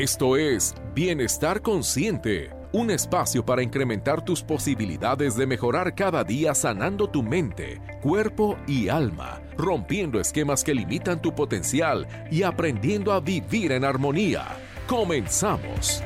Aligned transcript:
Esto 0.00 0.38
es 0.38 0.74
Bienestar 0.94 1.60
Consciente, 1.60 2.48
un 2.72 2.90
espacio 2.90 3.44
para 3.44 3.62
incrementar 3.62 4.24
tus 4.24 4.42
posibilidades 4.42 5.36
de 5.36 5.46
mejorar 5.46 5.94
cada 5.94 6.24
día 6.24 6.54
sanando 6.54 7.10
tu 7.10 7.22
mente, 7.22 7.82
cuerpo 8.00 8.56
y 8.66 8.88
alma, 8.88 9.42
rompiendo 9.58 10.18
esquemas 10.18 10.64
que 10.64 10.72
limitan 10.72 11.20
tu 11.20 11.34
potencial 11.34 12.08
y 12.30 12.44
aprendiendo 12.44 13.12
a 13.12 13.20
vivir 13.20 13.72
en 13.72 13.84
armonía. 13.84 14.46
Comenzamos. 14.86 16.02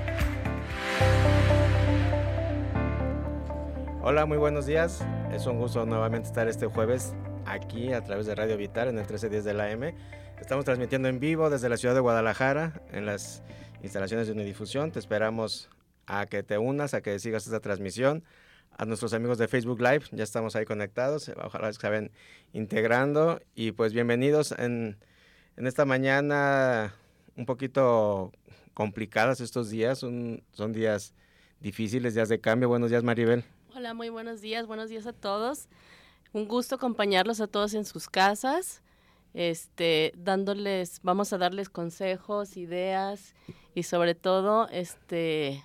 Hola, 4.03 4.27
muy 4.27 4.39
buenos 4.39 4.67
días. 4.67 5.07
Es 5.33 5.47
un 5.47 5.61
gusto 5.61 5.87
nuevamente 5.87 6.27
estar 6.27 6.49
este 6.49 6.67
jueves 6.67 7.15
aquí 7.47 7.93
a 7.93 8.03
través 8.03 8.27
de 8.27 8.35
Radio 8.35 8.57
Vital 8.57 8.89
en 8.89 8.97
el 8.97 9.03
1310 9.03 9.45
de 9.45 9.55
la 9.55 9.71
M. 9.71 9.95
Estamos 10.41 10.65
transmitiendo 10.65 11.07
en 11.07 11.21
vivo 11.21 11.49
desde 11.49 11.69
la 11.69 11.77
ciudad 11.77 11.95
de 11.95 12.01
Guadalajara 12.01 12.73
en 12.91 13.07
las 13.07 13.45
instalaciones 13.85 14.27
de 14.27 14.33
Unidifusión. 14.33 14.91
Te 14.91 14.99
esperamos 14.99 15.69
a 16.07 16.27
que 16.27 16.43
te 16.43 16.59
unas, 16.59 16.95
a 16.95 17.03
que 17.03 17.19
sigas 17.19 17.47
esta 17.47 17.61
transmisión. 17.61 18.25
A 18.77 18.87
nuestros 18.87 19.13
amigos 19.13 19.39
de 19.39 19.47
Facebook 19.47 19.81
Live, 19.81 20.07
ya 20.11 20.25
estamos 20.25 20.57
ahí 20.57 20.65
conectados. 20.65 21.31
Ojalá 21.45 21.73
se 21.73 21.89
vayan 21.89 22.11
integrando. 22.53 23.41
Y 23.55 23.73
pues 23.73 23.93
bienvenidos 23.93 24.53
en, 24.53 24.97
en 25.57 25.67
esta 25.67 25.85
mañana 25.85 26.95
un 27.37 27.47
poquito 27.47 28.33
complicadas 28.73 29.41
estos 29.41 29.71
días. 29.71 29.99
son 29.99 30.73
días 30.73 31.15
difíciles, 31.61 32.15
días 32.15 32.29
de 32.29 32.41
cambio. 32.41 32.69
Buenos 32.69 32.91
días, 32.91 33.05
Maribel. 33.05 33.45
Hola, 33.77 33.95
muy 33.95 34.09
buenos 34.09 34.41
días. 34.41 34.67
Buenos 34.67 34.89
días 34.89 35.07
a 35.07 35.13
todos. 35.13 35.69
Un 36.33 36.49
gusto 36.49 36.75
acompañarlos 36.75 37.41
a 37.41 37.47
todos 37.47 37.75
en 37.75 37.85
sus 37.85 38.09
casas 38.09 38.83
este, 39.35 40.13
dándoles, 40.17 41.01
vamos 41.03 41.33
a 41.33 41.39
darles 41.39 41.69
consejos, 41.69 42.57
ideas 42.57 43.35
y 43.75 43.83
sobre 43.83 44.15
todo, 44.15 44.69
este, 44.71 45.63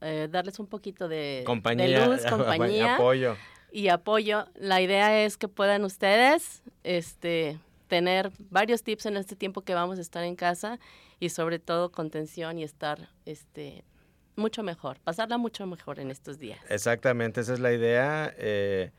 eh, 0.00 0.28
darles 0.30 0.58
un 0.58 0.66
poquito 0.66 1.08
de, 1.08 1.42
compañía, 1.46 2.06
luz, 2.06 2.24
compañía, 2.28 2.96
apoyo. 2.96 3.36
y 3.70 3.88
apoyo. 3.88 4.46
La 4.54 4.80
idea 4.80 5.24
es 5.24 5.36
que 5.36 5.48
puedan 5.48 5.84
ustedes, 5.84 6.62
este, 6.82 7.58
tener 7.88 8.32
varios 8.50 8.82
tips 8.82 9.06
en 9.06 9.16
este 9.16 9.36
tiempo 9.36 9.62
que 9.62 9.74
vamos 9.74 9.98
a 9.98 10.00
estar 10.00 10.24
en 10.24 10.36
casa 10.36 10.78
y 11.20 11.28
sobre 11.28 11.58
todo 11.58 11.92
contención 11.92 12.58
y 12.58 12.64
estar, 12.64 13.08
este, 13.26 13.84
mucho 14.36 14.62
mejor, 14.62 14.98
pasarla 15.00 15.38
mucho 15.38 15.66
mejor 15.66 16.00
en 16.00 16.10
estos 16.10 16.38
días. 16.38 16.58
Exactamente, 16.68 17.40
esa 17.40 17.54
es 17.54 17.60
la 17.60 17.72
idea. 17.72 18.34
Eh, 18.36 18.90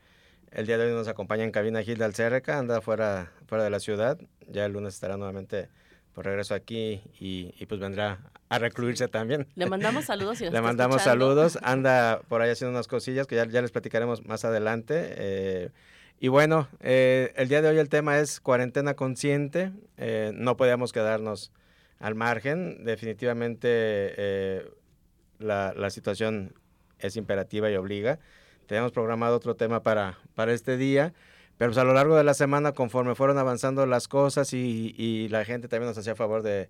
el 0.52 0.66
día 0.66 0.78
de 0.78 0.86
hoy 0.86 0.92
nos 0.92 1.08
acompaña 1.08 1.44
en 1.44 1.50
cabina 1.50 1.82
Gilda 1.82 2.06
Alcerca, 2.06 2.58
anda 2.58 2.80
fuera, 2.80 3.32
fuera 3.46 3.64
de 3.64 3.70
la 3.70 3.80
ciudad. 3.80 4.18
Ya 4.48 4.64
el 4.64 4.72
lunes 4.72 4.94
estará 4.94 5.16
nuevamente 5.16 5.68
por 6.16 6.24
regreso 6.24 6.54
aquí 6.54 7.02
y, 7.20 7.66
pues 7.66 7.78
vendrá 7.78 8.20
a 8.48 8.58
recluirse 8.58 9.06
también. 9.06 9.48
Le 9.54 9.66
mandamos 9.66 10.06
saludos. 10.06 10.40
Le 10.50 10.62
mandamos 10.62 11.02
saludos. 11.02 11.58
Anda 11.62 12.22
por 12.26 12.40
ahí 12.40 12.50
haciendo 12.50 12.70
unas 12.70 12.88
cosillas 12.88 13.26
que 13.26 13.36
ya, 13.36 13.44
les 13.44 13.70
platicaremos 13.70 14.24
más 14.24 14.46
adelante. 14.46 14.94
Eh, 15.18 15.70
y 16.18 16.28
bueno, 16.28 16.68
eh, 16.80 17.34
el 17.36 17.48
día 17.48 17.60
de 17.60 17.68
hoy 17.68 17.76
el 17.76 17.90
tema 17.90 18.18
es 18.18 18.40
cuarentena 18.40 18.94
consciente. 18.94 19.72
Eh, 19.98 20.32
no 20.34 20.56
podíamos 20.56 20.94
quedarnos 20.94 21.52
al 21.98 22.14
margen. 22.14 22.82
Definitivamente 22.86 24.64
la, 25.38 25.74
la 25.76 25.90
situación 25.90 26.54
es 26.98 27.16
imperativa 27.16 27.70
y 27.70 27.76
obliga. 27.76 28.20
Tenemos 28.66 28.90
programado 28.90 29.36
otro 29.36 29.54
tema 29.54 29.82
para, 29.82 30.16
para 30.34 30.54
este 30.54 30.78
día, 30.78 31.12
pero 31.58 31.70
pues 31.70 31.78
a 31.78 31.84
lo 31.84 31.94
largo 31.94 32.16
de 32.16 32.24
la 32.24 32.34
semana, 32.34 32.72
conforme 32.72 33.14
fueron 33.14 33.38
avanzando 33.38 33.86
las 33.86 34.08
cosas 34.08 34.52
y, 34.52 35.28
la 35.30 35.44
gente 35.44 35.68
también 35.68 35.88
nos 35.88 35.98
hacía 35.98 36.14
favor 36.14 36.42
de, 36.42 36.68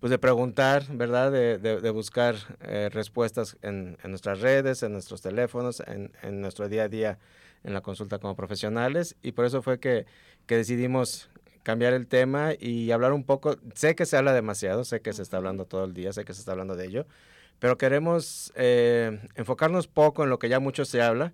pues 0.00 0.10
de 0.10 0.18
preguntar, 0.18 0.84
¿verdad? 0.90 1.32
De, 1.32 1.58
de, 1.58 1.90
buscar 1.90 2.36
eh, 2.60 2.90
respuestas 2.92 3.56
en, 3.62 3.96
en, 4.02 4.10
nuestras 4.10 4.40
redes, 4.40 4.82
en 4.82 4.92
nuestros 4.92 5.22
teléfonos, 5.22 5.80
en, 5.86 6.12
en, 6.22 6.40
nuestro 6.40 6.68
día 6.68 6.84
a 6.84 6.88
día 6.88 7.18
en 7.64 7.72
la 7.72 7.80
consulta 7.80 8.18
como 8.18 8.36
profesionales. 8.36 9.16
Y 9.22 9.32
por 9.32 9.46
eso 9.46 9.62
fue 9.62 9.80
que, 9.80 10.06
que 10.46 10.56
decidimos 10.56 11.30
cambiar 11.62 11.94
el 11.94 12.06
tema 12.06 12.50
y 12.58 12.90
hablar 12.90 13.12
un 13.12 13.24
poco. 13.24 13.56
Sé 13.74 13.94
que 13.94 14.04
se 14.04 14.18
habla 14.18 14.34
demasiado, 14.34 14.84
sé 14.84 15.00
que 15.00 15.14
se 15.14 15.22
está 15.22 15.38
hablando 15.38 15.64
todo 15.64 15.84
el 15.84 15.94
día, 15.94 16.12
sé 16.12 16.24
que 16.24 16.34
se 16.34 16.40
está 16.40 16.52
hablando 16.52 16.76
de 16.76 16.86
ello, 16.86 17.06
pero 17.58 17.78
queremos 17.78 18.52
eh, 18.54 19.18
enfocarnos 19.34 19.88
poco 19.88 20.24
en 20.24 20.30
lo 20.30 20.38
que 20.38 20.50
ya 20.50 20.60
mucho 20.60 20.84
se 20.84 21.00
habla 21.00 21.32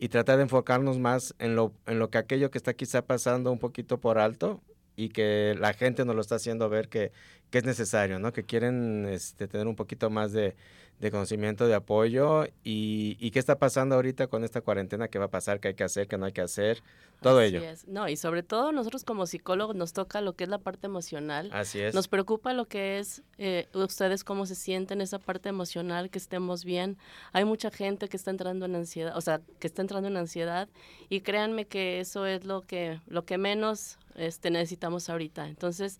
y 0.00 0.08
tratar 0.08 0.38
de 0.38 0.44
enfocarnos 0.44 0.98
más 0.98 1.34
en 1.38 1.54
lo, 1.54 1.74
en 1.86 1.98
lo 1.98 2.08
que 2.08 2.16
aquello 2.16 2.50
que 2.50 2.56
está 2.56 2.72
quizá 2.72 3.02
pasando 3.02 3.52
un 3.52 3.58
poquito 3.58 4.00
por 4.00 4.18
alto 4.18 4.62
y 4.96 5.10
que 5.10 5.54
la 5.60 5.74
gente 5.74 6.06
nos 6.06 6.14
lo 6.16 6.22
está 6.22 6.36
haciendo 6.36 6.70
ver 6.70 6.88
que, 6.88 7.12
que 7.50 7.58
es 7.58 7.64
necesario, 7.64 8.18
¿no? 8.18 8.32
Que 8.32 8.44
quieren 8.44 9.06
este, 9.08 9.48
tener 9.48 9.66
un 9.66 9.76
poquito 9.76 10.10
más 10.10 10.32
de, 10.32 10.54
de 11.00 11.10
conocimiento, 11.10 11.66
de 11.66 11.74
apoyo 11.74 12.44
y, 12.62 13.16
y, 13.18 13.30
qué 13.30 13.38
está 13.38 13.58
pasando 13.58 13.94
ahorita 13.94 14.26
con 14.26 14.44
esta 14.44 14.60
cuarentena, 14.60 15.08
qué 15.08 15.18
va 15.18 15.26
a 15.26 15.30
pasar, 15.30 15.58
qué 15.58 15.68
hay 15.68 15.74
que 15.74 15.84
hacer, 15.84 16.06
qué 16.06 16.18
no 16.18 16.26
hay 16.26 16.32
que 16.32 16.42
hacer, 16.42 16.82
todo 17.22 17.40
ello. 17.40 17.62
No, 17.86 18.08
y 18.08 18.16
sobre 18.16 18.42
todo 18.42 18.70
nosotros 18.70 19.04
como 19.04 19.26
psicólogos 19.26 19.74
nos 19.74 19.94
toca 19.94 20.20
lo 20.20 20.34
que 20.34 20.44
es 20.44 20.50
la 20.50 20.58
parte 20.58 20.86
emocional. 20.86 21.50
Así 21.52 21.80
es. 21.80 21.94
Nos 21.94 22.06
preocupa 22.06 22.52
lo 22.52 22.66
que 22.66 22.98
es 22.98 23.22
eh, 23.38 23.66
ustedes 23.72 24.24
cómo 24.24 24.44
se 24.44 24.54
sienten, 24.54 25.00
esa 25.00 25.18
parte 25.18 25.48
emocional, 25.48 26.10
que 26.10 26.18
estemos 26.18 26.64
bien. 26.64 26.98
Hay 27.32 27.46
mucha 27.46 27.70
gente 27.70 28.08
que 28.08 28.16
está 28.16 28.30
entrando 28.30 28.66
en 28.66 28.74
ansiedad, 28.74 29.16
o 29.16 29.20
sea, 29.22 29.40
que 29.58 29.66
está 29.66 29.80
entrando 29.80 30.08
en 30.08 30.18
ansiedad 30.18 30.68
y 31.08 31.22
créanme 31.22 31.66
que 31.66 32.00
eso 32.00 32.26
es 32.26 32.44
lo 32.44 32.60
que, 32.60 33.00
lo 33.06 33.24
que 33.24 33.38
menos 33.38 33.98
este, 34.16 34.50
necesitamos 34.50 35.08
ahorita. 35.08 35.48
Entonces, 35.48 35.98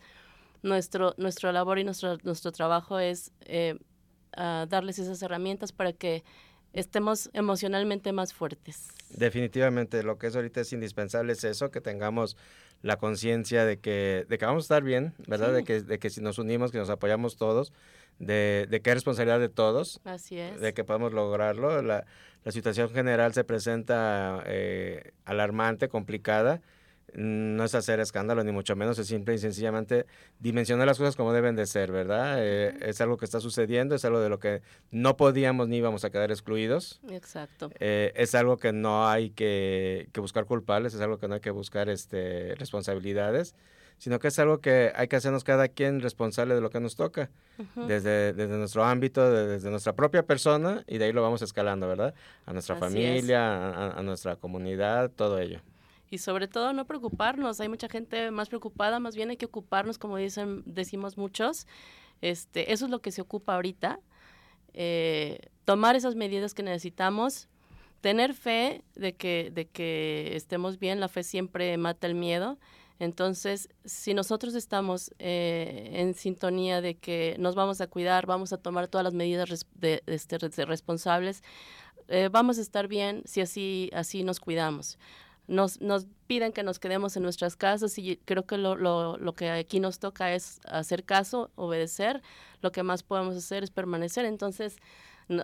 nuestro, 0.62 1.14
nuestro 1.16 1.52
labor 1.52 1.78
y 1.78 1.84
nuestro, 1.84 2.18
nuestro 2.22 2.52
trabajo 2.52 2.98
es... 2.98 3.32
Eh, 3.46 3.78
darles 4.68 5.00
esas 5.00 5.20
herramientas 5.22 5.72
para 5.72 5.92
que 5.92 6.22
estemos 6.72 7.30
emocionalmente 7.32 8.12
más 8.12 8.32
fuertes. 8.32 8.88
Definitivamente, 9.10 10.04
lo 10.04 10.18
que 10.18 10.28
es 10.28 10.36
ahorita 10.36 10.60
es 10.60 10.72
indispensable 10.72 11.32
es 11.32 11.42
eso, 11.42 11.72
que 11.72 11.80
tengamos 11.80 12.36
la 12.80 12.96
conciencia 12.96 13.64
de 13.64 13.80
que, 13.80 14.24
de 14.28 14.38
que 14.38 14.46
vamos 14.46 14.62
a 14.62 14.66
estar 14.66 14.84
bien, 14.84 15.14
¿verdad? 15.26 15.52
De, 15.52 15.64
que, 15.64 15.82
de 15.82 15.98
que 15.98 16.10
si 16.10 16.20
nos 16.20 16.38
unimos, 16.38 16.70
que 16.70 16.78
nos 16.78 16.90
apoyamos 16.90 17.36
todos, 17.36 17.72
de, 18.20 18.68
de 18.70 18.80
que 18.80 18.90
es 18.90 18.94
responsabilidad 18.94 19.40
de 19.40 19.48
todos. 19.48 20.00
Así 20.04 20.38
es. 20.38 20.60
De 20.60 20.74
que 20.74 20.84
podemos 20.84 21.12
lograrlo. 21.12 21.82
La, 21.82 22.06
la 22.44 22.52
situación 22.52 22.88
general 22.90 23.34
se 23.34 23.42
presenta 23.42 24.44
eh, 24.46 25.10
alarmante, 25.24 25.88
complicada 25.88 26.62
no 27.14 27.64
es 27.64 27.74
hacer 27.74 28.00
escándalo, 28.00 28.44
ni 28.44 28.52
mucho 28.52 28.76
menos, 28.76 28.98
es 28.98 29.06
simple 29.06 29.34
y 29.34 29.38
sencillamente 29.38 30.06
dimensionar 30.38 30.86
las 30.86 30.98
cosas 30.98 31.16
como 31.16 31.32
deben 31.32 31.56
de 31.56 31.66
ser, 31.66 31.92
¿verdad? 31.92 32.36
Eh, 32.38 32.76
es 32.82 33.00
algo 33.00 33.16
que 33.16 33.24
está 33.24 33.40
sucediendo, 33.40 33.94
es 33.94 34.04
algo 34.04 34.20
de 34.20 34.28
lo 34.28 34.38
que 34.38 34.62
no 34.90 35.16
podíamos 35.16 35.68
ni 35.68 35.78
íbamos 35.78 36.04
a 36.04 36.10
quedar 36.10 36.30
excluidos. 36.30 37.00
Exacto. 37.10 37.70
Eh, 37.80 38.12
es 38.16 38.34
algo 38.34 38.56
que 38.56 38.72
no 38.72 39.08
hay 39.08 39.30
que, 39.30 40.08
buscar 40.16 40.44
culpables, 40.44 40.94
es 40.94 41.00
algo 41.00 41.18
que 41.18 41.28
no 41.28 41.34
hay 41.34 41.40
que 41.40 41.50
buscar 41.50 41.88
este, 41.88 42.54
responsabilidades, 42.56 43.54
sino 43.98 44.18
que 44.18 44.28
es 44.28 44.38
algo 44.38 44.60
que 44.60 44.92
hay 44.94 45.08
que 45.08 45.16
hacernos 45.16 45.44
cada 45.44 45.68
quien 45.68 46.00
responsable 46.00 46.54
de 46.54 46.60
lo 46.60 46.70
que 46.70 46.80
nos 46.80 46.96
toca, 46.96 47.30
desde, 47.86 48.32
desde 48.32 48.56
nuestro 48.56 48.84
ámbito, 48.84 49.30
desde 49.30 49.70
nuestra 49.70 49.94
propia 49.94 50.22
persona, 50.22 50.84
y 50.86 50.98
de 50.98 51.06
ahí 51.06 51.12
lo 51.12 51.22
vamos 51.22 51.42
escalando, 51.42 51.86
¿verdad? 51.86 52.14
A 52.46 52.52
nuestra 52.52 52.76
familia, 52.76 53.90
a 53.90 54.02
nuestra 54.02 54.36
comunidad, 54.36 55.10
todo 55.10 55.38
ello 55.38 55.60
y 56.10 56.18
sobre 56.18 56.48
todo 56.48 56.72
no 56.72 56.86
preocuparnos. 56.86 57.60
Hay 57.60 57.68
mucha 57.68 57.88
gente 57.88 58.30
más 58.32 58.48
preocupada, 58.48 58.98
más 58.98 59.14
bien 59.14 59.30
hay 59.30 59.36
que 59.36 59.46
ocuparnos, 59.46 59.96
como 59.96 60.16
dicen, 60.16 60.62
decimos 60.66 61.16
muchos. 61.16 61.66
Este, 62.20 62.72
eso 62.72 62.86
es 62.86 62.90
lo 62.90 63.00
que 63.00 63.12
se 63.12 63.22
ocupa 63.22 63.54
ahorita. 63.54 64.00
Eh, 64.74 65.38
tomar 65.64 65.94
esas 65.94 66.16
medidas 66.16 66.52
que 66.52 66.64
necesitamos, 66.64 67.48
tener 68.00 68.34
fe 68.34 68.82
de 68.96 69.14
que, 69.14 69.50
de 69.54 69.68
que 69.68 70.32
estemos 70.34 70.78
bien, 70.78 71.00
la 71.00 71.08
fe 71.08 71.22
siempre 71.22 71.76
mata 71.78 72.08
el 72.08 72.16
miedo. 72.16 72.58
Entonces, 72.98 73.68
si 73.84 74.12
nosotros 74.12 74.54
estamos 74.54 75.12
eh, 75.18 75.90
en 75.94 76.14
sintonía 76.14 76.82
de 76.82 76.96
que 76.96 77.36
nos 77.38 77.54
vamos 77.54 77.80
a 77.80 77.86
cuidar, 77.86 78.26
vamos 78.26 78.52
a 78.52 78.58
tomar 78.58 78.88
todas 78.88 79.04
las 79.04 79.14
medidas 79.14 79.64
de, 79.74 80.02
este, 80.06 80.38
responsables, 80.66 81.42
eh, 82.08 82.28
vamos 82.30 82.58
a 82.58 82.60
estar 82.60 82.88
bien 82.88 83.22
si 83.24 83.40
así, 83.40 83.90
así 83.94 84.24
nos 84.24 84.40
cuidamos 84.40 84.98
nos, 85.50 85.80
nos 85.80 86.06
piden 86.28 86.52
que 86.52 86.62
nos 86.62 86.78
quedemos 86.78 87.16
en 87.16 87.24
nuestras 87.24 87.56
casas 87.56 87.98
y 87.98 88.16
creo 88.24 88.46
que 88.46 88.56
lo, 88.56 88.76
lo, 88.76 89.18
lo, 89.18 89.34
que 89.34 89.50
aquí 89.50 89.80
nos 89.80 89.98
toca 89.98 90.32
es 90.32 90.60
hacer 90.64 91.04
caso, 91.04 91.50
obedecer. 91.56 92.22
Lo 92.62 92.70
que 92.70 92.84
más 92.84 93.02
podemos 93.02 93.36
hacer 93.36 93.64
es 93.64 93.70
permanecer. 93.70 94.24
Entonces, 94.24 94.76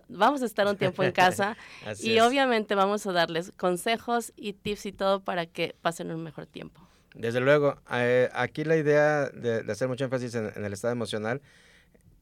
vamos 0.09 0.43
a 0.43 0.47
estar 0.47 0.67
un 0.69 0.77
tiempo 0.77 1.03
en 1.03 1.11
casa 1.11 1.57
y 2.01 2.21
obviamente 2.21 2.77
vamos 2.77 3.05
a 3.07 3.13
darles 3.13 3.53
consejos 3.57 4.33
y 4.37 4.53
tips 4.53 4.87
y 4.87 4.93
todo 4.93 5.21
para 5.25 5.47
que 5.47 5.75
pasen 5.83 6.13
un 6.13 6.23
mejor 6.23 6.47
tiempo. 6.47 6.81
Desde 7.15 7.41
luego, 7.41 7.77
eh, 7.93 8.31
aquí 8.33 8.63
la 8.63 8.77
idea 8.77 9.29
de, 9.31 9.65
hacer 9.71 9.89
mucho 9.89 10.05
énfasis 10.05 10.37
en, 10.37 10.53
el 10.65 10.73
estado 10.73 10.93
emocional 10.93 11.43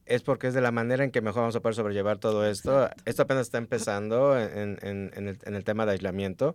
es 0.06 0.22
porque 0.22 0.46
es 0.46 0.54
de 0.54 0.62
la 0.62 0.70
manera 0.70 1.04
en 1.04 1.10
que 1.10 1.20
mejor 1.20 1.42
vamos 1.42 1.56
a 1.56 1.60
poder 1.60 1.74
sobrellevar 1.74 2.16
todo 2.16 2.46
esto. 2.46 2.88
Esto 3.04 3.22
apenas 3.22 3.42
está 3.42 3.58
empezando 3.58 4.38
en, 4.38 4.78
en, 4.80 5.10
el, 5.14 5.38
en 5.44 5.54
el 5.54 5.64
tema 5.64 5.84
de 5.84 5.92
aislamiento 5.92 6.54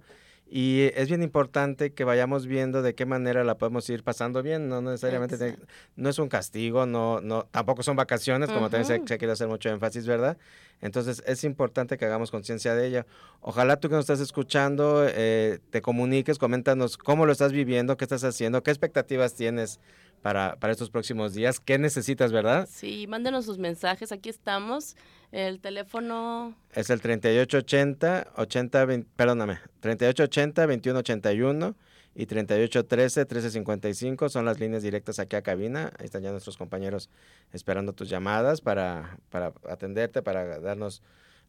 Y 0.51 0.90
es 0.96 1.10
bien 1.10 1.22
importante 1.22 1.94
que 1.94 2.04
vayamos 2.04 2.48
viendo 2.48 2.81
de 2.81 2.96
qué 2.96 3.06
manera 3.06 3.44
la 3.44 3.57
podemos 3.57 3.88
ir 3.90 4.04
pasando 4.04 4.42
bien, 4.42 4.68
no 4.68 4.81
necesariamente, 4.81 5.57
no 5.96 6.10
es 6.10 6.18
un 6.18 6.28
castigo, 6.28 6.88
no, 6.88 7.22
no, 7.22 7.46
tampoco 7.51 7.84
son 7.84 7.96
vacaciones, 7.96 8.50
como 8.50 8.69
también 8.72 8.86
se, 8.86 9.07
se, 9.07 9.18
quiere 9.19 9.34
hacer 9.34 9.48
mucho 9.48 9.69
énfasis, 9.69 10.07
¿verdad? 10.07 10.38
Entonces 10.81 11.24
es 11.26 11.44
importante 11.44 11.98
que 11.98 12.06
hagamos 12.06 12.31
conciencia 12.31 12.74
de 12.74 12.88
ella. 12.88 13.06
Ojalá 13.42 13.80
tú 13.80 13.90
que 13.90 13.96
nos 13.96 14.04
estás 14.04 14.20
escuchando 14.20 15.06
eh, 15.08 15.60
te 15.70 15.81
comuniques, 15.81 16.38
coméntanos 16.38 16.98
cómo 16.98 17.26
lo 17.26 17.31
estás 17.31 17.52
viviendo, 17.52 17.98
qué 17.98 18.06
estás 18.06 18.24
haciendo, 18.24 18.64
qué 18.64 18.72
expectativas 18.72 19.34
tienes 19.36 19.80
para, 20.22 20.56
para 20.58 20.74
estos 20.74 20.90
próximos 20.90 21.34
días, 21.34 21.60
qué 21.60 21.78
necesitas, 21.78 22.31
¿verdad? 22.31 22.68
Sí, 22.72 23.08
mándenos 23.08 23.46
sus 23.46 23.58
mensajes, 23.58 24.12
aquí 24.12 24.30
estamos. 24.30 24.96
El 25.31 25.60
teléfono 25.60 26.56
es 26.74 26.90
el 26.90 27.02
3880 27.02 28.31
80 28.36 28.88
perdóname, 29.16 29.60
3880 29.80 30.62
2181 30.66 31.76
y 32.19 32.25
3813 32.25 33.21
1355 33.21 34.27
son 34.27 34.44
las 34.44 34.60
líneas 34.60 34.83
directas 34.83 35.19
aquí 35.19 35.38
a 35.38 35.42
cabina. 35.42 35.94
Ahí 35.98 36.06
están 36.06 36.21
ya 36.21 36.31
nuestros 36.31 36.57
compañeros 36.57 37.10
esperando 37.54 37.94
tus 37.94 38.10
llamadas 38.10 38.60
para, 38.60 39.19
para 39.30 39.54
atenderte, 39.69 40.21
para 40.21 40.60
darnos 40.60 41.01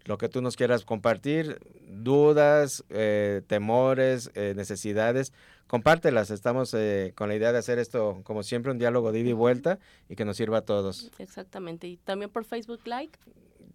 lo 0.04 0.16
que 0.16 0.28
tú 0.28 0.42
nos 0.42 0.54
quieras 0.54 0.84
compartir, 0.84 1.58
dudas, 1.88 2.84
eh, 2.88 3.42
temores, 3.48 4.30
eh, 4.36 4.54
necesidades, 4.54 5.32
compártelas. 5.66 6.30
Estamos 6.30 6.72
eh, 6.74 7.14
con 7.16 7.28
la 7.30 7.34
idea 7.34 7.50
de 7.50 7.58
hacer 7.58 7.80
esto, 7.80 8.20
como 8.22 8.44
siempre, 8.44 8.70
un 8.70 8.78
diálogo 8.78 9.10
de 9.10 9.18
ida 9.18 9.30
y 9.30 9.32
vuelta 9.32 9.80
y 10.08 10.14
que 10.14 10.24
nos 10.24 10.36
sirva 10.36 10.58
a 10.58 10.62
todos. 10.62 11.10
Exactamente. 11.18 11.88
Y 11.88 11.96
también 11.96 12.30
por 12.30 12.44
Facebook 12.44 12.82
Like. 12.84 13.18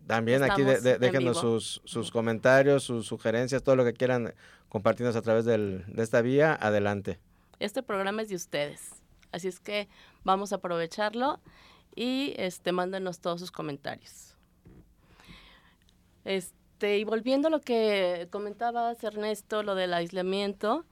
También 0.07 0.43
aquí 0.43 0.63
déjenos 0.63 1.39
sus, 1.39 1.81
sus 1.83 2.11
comentarios, 2.11 2.83
sus 2.83 3.07
sugerencias, 3.07 3.63
todo 3.63 3.75
lo 3.75 3.83
que 3.83 3.93
quieran 3.93 4.33
compartirnos 4.69 5.15
a 5.15 5.21
través 5.21 5.45
del, 5.45 5.83
de 5.87 6.03
esta 6.03 6.21
vía. 6.21 6.57
Adelante. 6.59 7.19
Este 7.59 7.81
programa 7.81 8.21
es 8.21 8.29
de 8.29 8.35
ustedes. 8.35 8.91
Así 9.31 9.47
es 9.47 9.59
que 9.59 9.87
vamos 10.23 10.53
a 10.53 10.57
aprovecharlo 10.57 11.39
y 11.95 12.33
este, 12.37 12.71
mándenos 12.71 13.19
todos 13.19 13.39
sus 13.39 13.51
comentarios. 13.51 14.37
Este, 16.23 16.99
y 16.99 17.03
volviendo 17.03 17.47
a 17.47 17.51
lo 17.51 17.61
que 17.61 18.27
comentabas, 18.31 19.03
Ernesto, 19.03 19.63
lo 19.63 19.75
del 19.75 19.93
aislamiento, 19.93 20.85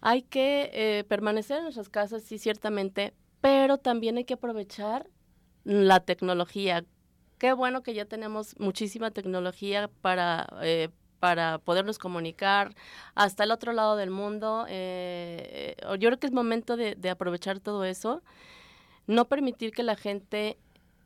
hay 0.00 0.22
que 0.22 0.70
eh, 0.72 1.04
permanecer 1.04 1.58
en 1.58 1.64
nuestras 1.64 1.88
casas, 1.88 2.22
sí, 2.22 2.38
ciertamente, 2.38 3.14
pero 3.40 3.78
también 3.78 4.16
hay 4.16 4.24
que 4.24 4.34
aprovechar 4.34 5.08
la 5.64 6.00
tecnología 6.00 6.84
qué 7.38 7.52
bueno 7.52 7.82
que 7.82 7.94
ya 7.94 8.04
tenemos 8.04 8.58
muchísima 8.58 9.10
tecnología 9.10 9.88
para, 10.00 10.46
eh, 10.62 10.88
para 11.20 11.58
podernos 11.58 11.98
comunicar 11.98 12.74
hasta 13.14 13.44
el 13.44 13.50
otro 13.50 13.72
lado 13.72 13.96
del 13.96 14.10
mundo. 14.10 14.66
Eh, 14.68 15.76
eh, 15.78 15.98
yo 15.98 16.08
creo 16.08 16.18
que 16.18 16.26
es 16.26 16.32
momento 16.32 16.76
de, 16.76 17.10
aprovechar 17.10 17.60
todo 17.60 17.84
eso, 17.84 18.22
no 19.06 19.26
permitir 19.26 19.72
que 19.72 19.82
la 19.82 19.96
gente 19.96 20.58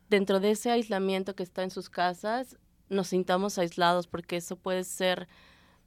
dentro 0.09 0.39
de 0.39 0.51
ese 0.51 0.71
aislamiento 0.71 1.35
que 1.35 1.43
está 1.43 1.63
en 1.63 1.71
sus 1.71 1.89
casas 1.89 2.57
nos 2.89 3.07
sintamos 3.07 3.57
aislados 3.57 4.07
porque 4.07 4.37
eso 4.37 4.57
puede 4.57 4.83
ser... 4.83 5.27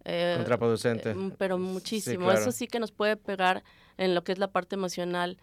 Contraproducente. 0.05 1.15
pero 1.39 1.57
muchísimo. 1.57 2.31
Eso 2.31 2.53
sí 2.53 2.67
que 2.67 2.79
nos 2.79 2.93
puede 2.93 3.17
pegar 3.17 3.65
en 3.97 4.15
lo 4.15 4.23
que 4.23 4.33
es 4.33 4.39
la 4.39 4.49
parte 4.49 4.77
emocional 4.77 5.39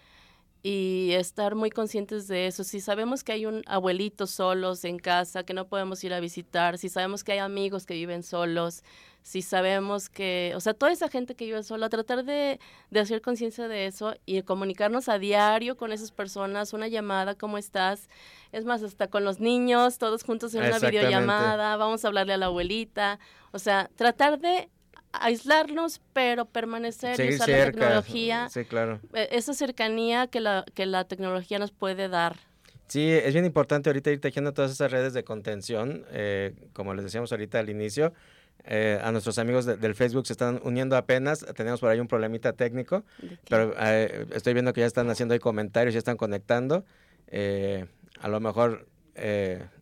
y 0.64 1.12
estar 1.14 1.56
muy 1.56 1.72
conscientes 1.72 2.28
de 2.28 2.48
eso. 2.48 2.64
Si 2.64 2.82
sabemos 2.82 3.24
que 3.24 3.32
hay 3.32 3.46
un 3.46 3.64
abuelito 3.66 4.28
solos 4.28 4.84
en 4.86 5.00
casa 5.00 5.44
que 5.44 5.54
no 5.54 5.68
podemos 5.68 6.04
ir 6.04 6.14
a 6.14 6.20
visitar, 6.20 6.78
si 6.78 6.90
sabemos 6.90 7.24
que 7.24 7.32
hay 7.32 7.40
amigos 7.40 7.86
que 7.86 7.96
viven 7.96 8.22
solos, 8.22 8.84
si 9.24 9.42
sabemos 9.42 10.10
que, 10.10 10.54
o 10.56 10.60
sea, 10.60 10.74
toda 10.74 10.92
esa 10.92 11.08
gente 11.08 11.36
que 11.36 11.46
vive 11.46 11.64
sola, 11.64 11.90
tratar 11.90 12.24
de, 12.24 12.60
de 12.90 13.00
hacer 13.00 13.22
conciencia 13.22 13.68
de 13.68 13.88
eso 13.88 14.16
y 14.26 14.42
comunicarnos 14.44 15.10
a 15.10 15.20
diario 15.20 15.78
con 15.78 15.92
esas 15.92 16.12
personas, 16.12 16.74
una 16.74 16.88
llamada, 16.88 17.36
¿cómo 17.36 17.58
estás? 17.58 18.08
Es 18.52 18.66
más, 18.66 18.84
hasta 18.84 19.08
con 19.08 19.24
los 19.24 19.40
niños, 19.40 19.98
todos 19.98 20.24
juntos 20.24 20.54
en 20.56 20.64
una 20.64 20.80
videollamada, 20.80 21.78
vamos 21.78 22.04
a 22.04 22.08
hablarle 22.08 22.34
a 22.34 22.38
la 22.38 22.48
abuelita, 22.48 23.20
o 23.52 23.60
sea, 23.60 23.90
tratar 23.96 24.40
de 24.40 24.70
aislarnos, 25.14 26.02
pero 26.14 26.46
permanecer 26.46 27.20
y 27.20 27.36
usar 27.36 27.50
la 27.50 27.66
tecnología. 27.66 28.50
Sí, 28.50 28.66
claro. 28.66 29.00
E, 29.14 29.30
esa 29.32 29.54
cercanía 29.54 30.28
que 30.28 30.40
la, 30.40 30.66
que 30.74 30.86
la 30.86 31.06
tecnología 31.06 31.60
nos 31.60 31.72
puede 31.72 32.10
dar. 32.10 32.38
Sí, 32.92 33.10
es 33.10 33.32
bien 33.34 33.46
importante 33.46 33.90
ahorita 33.90 34.12
ir 34.12 34.20
tejiendo 34.20 34.54
todas 34.54 34.70
esas 34.70 34.92
redes 34.92 35.14
de 35.14 35.24
contención, 35.24 36.06
eh, 36.12 36.54
como 36.74 36.94
les 36.94 37.06
decíamos 37.06 37.32
ahorita 37.32 37.60
al 37.60 37.70
inicio. 37.70 38.12
Eh, 38.66 39.00
a 39.02 39.14
nuestros 39.14 39.40
amigos 39.40 39.66
del 39.66 39.96
Facebook 39.96 40.28
se 40.28 40.34
están 40.34 40.60
uniendo 40.64 40.98
apenas, 40.98 41.46
tenemos 41.56 41.80
por 41.80 41.90
ahí 41.90 42.02
un 42.02 42.10
problemita 42.10 42.52
técnico, 42.52 43.06
pero 43.50 43.74
eh, 43.80 44.28
estoy 44.34 44.54
viendo 44.54 44.74
que 44.74 44.82
ya 44.82 44.88
están 44.88 45.10
haciendo 45.10 45.34
ahí 45.34 45.40
comentarios, 45.40 45.94
ya 45.94 46.00
están 46.00 46.18
conectando. 46.18 46.84
a 48.20 48.28
lo 48.28 48.40
mejor 48.42 48.88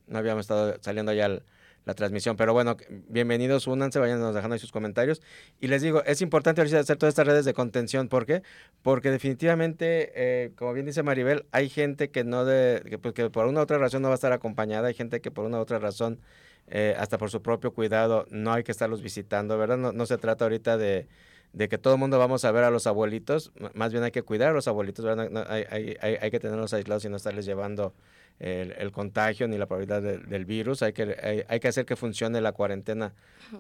no 0.06 0.18
habíamos 0.20 0.42
estado 0.42 0.78
saliendo 0.80 1.12
ya 1.12 1.26
al, 1.26 1.44
la 1.90 1.96
transmisión. 1.96 2.38
Pero 2.38 2.54
bueno, 2.54 2.78
bienvenidos, 3.08 3.68
únanse, 3.68 4.00
vayan 4.00 4.20
dejando 4.34 4.54
ahí 4.54 4.60
sus 4.60 4.72
comentarios. 4.72 5.22
Y 5.60 5.68
les 5.68 5.82
digo, 5.82 6.04
es 6.04 6.22
importante 6.22 6.62
hacer 6.62 6.98
todas 6.98 7.12
estas 7.12 7.26
redes 7.26 7.46
de 7.46 7.54
contención. 7.54 8.08
¿Por 8.08 8.26
qué? 8.26 8.44
Porque 8.84 9.10
definitivamente, 9.12 10.12
eh, 10.16 10.52
como 10.56 10.74
bien 10.74 10.86
dice 10.86 11.04
Maribel, 11.04 11.46
hay 11.52 11.68
gente 11.70 12.12
que 12.12 12.24
no 12.24 12.46
de, 12.46 13.00
pues, 13.02 13.14
que, 13.14 13.30
por 13.30 13.48
una 13.48 13.62
u 13.62 13.64
otra 13.64 13.80
razón 13.80 14.04
no 14.04 14.10
va 14.10 14.14
a 14.14 14.22
estar 14.22 14.32
acompañada, 14.32 14.88
hay 14.88 14.94
gente 14.94 15.20
que 15.20 15.32
por 15.32 15.46
una 15.46 15.58
u 15.58 15.62
otra 15.62 15.80
razón, 15.80 16.20
eh, 16.68 16.96
hasta 17.00 17.18
por 17.18 17.32
su 17.32 17.42
propio 17.42 17.74
cuidado, 17.74 18.28
no 18.30 18.54
hay 18.54 18.64
que 18.64 18.72
estarlos 18.72 19.02
visitando, 19.02 19.58
¿verdad? 19.58 19.78
No, 19.78 19.92
no 19.92 20.06
se 20.06 20.18
trata 20.18 20.46
ahorita 20.46 20.78
de 20.78 21.08
de 21.52 21.68
que 21.68 21.80
todo 21.80 21.96
el 21.96 22.00
mundo 22.00 22.20
vamos 22.20 22.46
a 22.46 22.52
ver 22.52 22.64
a 22.64 22.70
los 22.70 22.86
abuelitos, 22.86 23.52
más 23.74 23.92
bien 23.92 24.04
hay 24.04 24.12
que 24.12 24.22
cuidar 24.22 24.50
a 24.50 24.54
los 24.54 24.68
abuelitos, 24.68 25.04
hay, 25.04 25.66
hay, 25.72 25.98
hay, 26.00 26.16
hay, 26.22 26.30
que 26.30 26.40
tenerlos 26.40 26.74
aislados 26.74 27.04
y 27.06 27.10
no 27.10 27.18
estarles 27.18 27.44
llevando 27.44 27.96
el, 28.40 28.92
contagio 28.92 29.48
ni 29.48 29.58
la 29.58 29.66
probabilidad 29.66 30.02
del 30.02 30.46
virus. 30.46 30.82
Hay 30.82 30.94
que, 30.94 31.46
hay, 31.48 31.60
que 31.60 31.68
hacer 31.68 31.86
que 31.86 31.96
funcione 31.96 32.42
la 32.42 32.54
cuarentena 32.54 33.14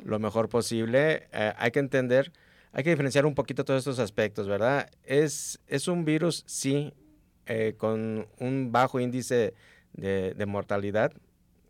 lo 0.03 0.19
mejor 0.19 0.49
posible. 0.49 1.27
Eh, 1.33 1.53
hay 1.57 1.71
que 1.71 1.79
entender, 1.79 2.31
hay 2.71 2.83
que 2.83 2.89
diferenciar 2.89 3.25
un 3.25 3.35
poquito 3.35 3.65
todos 3.65 3.79
estos 3.79 3.99
aspectos, 3.99 4.47
¿verdad? 4.47 4.89
Es, 5.03 5.59
es 5.67 5.87
un 5.87 6.05
virus, 6.05 6.43
sí, 6.47 6.93
eh, 7.45 7.75
con 7.77 8.27
un 8.39 8.71
bajo 8.71 8.99
índice 8.99 9.53
de, 9.93 10.45
mortalidad. 10.45 11.11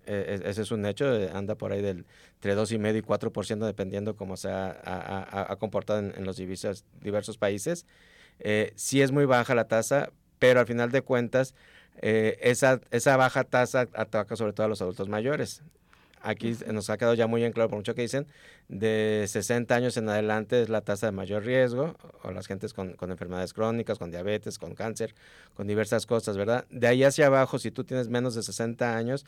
Eh, 0.06 0.42
ese 0.46 0.64
es 0.64 0.72
un 0.72 0.86
hecho, 0.86 1.06
anda 1.34 1.56
por 1.56 1.72
ahí 1.72 1.82
del 1.82 2.06
entre 2.36 2.56
2,5 2.56 2.98
y 2.98 3.02
4%, 3.02 3.66
dependiendo 3.66 4.16
cómo 4.16 4.38
se 4.38 4.50
ha, 4.50 5.56
comportado 5.60 6.00
en, 6.00 6.26
los 6.26 6.38
diversos, 6.38 6.86
diversos 7.02 7.38
países. 7.38 7.86
sí 8.76 9.02
es 9.02 9.12
muy 9.12 9.26
baja 9.26 9.56
la 9.56 9.68
tasa, 9.68 10.12
pero 10.40 10.62
al 10.62 10.66
final 10.66 10.92
de 10.92 11.02
cuentas, 11.02 11.54
eh, 12.02 12.38
esa, 12.42 12.80
esa 12.92 13.18
baja 13.18 13.44
tasa 13.44 13.88
ataca 13.94 14.36
sobre 14.36 14.54
todo 14.54 14.66
a 14.66 14.70
los 14.70 14.82
adultos 14.82 15.10
mayores. 15.10 15.62
Aquí 16.22 16.54
nos 16.72 16.90
ha 16.90 16.98
quedado 16.98 17.14
ya 17.14 17.28
muy 17.28 17.46
en 17.46 17.54
claro, 17.54 17.70
por 17.70 17.78
mucho 17.78 17.96
que 17.96 18.02
dicen, 18.02 18.28
de 18.68 19.24
60 19.26 19.74
años 19.74 19.96
en 19.96 20.10
adelante 20.10 20.62
es 20.62 20.68
la 20.68 20.82
tasa 20.82 21.06
de 21.08 21.12
mayor 21.14 21.46
riesgo, 21.46 21.96
o 22.24 22.32
las 22.32 22.46
gentes 22.46 22.74
con, 22.74 22.94
con, 22.94 23.12
enfermedades 23.12 23.54
crónicas, 23.54 23.98
con 23.98 24.12
diabetes, 24.12 24.60
con 24.60 24.76
cáncer, 24.76 25.16
con 25.56 25.66
diversas 25.66 26.06
cosas, 26.06 26.36
¿verdad? 26.36 26.66
De 26.70 26.88
ahí 26.88 27.06
hacia 27.06 27.28
abajo, 27.28 27.58
si 27.58 27.72
tú 27.72 27.86
tienes 27.86 28.10
menos 28.10 28.36
de 28.36 28.44
60 28.44 28.98
años, 28.98 29.26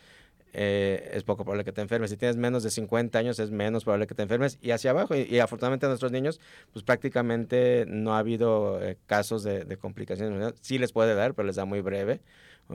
eh, 0.54 1.12
es 1.14 1.24
poco 1.24 1.44
probable 1.44 1.64
que 1.64 1.72
te 1.72 1.82
enfermes. 1.82 2.10
Si 2.12 2.18
tienes 2.18 2.36
menos 2.36 2.64
de 2.64 2.72
50 2.72 3.18
años, 3.18 3.40
es 3.40 3.52
menos 3.52 3.84
probable 3.84 4.08
que 4.08 4.16
te 4.16 4.24
enfermes. 4.24 4.58
Y 4.62 4.72
hacia 4.72 4.92
abajo, 4.92 5.16
y, 5.16 5.40
afortunadamente 5.40 5.86
a 5.86 5.90
nuestros 5.90 6.12
niños, 6.12 6.40
pues 6.74 6.84
prácticamente 6.84 7.86
no 7.88 8.16
ha 8.16 8.20
habido 8.20 8.84
eh, 8.84 8.98
casos 9.08 9.44
de, 9.44 9.64
de 9.64 9.78
complicaciones. 9.78 10.54
Sí 10.62 10.78
les 10.78 10.92
puede 10.92 11.16
dar, 11.16 11.34
pero 11.34 11.48
les 11.48 11.56
da 11.56 11.66
muy 11.66 11.82
breve. 11.82 12.20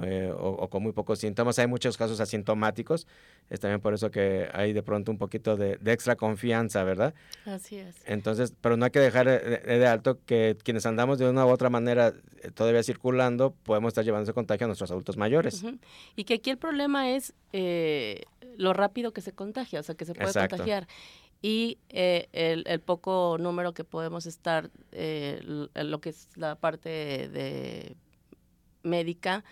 Eh, 0.03 0.33
o, 0.37 0.69
con 0.69 0.83
muy 0.83 0.93
pocos 0.93 1.19
síntomas. 1.19 1.59
Hay 1.59 1.67
muchos 1.67 1.97
casos 1.97 2.21
asintomáticos. 2.21 3.07
Es 3.51 3.61
también 3.61 3.81
por 3.81 3.95
eso 3.95 4.11
que 4.11 4.49
hay 4.53 4.73
de 4.73 4.83
pronto 4.83 5.11
un 5.11 5.19
poquito 5.19 5.57
de, 5.57 5.79
extra 5.87 6.17
confianza, 6.17 6.85
¿verdad? 6.85 7.15
Así 7.45 7.77
es. 7.77 7.97
Entonces, 8.05 8.53
pero 8.61 8.77
no 8.77 8.85
hay 8.85 8.91
que 8.91 9.01
dejar 9.01 9.27
de, 9.27 9.87
alto 9.87 10.19
que 10.27 10.57
quienes 10.63 10.87
andamos 10.87 11.19
de 11.19 11.29
una 11.29 11.47
u 11.47 11.49
otra 11.49 11.71
manera 11.71 12.13
eh, 12.43 12.51
todavía 12.51 12.83
circulando, 12.83 13.55
podemos 13.63 13.91
estar 13.91 14.05
llevando 14.05 14.25
ese 14.25 14.33
contagio 14.33 14.65
a 14.65 14.69
nuestros 14.69 14.91
adultos 14.91 15.17
mayores. 15.17 15.65
Y 16.17 16.25
que 16.25 16.35
aquí 16.35 16.51
el 16.51 16.59
problema 16.59 17.11
es 17.11 17.35
eh, 17.53 18.23
lo 18.57 18.73
rápido 18.73 19.13
que 19.13 19.21
se 19.21 19.33
contagia, 19.33 19.81
o 19.81 19.83
sea, 19.83 19.95
que 19.95 20.05
se 20.05 20.15
puede 20.15 20.33
contagiar 20.33 20.87
y 21.43 21.79
el, 21.91 22.65
el, 22.67 22.81
poco 22.81 23.37
número 23.39 23.73
que 23.75 23.85
podemos 23.85 24.27
estar, 24.27 24.71
lo 24.91 26.01
que 26.01 26.09
es 26.09 26.29
la 26.35 26.57
parte 26.57 26.89
de 26.89 27.95
médica, 28.87 29.45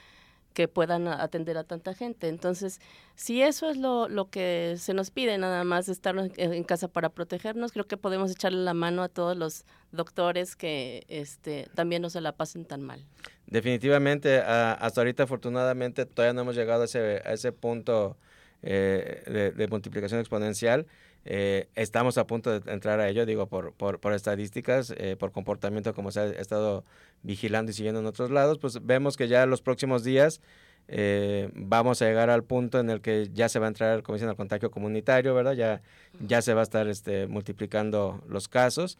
que 0.54 0.68
puedan 0.68 1.08
atender 1.08 1.58
a 1.58 1.64
tanta 1.64 1.92
gente. 1.92 2.28
Entonces, 2.28 2.80
si 3.16 3.42
eso 3.42 3.68
es 3.68 3.76
lo, 3.76 4.08
lo 4.08 4.30
que 4.30 4.76
se 4.78 4.94
nos 4.94 5.11
pide, 5.11 5.37
nada 5.37 5.64
más 5.64 5.88
estar 5.88 6.14
en 6.37 6.64
casa 6.64 6.88
para 6.88 7.11
protegernos, 7.11 7.73
creo 7.73 7.87
que 7.87 7.96
podemos 7.96 8.30
echarle 8.30 8.62
la 8.62 8.73
mano 8.73 9.02
a 9.02 9.08
todos 9.08 9.37
los 9.37 9.64
doctores 9.92 10.56
que 10.56 11.04
este, 11.08 11.68
también 11.75 12.00
no 12.00 12.08
se 12.08 12.20
la 12.20 12.32
pasen 12.32 12.64
tan 12.64 12.82
mal. 12.82 13.04
Definitivamente, 13.46 14.38
hasta 14.38 15.00
ahorita 15.00 15.25
afortunadamente 15.25 16.06
todavía 16.06 16.32
no 16.32 16.42
hemos 16.42 16.56
llegado 16.56 16.82
a 16.82 16.84
ese, 16.87 17.20
a 17.25 17.32
ese 17.32 17.52
punto 17.52 18.16
eh, 18.62 19.52
de, 19.56 19.68
multiplicación 19.68 20.20
exponencial. 20.20 20.87
Eh, 21.25 21.69
estamos 21.75 22.19
a 22.19 22.26
punto 22.26 22.61
de 22.61 22.73
entrar 22.73 23.00
a 23.00 23.09
ello, 23.09 23.25
digo, 23.25 23.47
por, 23.47 23.73
por, 23.73 23.99
por 23.99 24.12
estadísticas, 24.12 24.93
eh, 24.97 25.16
por 25.19 25.33
comportamiento, 25.33 25.95
como 25.95 26.11
se 26.11 26.21
ha 26.21 26.26
estado 26.26 26.85
vigilando 27.23 27.71
y 27.71 27.75
siguiendo 27.75 28.00
en 28.00 28.07
otros 28.07 28.31
lados, 28.31 28.59
pues 28.59 28.85
vemos 28.85 29.16
que 29.16 29.28
ya 29.28 29.47
los 29.47 29.62
próximos 29.62 30.04
días 30.04 30.40
eh, 30.88 31.50
vamos 31.54 32.02
a 32.02 32.07
llegar 32.07 32.28
al 32.28 32.45
punto 32.45 32.78
en 32.78 32.90
el 32.90 33.00
que 33.00 33.31
ya 33.33 33.49
se 33.49 33.59
va 33.59 33.66
a 33.66 33.69
entrar, 33.69 34.02
como 34.02 34.16
dicen, 34.16 34.28
al 34.28 34.37
contagio 34.37 34.71
comunitario, 34.71 35.35
¿verdad? 35.35 35.54
Ya, 35.54 35.83
ya 36.21 36.43
se 36.43 36.52
va 36.52 36.61
a 36.61 36.64
estar 36.64 36.88
este, 36.88 37.26
multiplicando 37.26 38.23
los 38.28 38.49
casos 38.49 38.99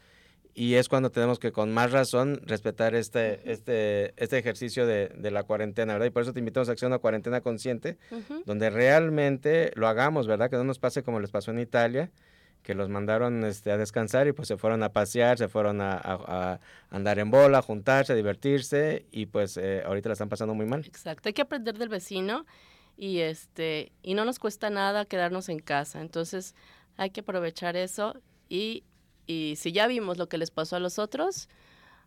y 0.55 0.75
es 0.75 0.89
cuando 0.89 1.11
tenemos 1.11 1.39
que 1.41 1.51
con 1.51 1.73
más 1.73 1.91
razón 1.91 2.41
respetar 2.45 2.95
este, 2.95 3.51
este, 3.51 4.15
este 4.23 4.39
ejercicio 4.39 4.87
de, 4.87 5.09
de, 5.09 5.31
la 5.33 5.43
cuarentena, 5.43 5.95
¿verdad? 5.95 6.07
Y 6.07 6.11
por 6.11 6.23
eso 6.23 6.33
te 6.33 6.39
invitamos 6.39 6.69
a 6.69 6.73
hacer 6.73 6.87
una 6.87 6.99
cuarentena 6.99 7.41
consciente, 7.41 7.99
donde 8.47 8.71
realmente 8.71 9.73
lo 9.75 9.89
hagamos, 9.89 10.29
¿verdad? 10.29 10.51
Que 10.51 10.57
no 10.57 10.65
nos 10.65 10.79
pase 10.79 11.03
como 11.03 11.19
les 11.19 11.33
pasó 11.33 11.51
en 11.51 11.59
Italia, 11.59 12.11
que 12.63 12.75
los 12.75 12.89
mandaron 12.89 13.45
este, 13.45 13.73
a 13.73 13.77
descansar 13.77 14.29
y 14.29 14.33
pues 14.33 14.47
se 14.47 14.57
fueron 14.57 14.83
a 14.85 14.93
pasear, 14.93 15.39
se 15.39 15.49
fueron 15.49 15.81
a, 15.81 16.01
a, 16.03 16.61
andar 16.89 17.19
en 17.19 17.31
bola, 17.31 17.59
a 17.59 17.63
juntarse, 17.63 18.13
a 18.13 18.17
divertirse 18.17 19.07
y 19.11 19.27
pues 19.27 19.57
eh, 19.57 19.83
ahorita 19.85 20.09
la 20.09 20.15
están 20.15 20.29
pasando 20.29 20.55
muy 20.55 20.67
mal. 20.67 20.85
Exacto, 20.87 21.29
hay 21.29 21.33
que 21.33 21.43
aprender 21.43 21.77
del 21.77 21.89
vecino 21.89 22.47
y, 22.97 23.19
este, 23.19 23.93
y 24.03 24.15
no 24.15 24.25
nos 24.25 24.39
cuesta 24.39 24.71
nada 24.71 25.05
quedarnos 25.05 25.49
en 25.49 25.59
casa, 25.59 26.01
entonces 26.01 26.55
hay 26.97 27.11
que 27.11 27.21
aprovechar 27.21 27.77
eso 27.77 28.15
y 28.49 28.85
y 29.27 29.55
si 29.57 29.73
ya 29.73 29.87
vimos 29.87 30.19
lo 30.19 30.29
que 30.29 30.39
les 30.39 30.51
pasó 30.51 30.77
a 30.77 30.81
los 30.81 30.99
otros, 30.99 31.49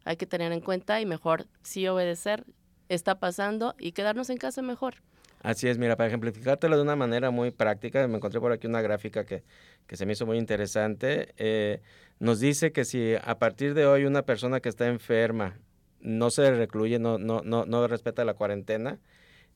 hay 0.06 0.18
que 0.18 0.26
tener 0.26 0.52
en 0.52 0.62
cuenta 0.62 1.02
y 1.02 1.06
mejor 1.06 1.48
sí 1.64 1.88
obedecer, 1.88 2.46
está 2.90 3.20
pasando 3.20 3.76
y 3.80 3.92
quedarnos 3.92 4.30
en 4.30 4.38
casa 4.38 4.62
mejor. 4.62 4.96
Así 5.42 5.68
es, 5.68 5.78
mira, 5.78 5.96
para 5.96 6.08
ejemplificártelo 6.08 6.76
de 6.78 6.82
una 6.82 6.96
manera 6.96 7.30
muy 7.30 7.52
práctica, 7.52 8.08
me 8.08 8.18
encontré 8.18 8.40
por 8.40 8.52
aquí 8.52 8.68
una 8.68 8.82
gráfica 8.82 9.26
que, 9.26 9.44
que 9.86 9.96
se 9.96 10.06
me 10.06 10.14
hizo 10.14 10.26
muy 10.26 10.38
interesante. 10.38 11.34
Eh, 11.38 11.82
nos 12.20 12.40
dice 12.40 12.72
que 12.72 12.86
si 12.86 13.14
a 13.22 13.38
partir 13.38 13.74
de 13.74 13.86
hoy 13.86 14.06
una 14.06 14.24
persona 14.24 14.60
que 14.60 14.70
está 14.70 14.88
enferma 14.88 15.60
no 16.00 16.32
se 16.32 16.50
recluye, 16.52 17.00
no, 17.00 17.18
no, 17.18 17.42
no, 17.44 17.66
no 17.66 17.88
respeta 17.88 18.26
la 18.26 18.34
cuarentena, 18.34 19.00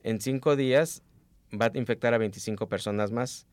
en 0.04 0.22
cinco 0.22 0.56
días 0.56 1.02
va 1.60 1.72
a 1.74 1.78
infectar 1.78 2.14
a 2.14 2.18
25 2.18 2.68
personas 2.68 3.12
más. 3.12 3.48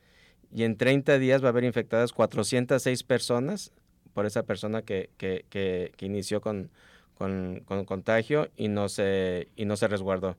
Y 0.52 0.64
en 0.64 0.76
30 0.76 1.18
días 1.18 1.42
va 1.42 1.46
a 1.46 1.50
haber 1.50 1.64
infectadas 1.64 2.12
406 2.12 3.02
personas 3.02 3.72
por 4.18 4.26
esa 4.26 4.42
persona 4.42 4.82
que, 4.82 5.10
que, 5.16 5.44
que, 5.48 5.92
inició 6.04 6.40
con, 6.40 6.72
con, 7.14 7.62
con, 7.66 7.84
contagio 7.84 8.50
y 8.56 8.66
no, 8.66 8.88
se, 8.88 9.46
y 9.54 9.64
no 9.64 9.76
se 9.76 9.86
resguardó. 9.86 10.36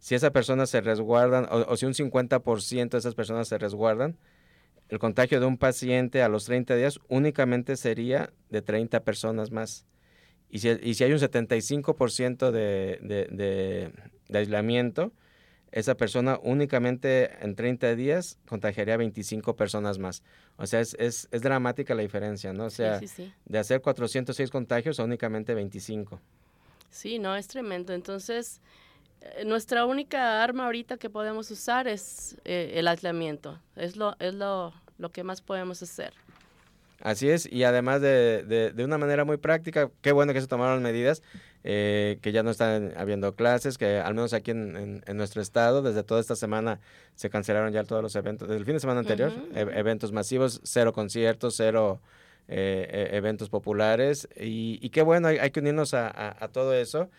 Si 0.00 0.14
esa 0.14 0.32
persona 0.32 0.66
se 0.66 0.82
resguardan, 0.82 1.48
o, 1.50 1.74
si 1.78 1.86
un 1.86 1.94
50% 1.94 2.90
de 2.90 2.98
esas 2.98 3.14
personas 3.14 3.48
se 3.48 3.56
resguardan, 3.56 4.18
el 4.90 4.98
contagio 4.98 5.40
de 5.40 5.46
un 5.46 5.56
paciente 5.56 6.20
a 6.22 6.28
los 6.28 6.44
30 6.44 6.76
días 6.76 7.00
únicamente 7.08 7.76
sería 7.76 8.34
de 8.50 8.60
30 8.60 9.02
personas 9.02 9.50
más. 9.50 9.86
Y 10.50 10.58
si, 10.58 10.68
y 10.82 10.92
si 10.92 11.04
hay 11.04 11.12
un 11.12 11.18
75% 11.18 12.50
de, 12.50 12.98
de, 13.00 13.28
de, 13.30 13.92
de 14.28 14.38
aislamiento, 14.38 15.10
esa 15.72 15.96
persona 15.96 16.38
únicamente 16.42 17.30
en 17.42 17.54
30 17.56 17.94
días 17.96 18.38
contagiaría 18.46 18.94
a 18.94 18.98
25 18.98 19.56
personas 19.56 19.98
más. 19.98 20.22
O 20.58 20.66
sea, 20.66 20.80
es, 20.80 20.94
es, 20.98 21.28
es 21.32 21.40
dramática 21.40 21.94
la 21.94 22.02
diferencia, 22.02 22.52
¿no? 22.52 22.66
O 22.66 22.70
sea, 22.70 23.00
de 23.46 23.58
hacer 23.58 23.80
406 23.80 24.50
contagios 24.50 25.00
a 25.00 25.04
únicamente 25.04 25.54
25. 25.54 26.20
Sí, 26.90 27.18
no, 27.18 27.34
es 27.34 27.48
tremendo. 27.48 27.94
Entonces, 27.94 28.60
eh, 29.22 29.44
nuestra 29.46 29.86
única 29.86 30.42
arma 30.42 30.66
ahorita 30.66 30.98
que 30.98 31.08
podemos 31.08 31.50
usar 31.50 31.88
es 31.88 32.36
eh, 32.44 32.72
el 32.74 32.86
aislamiento. 32.86 33.58
Es, 33.74 33.96
lo, 33.96 34.14
es 34.18 34.34
lo, 34.34 34.74
lo 34.98 35.10
que 35.10 35.24
más 35.24 35.40
podemos 35.40 35.82
hacer. 35.82 36.12
Así 37.02 37.28
es, 37.28 37.50
y 37.50 37.64
además 37.64 38.00
de, 38.00 38.44
de, 38.44 38.70
de, 38.70 38.84
una 38.84 38.96
manera 38.96 39.24
muy 39.24 39.36
práctica, 39.36 39.90
qué 40.02 40.12
bueno 40.12 40.32
que 40.32 40.40
se 40.40 40.46
tomaron 40.46 40.84
medidas, 40.84 41.20
eh, 41.64 42.18
que 42.22 42.30
ya 42.30 42.44
no 42.44 42.50
están 42.50 42.92
habiendo 42.96 43.34
clases, 43.34 43.76
que 43.76 43.98
al 43.98 44.14
menos 44.14 44.32
aquí 44.32 44.52
en, 44.52 45.02
en, 45.04 45.16
nuestro 45.16 45.42
estado, 45.42 45.82
desde 45.82 46.04
toda 46.04 46.20
esta 46.20 46.36
semana 46.36 46.78
se 47.16 47.28
cancelaron 47.28 47.72
ya 47.72 47.82
todos 47.82 48.04
los 48.04 48.14
eventos, 48.14 48.46
desde 48.46 48.60
el 48.60 48.64
fin 48.64 48.74
de 48.74 48.80
semana 48.80 49.00
anterior, 49.00 49.32
uh 49.32 49.52
-huh. 49.52 49.74
e 49.74 49.78
eventos 49.80 50.12
masivos, 50.12 50.60
cero 50.62 50.92
conciertos, 50.92 51.54
cero 51.56 52.00
eh, 52.46 53.08
e 53.10 53.16
eventos 53.16 53.48
populares, 53.48 54.28
y, 54.36 54.78
y, 54.80 54.90
qué 54.90 55.02
bueno, 55.02 55.26
hay, 55.26 55.38
hay 55.38 55.50
que 55.50 55.58
unirnos 55.58 55.94
a, 55.94 56.06
a, 56.06 56.44
a, 56.44 56.48
todo 56.48 56.72
eso. 56.72 57.10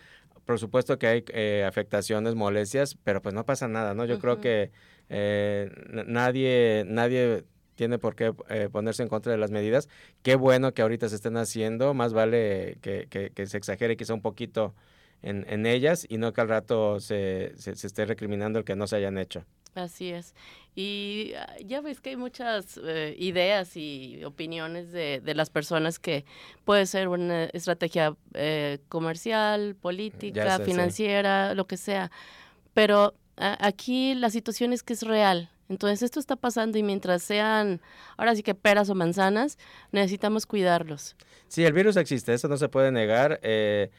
Por 0.46 0.58
supuesto 0.58 0.98
que 0.98 1.06
hay 1.08 1.24
eh, 1.28 1.64
afectaciones, 1.66 2.34
molestias, 2.34 2.96
pero 3.04 3.20
pues 3.20 3.34
no 3.34 3.44
pasa 3.44 3.68
nada, 3.68 3.92
¿no? 3.92 4.06
Yo 4.06 4.14
uh 4.14 4.16
-huh. 4.16 4.20
creo 4.20 4.40
que 4.40 4.70
eh, 5.10 5.70
nadie, 6.06 6.84
nadie 6.86 7.44
tiene 7.74 7.98
por 7.98 8.14
qué 8.14 8.32
eh, 8.48 8.68
ponerse 8.70 9.02
en 9.02 9.08
contra 9.08 9.32
de 9.32 9.38
las 9.38 9.50
medidas. 9.50 9.88
Qué 10.22 10.36
bueno 10.36 10.72
que 10.74 10.82
ahorita 10.82 11.08
se 11.08 11.16
estén 11.16 11.36
haciendo, 11.36 11.94
más 11.94 12.12
vale 12.12 12.78
que, 12.80 13.06
que, 13.10 13.30
que 13.30 13.46
se 13.46 13.56
exagere 13.56 13.96
quizá 13.96 14.14
un 14.14 14.22
poquito 14.22 14.74
en, 15.22 15.46
en, 15.48 15.66
ellas 15.66 16.06
y 16.08 16.18
no 16.18 16.32
que 16.32 16.40
al 16.42 16.48
rato 16.48 17.00
se, 17.00 17.52
se, 17.56 17.74
se, 17.76 17.86
esté 17.86 18.04
recriminando 18.04 18.58
el 18.58 18.64
que 18.64 18.76
no 18.76 18.86
se 18.86 18.96
hayan 18.96 19.18
hecho. 19.18 19.44
Así 19.74 20.10
es. 20.10 20.34
Y 20.76 21.32
ah, 21.36 21.56
ya 21.64 21.80
ves 21.80 22.00
que 22.00 22.10
hay 22.10 22.16
muchas 22.16 22.78
eh, 22.82 23.16
ideas 23.18 23.76
y 23.76 24.22
opiniones 24.24 24.92
de, 24.92 25.20
de, 25.20 25.34
las 25.34 25.50
personas 25.50 25.98
que 25.98 26.24
puede 26.64 26.86
ser 26.86 27.08
una 27.08 27.46
estrategia 27.46 28.16
eh, 28.34 28.78
comercial, 28.88 29.74
política, 29.74 30.58
sé, 30.58 30.64
financiera, 30.64 31.50
sí. 31.50 31.56
lo 31.56 31.66
que 31.66 31.76
sea. 31.76 32.10
Pero 32.72 33.14
a, 33.36 33.66
aquí 33.66 34.14
la 34.14 34.30
situación 34.30 34.72
es 34.72 34.82
que 34.82 34.92
es 34.92 35.02
real 35.02 35.50
entonces 35.68 36.02
esto 36.02 36.20
está 36.20 36.36
pasando 36.36 36.78
y 36.78 36.82
mientras 36.82 37.22
sean, 37.22 37.80
ahora 38.16 38.34
sí 38.34 38.42
que 38.42 38.54
peras 38.54 38.90
o 38.90 38.94
manzanas, 38.94 39.58
necesitamos 39.92 40.46
cuidarlos. 40.46 41.16
Sí, 41.48 41.64
el 41.64 41.72
virus 41.72 41.96
existe, 41.96 42.34
eso 42.34 42.48
no 42.48 42.56
se 42.56 42.68
puede 42.68 42.90
negar. 42.90 43.40
Eh, 43.42 43.90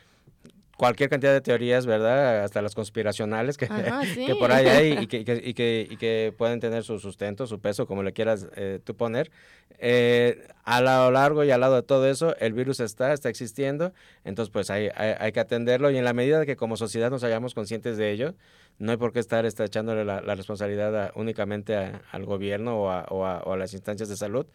cualquier 0.77 1.10
cantidad 1.10 1.34
de 1.34 1.41
teorías, 1.41 1.86
¿verdad? 1.86 2.44
Hasta 2.44 2.62
las 2.62 2.75
conspiracionales 2.75 3.58
que, 3.58 3.65
Ajá, 3.65 4.01
sí. 4.13 4.25
que 4.25 4.36
por 4.36 4.51
ahí 4.51 4.67
hay 4.67 4.91
y 5.03 5.08
que, 5.08 5.20
y 5.20 5.24
que, 5.25 5.41
y 5.44 5.53
que, 5.53 5.88
y 5.89 5.98
que, 5.98 6.34
pueden 6.38 6.60
tener 6.60 6.84
su 6.84 7.00
sustento, 7.00 7.48
su 7.48 7.60
peso, 7.60 7.88
como 7.88 8.03
le 8.03 8.13
quieras 8.13 8.48
eh, 8.55 8.79
tú 8.84 8.96
poner. 8.96 9.32
Eh, 9.79 10.48
a 10.63 10.82
lo 10.82 11.12
largo 11.12 11.44
y 11.44 11.51
al 11.51 11.62
lado 11.62 11.75
de 11.75 11.84
todo 11.84 12.08
eso, 12.08 12.36
el 12.38 12.53
virus 12.53 12.79
está, 12.79 13.13
está 13.13 13.29
existiendo, 13.29 13.94
entonces 14.24 14.51
pues 14.51 14.70
hay, 14.70 14.89
hay, 14.96 15.15
hay, 15.20 15.32
que 15.32 15.39
atenderlo 15.39 15.91
y 15.91 15.98
en 15.98 16.05
la 16.05 16.13
medida 16.13 16.39
de 16.39 16.46
que 16.46 16.55
como 16.55 16.77
sociedad 16.77 17.10
nos 17.10 17.24
hagamos 17.24 17.53
conscientes 17.53 17.98
de 17.98 18.12
ello, 18.12 18.36
no 18.79 18.91
hay 18.91 18.98
por 18.98 19.13
qué 19.13 19.20
estar 19.20 19.46
está, 19.46 19.65
echándole 19.65 20.05
la, 20.05 20.22
la 20.22 20.36
responsabilidad 20.36 20.96
a, 20.96 21.12
únicamente 21.15 21.75
a, 21.75 22.01
al 22.12 22.25
gobierno 22.25 22.82
o 22.82 22.89
a, 22.89 23.05
o, 23.10 23.22
o 23.22 23.53
a 23.53 23.58
las 23.58 23.74
instancias 23.74 24.10
de 24.10 24.17
salud, 24.17 24.46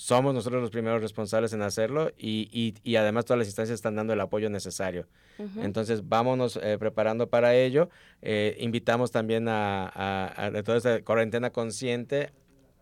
somos 0.00 0.32
nosotros 0.32 0.62
los 0.62 0.70
primeros 0.70 1.02
responsables 1.02 1.52
en 1.52 1.62
hacerlo 1.62 2.12
y, 2.16 2.48
y, 2.52 2.74
y, 2.88 2.94
además 2.94 3.24
todas 3.24 3.38
las 3.38 3.48
instancias 3.48 3.74
están 3.74 3.96
dando 3.96 4.12
el 4.12 4.20
apoyo 4.20 4.48
necesario. 4.48 5.08
Uh 5.38 5.42
-huh. 5.42 5.64
Entonces, 5.64 6.08
vámonos 6.08 6.56
eh, 6.62 6.78
preparando 6.78 7.28
para 7.28 7.56
ello. 7.56 7.90
Eh, 8.22 8.56
invitamos 8.60 9.10
también 9.10 9.48
a, 9.48 9.88
a, 9.92 10.46
a, 10.46 10.62
toda 10.62 10.78
esta 10.78 11.02
cuarentena 11.02 11.50
consciente 11.50 12.30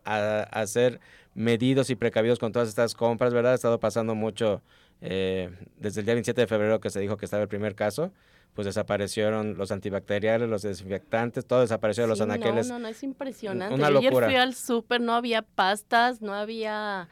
a, 0.05 0.41
a, 0.43 0.67
ser 0.67 1.01
medidos 1.35 1.89
y 1.89 1.97
precavidos 1.97 2.39
con 2.39 2.53
todas 2.53 2.69
estas 2.69 2.95
compras, 2.95 3.33
¿verdad? 3.33 3.53
Ha 3.53 3.55
estado 3.55 3.81
pasando 3.81 4.15
mucho 4.15 4.61
eh, 5.01 5.49
desde 5.79 6.01
el 6.01 6.05
día 6.05 6.15
27 6.17 6.43
de 6.43 6.47
febrero 6.47 6.81
que 6.81 6.91
se 6.91 7.01
dijo 7.01 7.17
que 7.17 7.25
estaba 7.25 7.43
el 7.43 7.49
primer 7.49 7.75
caso 7.75 8.13
pues 8.55 8.67
desaparecieron 8.67 9.57
los 9.57 9.71
antibacteriales, 9.71 10.49
los 10.49 10.63
desinfectantes, 10.63 11.47
todo 11.47 11.61
desapareció 11.61 12.05
de 12.05 12.09
los 12.09 12.19
sí, 12.19 12.25
anaqueles. 12.25 12.69
No, 12.69 12.75
no, 12.75 12.81
no, 12.81 12.89
es 12.89 13.03
impresionante. 13.03 13.75
Una 13.75 13.89
Yo 13.89 14.01
locura. 14.01 14.27
ayer 14.27 14.39
fui 14.39 14.43
al 14.43 14.55
súper, 14.55 15.01
no 15.01 15.15
había 15.15 15.43
pastas, 15.43 16.23
no 16.23 16.35
había 16.35 17.09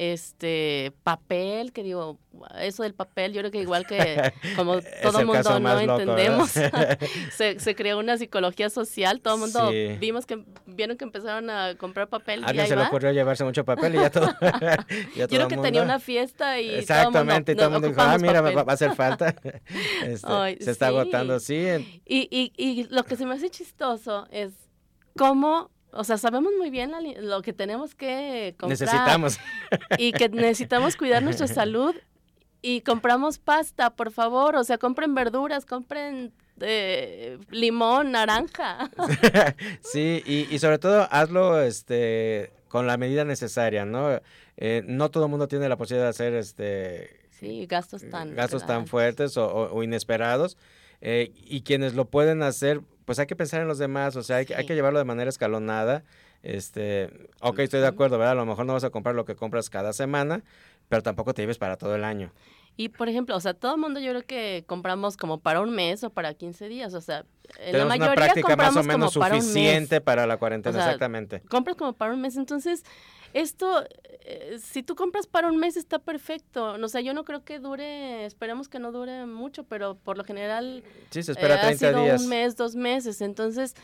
este 0.00 0.94
papel, 1.02 1.74
que 1.74 1.82
digo, 1.82 2.18
eso 2.58 2.84
del 2.84 2.94
papel, 2.94 3.34
yo 3.34 3.42
creo 3.42 3.50
que 3.50 3.60
igual 3.60 3.86
que 3.86 4.32
como 4.56 4.80
todo 5.02 5.18
el 5.18 5.26
mundo 5.26 5.60
no 5.60 5.74
loco, 5.74 6.00
entendemos, 6.00 6.50
se, 7.32 7.60
se, 7.60 7.74
creó 7.74 7.98
una 7.98 8.16
psicología 8.16 8.70
social, 8.70 9.20
todo 9.20 9.34
el 9.34 9.40
mundo 9.40 9.70
sí. 9.70 9.98
vimos 10.00 10.24
que 10.24 10.42
vieron 10.64 10.96
que 10.96 11.04
empezaron 11.04 11.50
a 11.50 11.74
comprar 11.74 12.08
papel. 12.08 12.42
A 12.44 12.46
alguien 12.46 12.66
se 12.66 12.76
le 12.76 12.84
ocurrió 12.84 13.12
llevarse 13.12 13.44
mucho 13.44 13.62
papel 13.66 13.96
y 13.96 13.98
ya 13.98 14.08
todo. 14.08 14.34
ya 14.40 14.76
todo 14.78 14.86
yo 15.16 15.28
creo 15.28 15.48
que 15.48 15.56
mundo... 15.56 15.62
tenía 15.68 15.82
una 15.82 15.98
fiesta 15.98 16.58
y 16.58 16.76
Exactamente, 16.76 17.54
todo 17.54 17.66
el 17.66 17.72
mundo, 17.72 17.88
dijo, 17.88 18.00
ah, 18.00 18.16
mira, 18.16 18.40
va, 18.40 18.52
va, 18.52 18.72
a 18.72 18.74
hacer 18.74 18.94
falta. 18.94 19.36
este, 20.02 20.26
Ay, 20.26 20.56
se 20.60 20.70
está 20.70 20.88
sí. 20.88 20.94
agotando, 20.94 21.38
sí. 21.40 22.00
Y, 22.06 22.26
y, 22.30 22.52
y 22.56 22.84
lo 22.84 23.04
que 23.04 23.16
se 23.16 23.26
me 23.26 23.34
hace 23.34 23.50
chistoso 23.50 24.26
es 24.30 24.54
cómo 25.14 25.70
o 25.92 26.04
sea, 26.04 26.18
sabemos 26.18 26.52
muy 26.58 26.70
bien 26.70 26.90
la, 26.90 27.00
lo 27.00 27.42
que 27.42 27.52
tenemos 27.52 27.94
que 27.94 28.54
comprar. 28.58 28.70
Necesitamos. 28.70 29.38
Y 29.98 30.12
que 30.12 30.28
necesitamos 30.28 30.96
cuidar 30.96 31.22
nuestra 31.22 31.46
salud. 31.48 31.94
Y 32.62 32.82
compramos 32.82 33.38
pasta, 33.38 33.90
por 33.90 34.10
favor. 34.10 34.56
O 34.56 34.64
sea, 34.64 34.78
compren 34.78 35.14
verduras, 35.14 35.64
compren 35.64 36.32
eh, 36.60 37.38
limón, 37.50 38.12
naranja. 38.12 38.90
sí, 39.80 40.22
y, 40.26 40.54
y, 40.54 40.58
sobre 40.58 40.78
todo 40.78 41.08
hazlo 41.10 41.60
este, 41.62 42.52
con 42.68 42.86
la 42.86 42.96
medida 42.96 43.24
necesaria, 43.24 43.84
¿no? 43.84 44.20
Eh, 44.56 44.82
no 44.86 45.10
todo 45.10 45.24
el 45.24 45.30
mundo 45.30 45.48
tiene 45.48 45.68
la 45.68 45.76
posibilidad 45.76 46.06
de 46.06 46.10
hacer 46.10 46.34
este... 46.34 47.20
Sí, 47.30 47.66
gastos 47.66 48.02
tan... 48.10 48.34
Gastos 48.34 48.66
tan 48.66 48.86
fuertes 48.86 49.38
o, 49.38 49.46
o, 49.46 49.72
o 49.72 49.82
inesperados. 49.82 50.58
Eh, 51.00 51.32
y 51.34 51.62
quienes 51.62 51.94
lo 51.94 52.04
pueden 52.06 52.42
hacer, 52.42 52.82
pues 53.04 53.18
hay 53.18 53.26
que 53.26 53.36
pensar 53.36 53.60
en 53.60 53.68
los 53.68 53.78
demás, 53.78 54.16
o 54.16 54.22
sea, 54.22 54.36
hay, 54.36 54.46
sí. 54.46 54.54
hay 54.54 54.66
que 54.66 54.74
llevarlo 54.74 54.98
de 54.98 55.04
manera 55.04 55.28
escalonada. 55.28 56.04
Este, 56.42 57.10
ok, 57.40 57.58
estoy 57.60 57.80
de 57.80 57.86
acuerdo, 57.86 58.18
¿verdad? 58.18 58.32
A 58.32 58.36
lo 58.36 58.46
mejor 58.46 58.66
no 58.66 58.72
vas 58.72 58.84
a 58.84 58.90
comprar 58.90 59.14
lo 59.14 59.24
que 59.24 59.36
compras 59.36 59.68
cada 59.68 59.92
semana, 59.92 60.42
pero 60.88 61.02
tampoco 61.02 61.34
te 61.34 61.42
lleves 61.42 61.58
para 61.58 61.76
todo 61.76 61.94
el 61.94 62.04
año. 62.04 62.32
Y 62.76 62.88
por 62.88 63.08
ejemplo, 63.08 63.36
o 63.36 63.40
sea, 63.40 63.52
todo 63.52 63.74
el 63.74 63.80
mundo 63.80 64.00
yo 64.00 64.10
creo 64.10 64.22
que 64.22 64.64
compramos 64.66 65.16
como 65.16 65.38
para 65.40 65.60
un 65.60 65.70
mes 65.70 66.02
o 66.02 66.10
para 66.10 66.32
15 66.32 66.68
días, 66.68 66.94
o 66.94 67.00
sea, 67.00 67.26
en 67.58 67.76
la 67.76 67.84
mayoría 67.84 68.12
una 68.12 68.14
práctica 68.14 68.56
más 68.56 68.76
o 68.76 68.82
menos 68.82 69.12
suficiente 69.12 70.00
para, 70.00 70.26
la 70.26 70.38
cuarentena, 70.38 70.78
exactamente. 70.78 71.42
Compras 71.42 71.76
como 71.76 71.92
para 71.92 72.14
un 72.14 72.22
mes, 72.22 72.36
entonces 72.36 72.84
esto, 73.32 73.84
eh, 74.24 74.58
si 74.62 74.82
tú 74.82 74.94
compras 74.94 75.26
para 75.26 75.48
un 75.48 75.56
mes 75.56 75.76
está 75.76 75.98
perfecto. 75.98 76.72
O 76.72 76.88
sea, 76.88 77.00
yo 77.00 77.14
no 77.14 77.24
creo 77.24 77.44
que 77.44 77.58
dure, 77.58 78.26
esperemos 78.26 78.68
que 78.68 78.78
no 78.78 78.92
dure 78.92 79.26
mucho, 79.26 79.64
pero 79.64 79.96
por 79.96 80.16
lo 80.16 80.24
general 80.24 80.82
sí, 81.10 81.22
se 81.22 81.32
espera 81.32 81.60
30 81.60 81.86
eh, 81.86 81.88
ha 81.88 81.92
sido 81.92 82.24
un 82.24 82.28
mes, 82.28 82.56
dos 82.56 82.74
meses. 82.76 83.20
Entonces, 83.20 83.74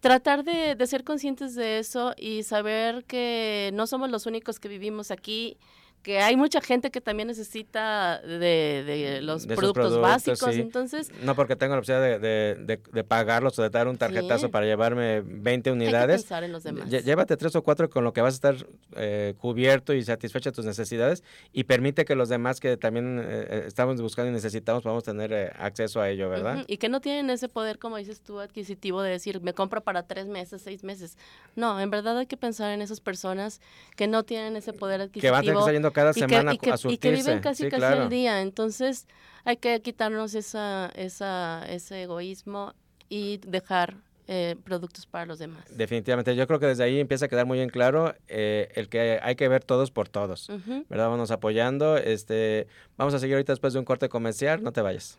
tratar 0.00 0.44
de, 0.44 0.74
de, 0.74 0.86
ser 0.86 1.04
conscientes 1.04 1.54
de 1.54 1.78
eso 1.78 2.14
y 2.16 2.42
saber 2.42 3.04
que 3.04 3.70
no 3.74 3.86
somos 3.86 4.10
los 4.10 4.26
únicos 4.26 4.60
que 4.60 4.68
vivimos 4.68 5.10
aquí 5.10 5.58
que 6.04 6.20
hay 6.20 6.36
mucha 6.36 6.60
gente 6.60 6.90
que 6.90 7.00
también 7.00 7.28
necesita 7.28 8.20
de, 8.20 9.20
los 9.22 9.46
productos, 9.46 9.98
básicos, 9.98 10.54
entonces... 10.54 11.10
No 11.22 11.34
porque 11.34 11.56
tengo 11.56 11.72
la 11.74 11.78
opción 11.78 12.02
de, 12.02 12.18
de, 12.58 13.04
pagarlos 13.04 13.58
o 13.58 13.62
de 13.62 13.70
dar 13.70 13.88
un 13.88 13.96
tarjetazo 13.96 14.50
para 14.50 14.66
llevarme 14.66 15.22
20 15.24 15.72
unidades. 15.72 16.16
Hay 16.16 16.16
que 16.16 16.22
pensar 16.22 16.44
en 16.44 16.52
los 16.52 16.62
demás. 16.62 16.90
Llévate 16.90 17.38
tres 17.38 17.56
o 17.56 17.62
cuatro 17.62 17.88
con 17.88 18.04
lo 18.04 18.12
que 18.12 18.20
vas 18.20 18.34
a 18.34 18.36
estar 18.36 18.66
eh, 18.96 19.34
cubierto 19.38 19.94
y 19.94 20.04
satisfecha 20.04 20.52
tus 20.52 20.66
necesidades 20.66 21.24
y 21.54 21.64
permite 21.64 22.04
que 22.04 22.14
los 22.14 22.28
demás 22.28 22.60
que 22.60 22.76
también 22.76 23.18
eh, 23.18 23.24
eh, 23.26 23.64
estamos 23.66 23.98
buscando 24.02 24.30
y 24.30 24.34
necesitamos 24.34 24.82
podamos 24.82 25.04
tener 25.04 25.56
acceso 25.58 26.02
a 26.02 26.10
ello, 26.10 26.28
¿verdad? 26.28 26.64
Y 26.66 26.76
que 26.76 26.90
no 26.90 27.00
tienen 27.00 27.30
ese 27.30 27.48
poder, 27.48 27.78
como 27.78 27.96
dices 27.96 28.20
tú, 28.20 28.40
adquisitivo 28.40 29.00
de 29.00 29.10
decir, 29.10 29.40
me 29.40 29.54
compro 29.54 29.80
para 29.80 30.02
tres 30.02 30.26
meses, 30.26 30.60
seis 30.60 30.84
meses. 30.84 31.16
No, 31.56 31.80
en 31.80 31.88
verdad 31.88 32.18
hay 32.18 32.26
que 32.26 32.36
pensar 32.36 32.72
en 32.72 32.82
esas 32.82 33.00
personas 33.00 33.62
que 33.96 34.06
no 34.06 34.22
tienen 34.22 34.54
ese 34.56 34.74
poder 34.74 35.00
adquisitivo. 35.00 35.22
Que 35.22 35.30
van 35.30 35.38
a 35.40 35.64
tener 35.64 35.92
que 35.93 35.93
cada 35.94 36.12
semana 36.12 36.52
y 36.52 36.58
que, 36.58 36.70
a 36.70 36.76
Y 36.86 36.98
que 36.98 37.10
viven 37.12 37.40
casi 37.40 37.70
casi 37.70 37.82
al 37.82 38.10
día. 38.10 38.42
Entonces 38.42 39.06
hay 39.44 39.56
que 39.56 39.80
quitarnos 39.80 40.34
esa, 40.34 40.92
esa, 40.94 41.64
ese 41.66 42.02
egoísmo 42.02 42.74
y 43.08 43.38
dejar 43.38 43.96
eh, 44.26 44.56
productos 44.64 45.04
para 45.04 45.26
los 45.26 45.38
demás. 45.38 45.64
Definitivamente, 45.70 46.34
yo 46.34 46.46
creo 46.46 46.58
que 46.58 46.66
desde 46.66 46.84
ahí 46.84 46.98
empieza 46.98 47.26
a 47.26 47.28
quedar 47.28 47.44
muy 47.44 47.60
en 47.60 47.68
claro 47.68 48.14
eh, 48.26 48.70
el 48.74 48.88
que 48.88 49.18
hay 49.22 49.36
que 49.36 49.48
ver 49.48 49.62
todos 49.62 49.90
por 49.90 50.08
todos, 50.08 50.48
¿verdad? 50.88 51.10
Vamos 51.10 51.30
apoyando, 51.30 51.98
este, 51.98 52.66
vamos 52.96 53.12
a 53.12 53.18
seguir 53.18 53.34
ahorita 53.34 53.52
después 53.52 53.74
de 53.74 53.80
un 53.80 53.84
corte 53.84 54.08
comercial, 54.08 54.62
no 54.62 54.72
te 54.72 54.80
vayas. 54.80 55.18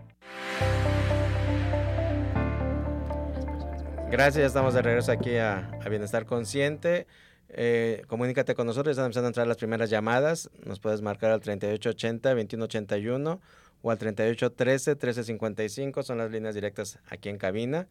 Gracias, 4.11 4.41
ya 4.41 4.47
estamos 4.47 4.73
de 4.73 4.81
regreso 4.81 5.13
aquí 5.13 5.37
a, 5.37 5.69
Bienestar 5.89 6.25
Consciente. 6.25 7.07
Eh, 7.47 8.03
comunícate 8.07 8.55
con 8.55 8.67
nosotros, 8.67 8.91
están 8.91 9.05
empezando 9.05 9.27
a 9.27 9.29
entrar 9.29 9.47
las 9.47 9.55
primeras 9.55 9.89
llamadas. 9.89 10.49
Nos 10.65 10.81
puedes 10.81 11.01
marcar 11.01 11.31
al 11.31 11.39
3880-2181 11.39 13.39
o 13.81 13.89
al 13.89 13.97
3813-1355. 13.97 16.03
Son 16.03 16.17
las 16.17 16.29
líneas 16.29 16.55
directas 16.55 16.99
aquí 17.09 17.29
en 17.29 17.37
cabina. 17.37 17.87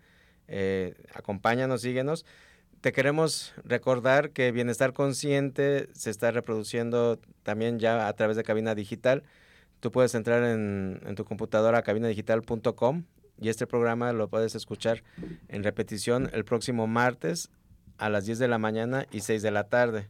Eh, 0.46 0.92
acompáñanos, 1.14 1.80
síguenos. 1.80 2.26
Te 2.82 2.92
queremos 2.92 3.54
recordar 3.64 4.32
que 4.32 4.52
Bienestar 4.52 4.92
Consciente 4.92 5.88
se 5.94 6.10
está 6.10 6.32
reproduciendo 6.32 7.18
también 7.42 7.78
ya 7.78 8.08
a 8.08 8.12
través 8.12 8.36
de 8.36 8.42
cabina 8.42 8.74
digital. 8.74 9.22
Tú 9.80 9.90
puedes 9.90 10.14
entrar 10.14 10.44
en, 10.44 11.00
en 11.06 11.14
tu 11.14 11.24
computadora 11.24 11.78
a 11.78 11.82
cabinadigital.com 11.82 13.04
y 13.40 13.48
este 13.48 13.66
programa 13.66 14.12
lo 14.12 14.28
puedes 14.28 14.54
escuchar 14.54 15.02
en 15.48 15.64
repetición 15.64 16.28
el 16.32 16.44
próximo 16.44 16.86
martes 16.86 17.50
a 17.96 18.10
las 18.10 18.26
10 18.26 18.38
de 18.38 18.48
la 18.48 18.58
mañana 18.58 19.06
y 19.10 19.20
6 19.20 19.42
de 19.42 19.50
la 19.50 19.68
tarde. 19.68 20.08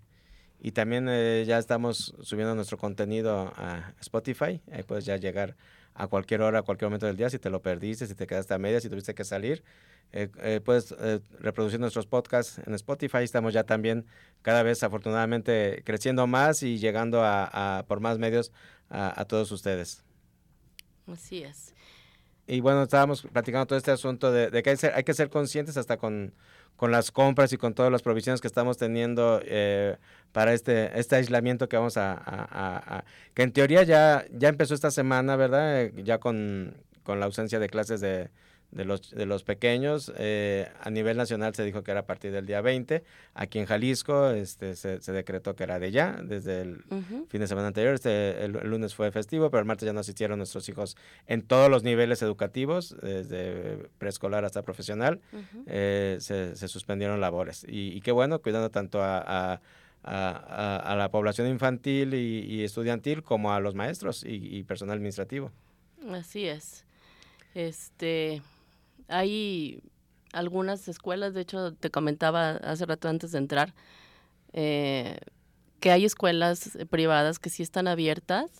Y 0.60 0.72
también 0.72 1.06
eh, 1.08 1.44
ya 1.46 1.58
estamos 1.58 2.14
subiendo 2.20 2.54
nuestro 2.54 2.76
contenido 2.76 3.52
a 3.56 3.94
Spotify. 4.00 4.60
Ahí 4.72 4.82
puedes 4.82 5.04
ya 5.04 5.16
llegar 5.16 5.56
a 5.94 6.06
cualquier 6.08 6.42
hora, 6.42 6.58
a 6.58 6.62
cualquier 6.62 6.88
momento 6.88 7.06
del 7.06 7.16
día. 7.16 7.30
Si 7.30 7.38
te 7.38 7.50
lo 7.50 7.62
perdiste, 7.62 8.06
si 8.06 8.14
te 8.14 8.26
quedaste 8.26 8.52
a 8.52 8.58
medias, 8.58 8.82
si 8.82 8.90
tuviste 8.90 9.14
que 9.14 9.24
salir, 9.24 9.62
eh, 10.12 10.28
eh, 10.42 10.60
puedes 10.62 10.94
reproducir 11.38 11.80
nuestros 11.80 12.06
podcasts 12.06 12.60
en 12.66 12.74
Spotify. 12.74 13.18
Estamos 13.18 13.54
ya 13.54 13.64
también 13.64 14.06
cada 14.42 14.62
vez 14.62 14.82
afortunadamente 14.82 15.82
creciendo 15.84 16.26
más 16.26 16.62
y 16.62 16.78
llegando 16.78 17.22
a, 17.24 17.84
por 17.88 18.00
más 18.00 18.18
medios 18.18 18.52
a, 18.90 19.18
a 19.18 19.24
todos 19.24 19.50
ustedes. 19.52 20.04
Así 21.06 21.42
es. 21.42 21.74
Y 22.50 22.60
bueno, 22.60 22.82
estábamos 22.82 23.22
platicando 23.32 23.64
todo 23.64 23.78
este 23.78 23.92
asunto 23.92 24.32
de, 24.32 24.50
que 24.64 24.70
hay, 24.70 24.76
hay, 24.92 25.04
que 25.04 25.14
ser 25.14 25.30
conscientes 25.30 25.76
hasta 25.76 25.98
con, 25.98 26.34
con, 26.76 26.90
las 26.90 27.12
compras 27.12 27.52
y 27.52 27.56
con 27.56 27.74
todas 27.74 27.92
las 27.92 28.02
provisiones 28.02 28.40
que 28.40 28.48
estamos 28.48 28.76
teniendo 28.76 29.40
eh, 29.44 29.98
para 30.32 30.52
este, 30.52 30.98
este 30.98 31.14
aislamiento 31.14 31.68
que 31.68 31.76
vamos 31.76 31.96
a, 31.96 33.04
que 33.34 33.44
en 33.44 33.52
teoría 33.52 33.84
ya, 33.84 34.24
ya 34.32 34.48
empezó 34.48 34.74
esta 34.74 34.90
semana, 34.90 35.36
¿verdad? 35.36 35.80
Eh, 35.80 35.92
ya 36.02 36.18
con, 36.18 36.76
con 37.04 37.20
la 37.20 37.26
ausencia 37.26 37.60
de 37.60 37.68
clases 37.68 38.00
de, 38.00 38.30
de 38.70 38.84
los, 38.84 39.10
de 39.10 39.26
los 39.26 39.42
pequeños. 39.42 40.12
Eh, 40.16 40.70
a 40.80 40.90
nivel 40.90 41.16
nacional 41.16 41.54
se 41.54 41.64
dijo 41.64 41.82
que 41.82 41.90
era 41.90 42.00
a 42.00 42.06
partir 42.06 42.32
del 42.32 42.46
día 42.46 42.60
20. 42.60 43.02
Aquí 43.34 43.58
en 43.58 43.66
Jalisco 43.66 44.30
este, 44.30 44.76
se, 44.76 44.98
decretó 45.12 45.56
que 45.56 45.64
era 45.64 45.78
de 45.78 45.90
ya, 45.90 46.20
desde 46.22 46.62
el 46.62 46.84
fin 47.28 47.40
de 47.40 47.46
semana 47.46 47.68
anterior. 47.68 47.94
Este, 47.94 48.44
el, 48.44 48.52
lunes 48.52 48.94
fue 48.94 49.10
festivo, 49.10 49.50
pero 49.50 49.60
el 49.60 49.66
martes 49.66 49.86
ya 49.86 49.92
no 49.92 50.00
asistieron 50.00 50.38
nuestros 50.38 50.68
hijos 50.68 50.96
en 51.26 51.42
todos 51.42 51.70
los 51.70 51.82
niveles 51.82 52.22
educativos, 52.22 52.96
desde 53.02 53.88
preescolar 53.98 54.44
hasta 54.44 54.62
profesional. 54.62 55.20
Eh, 55.66 56.18
se, 56.20 56.68
suspendieron 56.68 57.20
labores. 57.20 57.64
Y, 57.68 58.00
qué 58.00 58.12
bueno, 58.12 58.40
cuidando 58.40 58.70
tanto 58.70 59.02
a, 59.02 59.60
a 60.02 60.94
la 60.96 61.08
población 61.10 61.48
infantil 61.48 62.14
y, 62.14 62.62
estudiantil 62.62 63.22
como 63.22 63.52
a 63.52 63.60
los 63.60 63.74
maestros 63.74 64.24
y, 64.24 64.56
y 64.56 64.62
personal 64.62 64.96
administrativo. 64.96 65.50
Así 66.10 66.46
es. 66.46 66.84
Este, 67.54 68.42
hay 69.10 69.82
algunas 70.32 70.88
escuelas, 70.88 71.34
de 71.34 71.42
hecho 71.42 71.74
te 71.74 71.90
comentaba 71.90 72.50
hace 72.50 72.86
rato 72.86 73.08
antes 73.08 73.32
de 73.32 73.38
entrar, 73.38 73.74
eh, 74.52 75.18
que 75.80 75.90
hay 75.90 76.04
escuelas 76.04 76.78
privadas 76.90 77.38
que 77.38 77.50
sí 77.50 77.62
están 77.62 77.88
abiertas, 77.88 78.50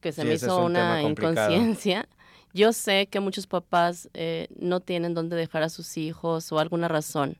que 0.00 0.12
se 0.12 0.24
me 0.24 0.34
hizo 0.34 0.64
una 0.64 1.02
inconsciencia. 1.02 2.08
Yo 2.54 2.72
sé 2.72 3.08
que 3.10 3.20
muchos 3.20 3.46
papás 3.46 4.08
eh, 4.14 4.48
no 4.58 4.80
tienen 4.80 5.14
dónde 5.14 5.36
dejar 5.36 5.62
a 5.62 5.68
sus 5.68 5.96
hijos 5.96 6.50
o 6.52 6.58
alguna 6.58 6.88
razón, 6.88 7.36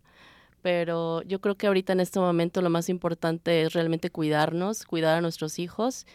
pero 0.62 1.22
yo 1.22 1.40
creo 1.40 1.54
que 1.54 1.66
ahorita 1.66 1.92
en 1.92 2.00
este 2.00 2.18
momento 2.18 2.60
lo 2.60 2.70
más 2.70 2.88
importante 2.88 3.62
es 3.62 3.72
realmente 3.72 4.10
cuidarnos, 4.10 4.84
cuidar 4.84 5.16
a 5.16 5.20
nuestros 5.20 5.58
hijos 5.58 6.06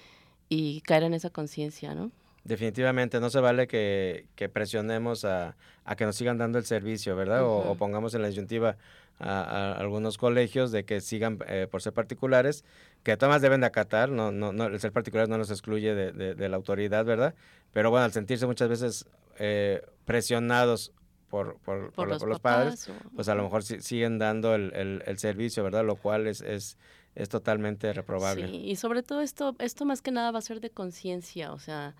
y 0.49 0.81
caer 0.81 1.03
en 1.03 1.13
esa 1.13 1.29
conciencia, 1.29 1.95
¿no? 1.95 2.11
Definitivamente, 2.43 3.21
no 3.21 3.29
se 3.29 3.39
vale 3.39 3.67
que, 3.67 4.27
presionemos 4.51 5.23
a, 5.23 5.55
que 5.95 6.05
nos 6.05 6.15
sigan 6.15 6.37
dando 6.37 6.57
el 6.57 6.65
servicio, 6.65 7.15
¿verdad? 7.15 7.43
o, 7.45 7.75
pongamos 7.75 8.13
en 8.15 8.21
la 8.21 8.27
disyuntiva 8.27 8.75
a, 9.19 9.73
algunos 9.77 10.17
colegios 10.17 10.71
de 10.71 10.83
que 10.85 11.01
sigan 11.01 11.39
eh, 11.47 11.67
por 11.69 11.81
ser 11.81 11.93
particulares, 11.93 12.65
que 13.03 13.15
todas 13.17 13.41
deben 13.41 13.61
de 13.61 13.67
acatar, 13.67 14.09
no, 14.09 14.31
no, 14.31 14.51
no, 14.51 14.65
el 14.65 14.79
ser 14.79 14.91
particular 14.91 15.29
no 15.29 15.37
los 15.37 15.51
excluye 15.51 15.93
de, 15.95 16.49
la 16.49 16.55
autoridad, 16.55 17.05
¿verdad? 17.05 17.33
Pero 17.71 17.89
bueno, 17.89 18.05
al 18.05 18.11
sentirse 18.11 18.45
muchas 18.45 18.69
veces 18.69 19.05
eh, 19.39 19.81
presionados 20.05 20.91
por, 21.29 21.57
por, 21.59 21.91
por, 21.93 22.07
los, 22.07 22.39
padres, 22.39 22.91
pues 23.15 23.27
a 23.27 23.35
lo 23.35 23.43
mejor 23.43 23.63
siguen 23.63 24.19
dando 24.19 24.53
el, 24.53 25.01
el, 25.05 25.17
servicio, 25.17 25.63
¿verdad? 25.63 25.83
Lo 25.83 25.95
cual 25.95 26.27
es, 26.27 26.41
es, 26.41 26.77
es 27.15 27.27
totalmente 27.27 27.91
reprobable. 27.91 28.47
Sí, 28.47 28.57
y 28.57 28.75
sobre 28.75 29.01
todo 29.01 29.21
esto, 29.21 29.55
esto 29.57 29.85
más 29.85 30.03
que 30.03 30.11
nada 30.11 30.29
va 30.29 30.39
a 30.39 30.43
ser 30.43 30.59
de 30.59 30.69
conciencia, 30.69 31.51
o 31.51 31.57
sea, 31.57 31.95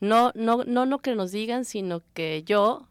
no, 0.00 0.32
no, 0.34 0.64
no 0.64 0.86
lo 0.86 0.98
que 0.98 1.14
nos 1.14 1.32
digan, 1.32 1.64
sino 1.64 2.02
que 2.14 2.42
yo, 2.44 2.88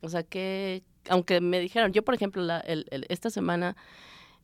o 0.00 0.08
sea, 0.08 0.22
que 0.22 0.82
aunque 1.08 1.40
me 1.40 1.60
dijeron, 1.60 1.92
yo 1.92 2.02
por 2.02 2.14
ejemplo, 2.14 2.42
la, 2.42 2.60
el, 2.60 2.86
esta 3.08 3.30
semana, 3.30 3.76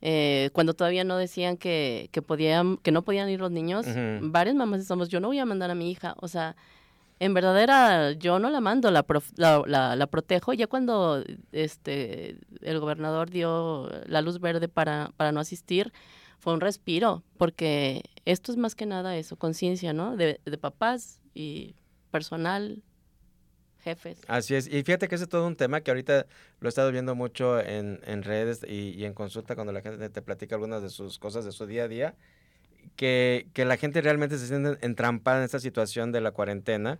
eh, 0.00 0.50
cuando 0.52 0.74
todavía 0.74 1.04
no 1.04 1.16
decían 1.16 1.56
que, 1.56 2.08
que, 2.12 2.22
podían, 2.22 2.78
que 2.78 2.92
no 2.92 3.02
podían 3.02 3.28
ir 3.28 3.40
los 3.40 3.50
niños, 3.50 3.86
varias 4.20 4.56
mamás 4.56 4.80
estamos, 4.80 5.08
yo 5.08 5.20
no 5.20 5.28
voy 5.28 5.38
a 5.38 5.46
mandar 5.46 5.70
a 5.70 5.74
mi 5.74 5.90
hija, 5.90 6.14
o 6.20 6.28
sea, 6.28 6.56
en 7.18 7.32
verdad 7.32 7.60
era, 7.60 8.12
yo 8.12 8.38
no 8.38 8.50
la 8.50 8.60
mando, 8.60 8.90
la, 8.90 9.04
la, 9.36 9.96
la, 9.96 10.06
protejo. 10.06 10.52
Ya 10.52 10.66
cuando 10.66 11.24
este 11.50 12.36
el 12.60 12.78
gobernador 12.78 13.30
dio 13.30 13.88
la 14.06 14.20
luz 14.20 14.38
verde 14.38 14.68
para, 14.68 15.12
para 15.16 15.32
no 15.32 15.40
asistir, 15.40 15.94
fue 16.38 16.52
un 16.52 16.60
respiro, 16.60 17.22
porque 17.38 18.02
esto 18.26 18.52
es 18.52 18.58
más 18.58 18.74
que 18.74 18.84
nada 18.84 19.16
eso, 19.16 19.36
conciencia, 19.36 19.94
¿no? 19.94 20.14
De, 20.14 20.40
de 20.44 20.58
papás 20.58 21.20
y 21.36 21.74
personal, 22.10 22.82
jefes. 23.80 24.22
Así 24.26 24.54
es, 24.54 24.66
y 24.66 24.82
fíjate 24.82 25.06
que 25.06 25.14
ese 25.14 25.24
es 25.24 25.30
todo 25.30 25.46
un 25.46 25.54
tema 25.54 25.82
que 25.82 25.90
ahorita 25.90 26.26
lo 26.60 26.68
he 26.68 26.70
estado 26.70 26.90
viendo 26.90 27.14
mucho 27.14 27.60
en, 27.60 28.00
en 28.06 28.22
redes 28.22 28.64
y, 28.66 29.04
en 29.04 29.12
consulta 29.12 29.54
cuando 29.54 29.72
la 29.72 29.82
gente 29.82 30.08
te 30.08 30.22
platica 30.22 30.54
algunas 30.54 30.82
de 30.82 30.88
sus 30.88 31.18
cosas 31.18 31.44
de 31.44 31.52
su 31.52 31.66
día 31.66 31.84
a 31.84 31.88
día, 31.88 32.14
que, 32.96 33.48
que 33.52 33.66
la 33.66 33.76
gente 33.76 34.00
realmente 34.00 34.38
se 34.38 34.46
siente 34.46 34.78
entrampada 34.84 35.38
en 35.38 35.44
esta 35.44 35.60
situación 35.60 36.10
de 36.10 36.22
la 36.22 36.32
cuarentena. 36.32 36.98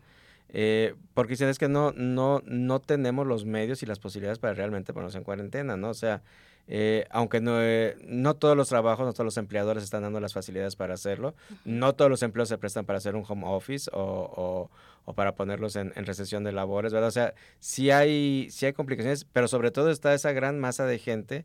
Eh, 0.51 0.95
porque 1.15 1.33
dicen 1.33 1.49
es 1.49 1.59
que 1.59 1.69
no, 1.69 1.93
no, 1.97 2.41
no 2.45 2.79
tenemos 2.79 3.27
los 3.27 3.45
medios 3.45 3.83
y 3.83 3.87
las 3.87 3.99
posibilidades 3.99 4.39
para 4.39 4.55
realmente 4.55 4.93
ponernos 4.93 5.17
en 5.17 5.25
cuarentena, 5.25 5.77
¿no? 5.77 5.91
O 5.91 5.95
sea, 5.95 6.23
eh, 6.69 7.07
aunque 7.11 7.41
no, 7.41 7.63
eh, 7.63 7.97
no 8.07 8.35
todos 8.35 8.57
los 8.57 8.69
trabajos, 8.69 9.07
no 9.07 9.13
todos 9.13 9.25
los 9.25 9.37
empleadores 9.37 9.85
están 9.85 10.03
dando 10.03 10.19
las 10.21 10.33
facilidades 10.33 10.75
para 10.75 10.95
hacerlo, 10.95 11.35
no 11.65 11.95
todos 11.95 12.11
los 12.11 12.23
empleos 12.23 12.49
se 12.49 12.59
prestan 12.59 12.85
para 12.85 12.99
hacer 12.99 13.15
un 13.15 13.25
home 13.27 13.45
office 13.47 13.89
o, 13.93 14.01
o, 14.01 14.71
o 15.05 15.13
para 15.15 15.37
ponerlos 15.37 15.77
en, 15.77 15.93
en, 15.95 16.07
recesión 16.07 16.43
de 16.43 16.53
labores, 16.53 16.93
¿verdad? 16.93 17.09
O 17.09 17.13
sea, 17.13 17.35
sí 17.61 17.91
hay, 17.91 18.49
sí 18.51 18.67
hay 18.67 18.73
complicaciones, 18.73 19.25
pero 19.25 19.47
sobre 19.47 19.71
todo 19.71 19.91
está 19.91 20.13
esa 20.13 20.33
gran 20.33 20.59
masa 20.59 20.87
de 20.87 20.99
gente 20.99 21.45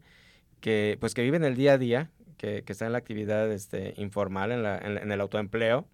que, 0.60 0.98
pues, 1.00 1.14
que 1.14 1.22
vive 1.22 1.38
en 1.38 1.44
el 1.44 1.56
día 1.56 1.74
a 1.74 1.78
día, 1.78 2.12
que, 2.38 2.64
que 2.64 2.74
está 2.74 2.88
en 2.88 2.94
la 2.94 2.98
actividad 2.98 3.52
este, 3.52 3.94
informal, 3.98 4.52
en, 4.52 4.64
la, 4.64 4.78
en, 4.80 4.98
en 4.98 5.12
el 5.12 5.22
autoempleo, 5.22 5.88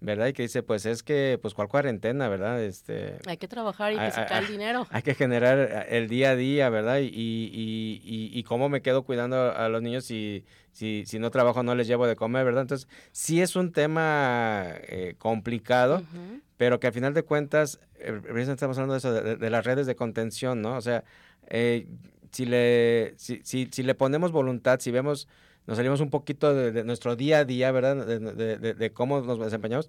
¿verdad? 0.00 0.26
Y 0.28 0.32
que 0.32 0.42
dice, 0.42 0.62
pues 0.62 0.84
es 0.86 1.02
que, 1.02 1.38
pues 1.40 1.54
cuál 1.54 1.68
cuarentena, 1.68 2.28
¿verdad? 2.28 2.62
Este, 2.62 3.18
hay 3.26 3.38
que 3.38 3.48
trabajar 3.48 3.92
y 3.92 3.98
que 3.98 4.10
sacar 4.10 4.42
el 4.42 4.48
dinero. 4.48 4.86
Hay 4.90 5.02
que 5.02 5.14
generar 5.14 5.86
el 5.88 6.08
día 6.08 6.30
a 6.30 6.36
día, 6.36 6.68
¿verdad? 6.68 6.98
Y, 6.98 7.06
y, 7.06 8.00
y, 8.04 8.30
y, 8.38 8.42
cómo 8.44 8.68
me 8.68 8.82
quedo 8.82 9.04
cuidando 9.04 9.52
a 9.52 9.68
los 9.68 9.80
niños 9.82 10.04
si, 10.04 10.44
si, 10.72 11.04
si 11.06 11.18
no 11.18 11.30
trabajo, 11.30 11.62
no 11.62 11.74
les 11.74 11.86
llevo 11.86 12.06
de 12.06 12.14
comer, 12.14 12.44
¿verdad? 12.44 12.62
Entonces, 12.62 12.88
sí 13.12 13.40
es 13.40 13.56
un 13.56 13.72
tema 13.72 14.64
eh, 14.88 15.14
complicado, 15.18 15.96
uh 15.96 16.00
-huh. 16.00 16.40
pero 16.56 16.78
que 16.78 16.88
al 16.88 16.92
final 16.92 17.14
de 17.14 17.22
cuentas, 17.22 17.80
eh, 17.98 18.20
estamos 18.48 18.76
hablando 18.76 18.92
de 18.94 18.98
eso, 18.98 19.12
de, 19.12 19.36
de, 19.36 19.50
las 19.50 19.64
redes 19.64 19.86
de 19.86 19.96
contención, 19.96 20.60
¿no? 20.60 20.76
O 20.76 20.80
sea, 20.82 21.04
eh, 21.48 21.86
si, 22.32 22.44
le, 22.44 23.14
si, 23.16 23.40
si, 23.44 23.68
si 23.72 23.82
le 23.82 23.94
ponemos 23.94 24.30
voluntad, 24.30 24.78
si 24.80 24.90
vemos 24.90 25.26
nos 25.66 25.76
salimos 25.76 26.00
un 26.00 26.10
poquito 26.10 26.54
de, 26.54 26.72
de, 26.72 26.84
nuestro 26.84 27.16
día 27.16 27.38
a 27.38 27.44
día, 27.44 27.72
¿verdad? 27.72 28.06
De, 28.06 28.58
de, 28.58 28.74
de, 28.74 28.92
cómo 28.92 29.20
nos 29.20 29.38
desempeñamos, 29.38 29.88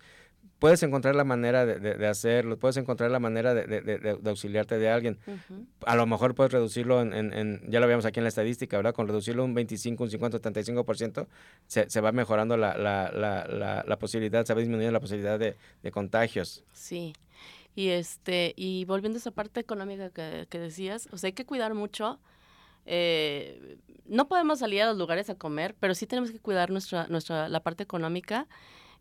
puedes 0.59 0.81
encontrar 0.83 1.15
la 1.15 1.23
manera 1.23 1.65
de, 1.65 2.07
hacerlo, 2.07 2.57
puedes 2.57 2.77
encontrar 2.77 3.11
la 3.11 3.19
manera 3.19 3.53
de, 3.53 4.17
auxiliarte 4.25 4.77
de 4.77 4.89
alguien. 4.89 5.19
Uh 5.27 5.31
-huh. 5.31 5.65
A 5.85 5.95
lo 5.95 6.05
mejor 6.05 6.35
puedes 6.35 6.51
reducirlo 6.51 7.01
en, 7.01 7.13
en, 7.13 7.33
en, 7.33 7.61
ya 7.69 7.79
lo 7.79 7.87
veíamos 7.87 8.05
aquí 8.05 8.19
en 8.19 8.23
la 8.23 8.29
estadística, 8.29 8.77
¿verdad? 8.77 8.93
Con 8.93 9.07
reducirlo 9.07 9.43
un 9.45 9.53
25, 9.53 10.03
un 10.03 10.09
50, 10.09 10.41
35%, 10.41 11.27
se, 11.67 11.89
se 11.89 12.01
va 12.01 12.11
mejorando 12.11 12.57
la, 12.57 12.77
la, 12.77 13.11
la, 13.11 13.83
la, 13.85 13.99
posibilidad, 13.99 14.45
se 14.45 14.53
va 14.53 14.59
disminuyendo 14.59 14.91
la 14.91 14.99
posibilidad 14.99 15.39
de, 15.39 15.55
contagios. 15.91 16.63
Sí. 16.73 17.13
Y 17.75 17.89
este, 17.89 18.53
y 18.55 18.85
volviendo 18.85 19.17
a 19.17 19.19
esa 19.19 19.31
parte 19.31 19.59
económica 19.59 20.09
que, 20.09 20.47
que 20.49 20.59
decías, 20.59 21.07
o 21.11 21.17
sea, 21.17 21.27
hay 21.27 21.33
que 21.33 21.45
cuidar 21.45 21.75
mucho 21.75 22.19
eh, 22.87 23.77
no 24.07 24.27
podemos 24.27 24.59
salir 24.59 24.81
a 24.81 24.87
los 24.87 24.97
lugares 24.97 25.29
a 25.29 25.35
comer, 25.35 25.75
pero 25.79 25.93
sí 25.93 26.07
tenemos 26.07 26.31
que 26.31 26.39
cuidar 26.39 26.71
nuestra, 26.71 27.07
nuestra 27.07 27.49
la 27.49 27.61
parte 27.61 27.83
económica. 27.83 28.47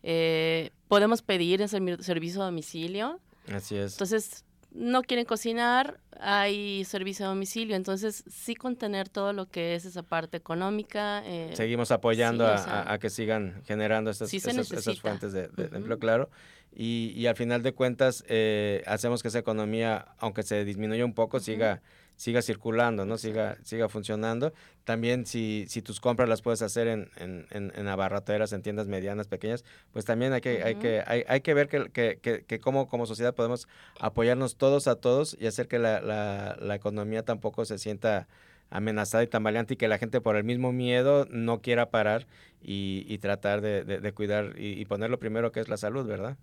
Eh, 0.03 0.71
podemos 0.89 1.23
pedir 1.23 1.63
ese 1.63 1.81
servicio 2.03 2.43
a 2.43 2.47
domicilio. 2.47 3.21
Así 3.53 3.77
es. 3.77 3.93
Entonces, 3.93 4.45
no 4.73 5.03
quieren 5.03 5.25
cocinar, 5.25 6.01
hay 6.21 6.85
servicio 6.85 7.25
a 7.27 7.29
domicilio. 7.29 7.77
Entonces, 7.77 8.25
sí 8.29 8.55
contener 8.55 9.09
todo 9.09 9.33
lo 9.33 9.47
que 9.49 9.75
es 9.75 9.85
esa 9.85 10.03
parte 10.03 10.37
económica. 10.37 11.23
Eh, 11.25 11.53
Seguimos 11.55 11.91
apoyando 11.93 12.45
sí, 12.45 12.51
a, 12.51 12.55
o 12.55 12.59
sea, 12.65 12.93
a, 12.93 12.99
que 12.99 13.09
sigan 13.09 13.63
generando 13.65 14.11
estas, 14.11 14.29
sí 14.29 14.39
esas, 14.39 14.71
esas, 14.71 15.01
fuentes 15.01 15.33
de, 15.33 15.43
de, 15.43 15.47
uh 15.47 15.67
-huh. 15.67 15.71
de, 15.71 15.77
empleo, 15.77 15.99
claro. 15.99 16.31
Y, 16.75 17.13
y, 17.17 17.27
al 17.27 17.37
final 17.37 17.63
de 17.63 17.73
cuentas, 17.73 18.23
eh, 18.29 18.83
hacemos 18.87 19.23
que 19.23 19.29
esa 19.29 19.39
economía, 19.39 20.09
aunque 20.19 20.43
se 20.43 20.63
disminuya 20.65 21.07
un 21.07 21.15
poco, 21.15 21.39
uh 21.39 21.41
-huh. 21.41 21.45
siga 21.45 21.81
siga 22.17 22.43
circulando, 22.43 23.05
¿no? 23.05 23.19
Siga, 23.19 23.57
siga 23.63 23.89
funcionando. 23.89 24.53
También 24.85 25.27
si, 25.27 25.67
si 25.69 25.83
tus 25.83 26.01
compras 26.01 26.29
las 26.29 26.43
puedes 26.43 26.63
hacer 26.63 26.89
en, 26.89 27.11
en, 27.17 27.47
en, 27.51 27.73
en 27.77 27.89
abarroteras, 27.89 28.53
en 28.53 28.63
tiendas 28.63 28.87
medianas, 28.89 29.29
pequeñas, 29.29 29.65
pues 29.93 30.05
también 30.05 30.33
hay 30.33 30.41
que, 30.41 30.57
uh 30.57 30.59
-huh. 30.59 30.65
hay 30.65 30.75
que, 30.77 31.03
hay, 31.07 31.25
hay 31.29 31.41
que 31.43 31.55
ver 31.55 31.69
que, 31.69 31.91
que, 31.91 32.19
que, 32.21 32.45
que 32.45 32.59
cómo 32.59 32.89
como 32.89 33.07
sociedad 33.07 33.35
podemos 33.35 33.69
apoyarnos 34.01 34.57
todos 34.57 34.89
a 34.89 34.97
todos 34.97 35.37
y 35.39 35.47
hacer 35.47 35.69
que 35.69 35.79
la, 35.79 36.01
la, 36.01 36.57
la 36.61 36.75
economía 36.75 37.23
tampoco 37.23 37.65
se 37.65 37.79
sienta 37.79 38.27
amenazada 38.71 39.23
y 39.23 39.29
tambaleante 39.29 39.75
y 39.75 39.77
que 39.77 39.87
la 39.87 39.99
gente 39.99 40.21
por 40.21 40.37
el 40.37 40.43
mismo 40.45 40.73
miedo 40.73 41.27
no 41.31 41.61
quiera 41.61 41.91
parar 41.91 42.27
y, 42.63 43.05
y 43.09 43.19
tratar 43.19 43.61
de, 43.61 43.85
de, 43.85 44.01
de 44.01 44.13
cuidar 44.13 44.55
y, 44.59 44.81
y 44.81 44.85
poner 44.87 45.11
lo 45.11 45.19
primero 45.19 45.53
que 45.53 45.61
es 45.61 45.69
la 45.69 45.77
salud, 45.77 46.05
¿verdad? 46.07 46.37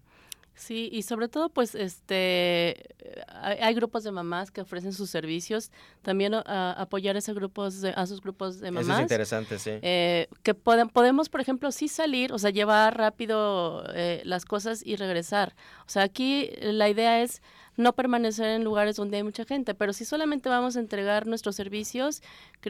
Sí, 0.55 0.89
y 0.91 1.01
sobre 1.01 1.27
todo, 1.27 1.49
pues, 1.49 1.73
este, 1.73 2.95
hay, 3.27 3.57
hay, 3.57 3.73
grupos 3.73 4.03
de 4.03 4.11
mamás 4.11 4.51
que 4.51 4.61
ofrecen 4.61 4.93
sus 4.93 5.09
servicios. 5.09 5.71
También 6.03 6.35
uh, 6.35 6.41
apoyar 6.45 7.15
a 7.15 7.19
esos 7.19 7.33
grupos, 7.33 7.81
de, 7.81 7.89
a 7.95 8.03
esos 8.03 8.21
grupos 8.21 8.59
de 8.59 8.69
mamás. 8.69 8.87
Eso 8.87 8.97
es 8.97 9.01
interesante, 9.01 9.59
sí. 9.59 9.71
Eh, 9.81 10.27
que 10.43 10.53
podemos, 10.53 11.29
por 11.29 11.41
ejemplo, 11.41 11.71
sí 11.71 11.87
salir, 11.87 12.31
o 12.33 12.39
sea, 12.39 12.51
llevar 12.51 12.97
rápido 12.97 13.83
eh, 13.95 14.21
las 14.25 14.45
cosas 14.45 14.85
y 14.85 14.95
regresar. 14.95 15.55
O 15.87 15.89
sea, 15.89 16.03
aquí 16.03 16.51
la 16.61 16.87
idea 16.87 17.23
es 17.23 17.41
no 17.75 17.93
permanecer 17.93 18.47
en 18.47 18.63
lugares 18.63 18.95
donde 18.95 19.17
hay 19.17 19.23
mucha 19.23 19.45
gente, 19.45 19.73
pero 19.73 19.93
si 19.93 20.05
solamente 20.05 20.49
vamos 20.49 20.75
a 20.77 20.79
entregar 20.79 21.25
nuestros 21.27 21.55
servicios, 21.55 22.21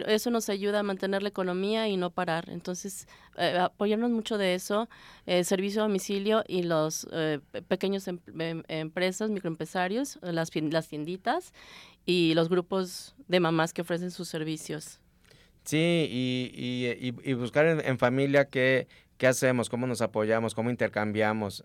eso 0.08 0.30
nos 0.30 0.50
ayuda 0.50 0.80
a 0.80 0.84
mantener 0.84 1.22
la 1.24 1.30
economía 1.30 1.88
y 1.88 1.98
no 1.98 2.10
parar. 2.10 2.50
Entonces, 2.50 3.08
eh, 3.38 3.58
apoyarnos 3.60 4.12
mucho 4.12 4.38
de 4.38 4.56
eso, 4.56 4.90
eh, 5.26 5.44
servicio 5.44 5.82
a 5.82 5.88
domicilio 5.88 6.44
y 6.48 6.64
los 6.64 7.08
eh, 7.12 7.40
pequeños 7.68 8.08
em 8.08 8.20
em 8.40 8.64
empresas, 8.68 9.30
microempresarios, 9.30 10.20
las, 10.22 10.50
las 10.56 10.88
tienditas 10.88 11.54
y 12.06 12.34
los 12.34 12.50
grupos 12.50 13.16
de 13.28 13.40
mamás 13.40 13.74
que 13.74 13.82
ofrecen 13.82 14.12
sus 14.12 14.30
servicios. 14.30 15.00
Sí, 15.66 16.08
y, 16.12 16.52
y, 16.54 17.30
y 17.30 17.34
buscar 17.34 17.66
en, 17.66 17.80
en 17.80 17.98
familia 17.98 18.46
qué, 18.46 18.88
qué, 19.18 19.28
hacemos, 19.28 19.70
cómo 19.70 19.88
nos 19.88 20.02
apoyamos, 20.02 20.56
cómo 20.56 20.70
intercambiamos. 20.70 21.64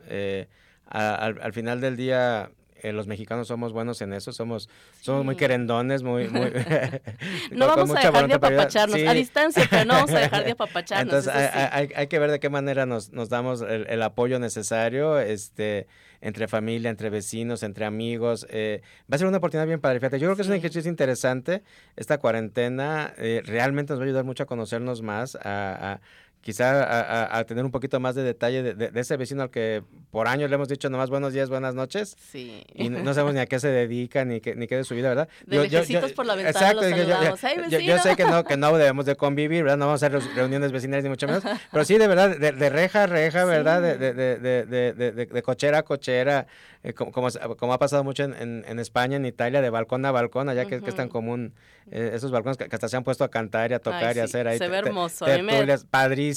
al, 0.86 1.40
al 1.42 1.52
final 1.52 1.80
del 1.80 1.96
día 1.96 2.52
eh, 2.82 2.92
los 2.92 3.06
mexicanos 3.06 3.48
somos 3.48 3.72
buenos 3.72 4.00
en 4.02 4.12
eso, 4.12 4.32
somos, 4.32 4.64
sí. 4.64 5.04
somos 5.04 5.24
muy 5.24 5.36
querendones, 5.36 6.02
muy... 6.02 6.28
muy 6.28 6.52
no 7.50 7.66
vamos 7.66 7.90
a 7.96 8.00
dejar 8.00 8.28
de 8.28 8.34
apapacharnos, 8.34 8.98
sí. 8.98 9.06
a 9.06 9.12
distancia, 9.12 9.66
pero 9.70 9.84
no 9.84 9.94
vamos 9.94 10.10
a 10.12 10.18
dejar 10.20 10.44
de 10.44 10.52
apapacharnos. 10.52 11.26
Entonces 11.26 11.32
hay, 11.34 11.68
hay, 11.72 11.88
hay, 11.94 12.06
que 12.06 12.18
ver 12.18 12.30
de 12.30 12.40
qué 12.40 12.50
manera 12.50 12.86
nos, 12.86 13.12
nos 13.12 13.28
damos 13.28 13.62
el, 13.62 13.86
el, 13.88 14.02
apoyo 14.02 14.38
necesario, 14.38 15.18
este 15.18 15.86
entre 16.20 16.48
familia, 16.48 16.90
entre 16.90 17.10
vecinos, 17.10 17.62
entre 17.62 17.84
amigos. 17.84 18.46
Eh, 18.50 18.82
va 19.10 19.14
a 19.14 19.18
ser 19.18 19.26
una 19.26 19.38
oportunidad 19.38 19.66
bien 19.66 19.80
padre. 19.80 20.00
Fíjate, 20.00 20.18
yo 20.18 20.26
creo 20.26 20.36
que 20.36 20.42
es 20.42 20.48
un 20.48 20.54
ejercicio 20.54 20.90
interesante. 20.90 21.62
Esta 21.96 22.18
cuarentena 22.18 23.12
eh, 23.18 23.42
realmente 23.44 23.92
nos 23.92 24.00
va 24.00 24.04
a 24.04 24.06
ayudar 24.06 24.24
mucho 24.24 24.42
a 24.42 24.46
conocernos 24.46 25.02
más, 25.02 25.36
a, 25.36 25.92
a 25.92 26.00
quizá 26.40 26.82
a, 26.82 27.00
a, 27.00 27.38
a, 27.38 27.44
tener 27.44 27.64
un 27.64 27.70
poquito 27.70 28.00
más 28.00 28.14
de 28.14 28.22
detalle 28.22 28.62
de, 28.62 28.74
de, 28.74 28.90
de, 28.90 29.00
ese 29.00 29.16
vecino 29.16 29.42
al 29.42 29.50
que 29.50 29.82
por 30.10 30.28
años 30.28 30.48
le 30.48 30.54
hemos 30.54 30.68
dicho 30.68 30.88
nomás 30.88 31.10
buenos 31.10 31.32
días, 31.32 31.50
buenas 31.50 31.74
noches. 31.74 32.16
Sí. 32.30 32.64
Y 32.74 32.88
no, 32.88 33.02
no 33.02 33.14
sabemos 33.14 33.34
ni 33.34 33.40
a 33.40 33.46
qué 33.46 33.60
se 33.60 33.68
dedica, 33.68 34.24
ni 34.24 34.40
qué, 34.40 34.54
ni 34.54 34.66
qué 34.66 34.76
de 34.76 34.84
su 34.84 34.94
vida, 34.94 35.08
¿verdad? 35.08 35.28
De 35.46 35.56
yo, 35.56 35.64
yo, 35.64 35.82
yo, 35.82 36.14
por 36.14 36.26
la 36.26 36.34
ventana 36.34 36.50
exacto, 36.50 36.82
los. 36.88 37.70
Yo, 37.70 37.80
yo, 37.80 37.98
sé 37.98 38.16
que 38.16 38.24
no, 38.24 38.44
que 38.44 38.56
no 38.56 38.76
debemos 38.76 39.04
de 39.04 39.16
convivir, 39.16 39.64
¿verdad? 39.64 39.78
No 39.78 39.86
vamos 39.86 40.02
a 40.02 40.06
hacer 40.06 40.20
reuniones 40.34 40.72
vecinales 40.72 41.04
ni 41.04 41.10
mucho 41.10 41.26
menos, 41.26 41.42
pero 41.72 41.84
sí, 41.84 41.98
de 41.98 42.06
verdad, 42.06 42.38
de, 42.38 42.52
de 42.52 42.70
reja 42.70 43.04
a 43.04 43.06
reja, 43.06 43.44
¿verdad? 43.44 43.78
Sí. 43.92 43.98
De, 43.98 44.12
de, 44.14 45.12
de, 45.12 45.42
cochera 45.42 45.78
a 45.78 45.82
cochera, 45.82 46.46
eh, 46.82 46.92
como, 46.92 47.12
como, 47.12 47.28
como, 47.56 47.72
ha 47.72 47.78
pasado 47.78 48.04
mucho 48.04 48.24
en, 48.24 48.34
en, 48.34 48.64
en, 48.66 48.78
España, 48.78 49.16
en 49.16 49.26
Italia, 49.26 49.60
de 49.60 49.70
balcón 49.70 50.04
a 50.04 50.12
balcón, 50.12 50.48
allá 50.48 50.62
uh 50.62 50.64
-huh. 50.66 50.68
que, 50.68 50.80
que, 50.80 50.90
es 50.90 50.96
tan 50.96 51.08
común, 51.08 51.52
eh, 51.90 52.12
esos 52.14 52.30
balcones 52.30 52.56
que, 52.56 52.68
que, 52.68 52.76
hasta 52.76 52.88
se 52.88 52.96
han 52.96 53.04
puesto 53.04 53.24
a 53.24 53.30
cantar 53.30 53.70
y 53.70 53.74
a 53.74 53.78
tocar 53.78 54.04
Ay, 54.04 54.10
y 54.10 54.14
sí, 54.14 54.20
a 54.20 54.24
hacer 54.24 54.48
ahí. 54.48 54.58
Se 54.58 54.68
ve 54.68 54.78
hermoso. 54.78 55.24
Tertulias, 55.24 55.84
padrísimo. 55.84 56.27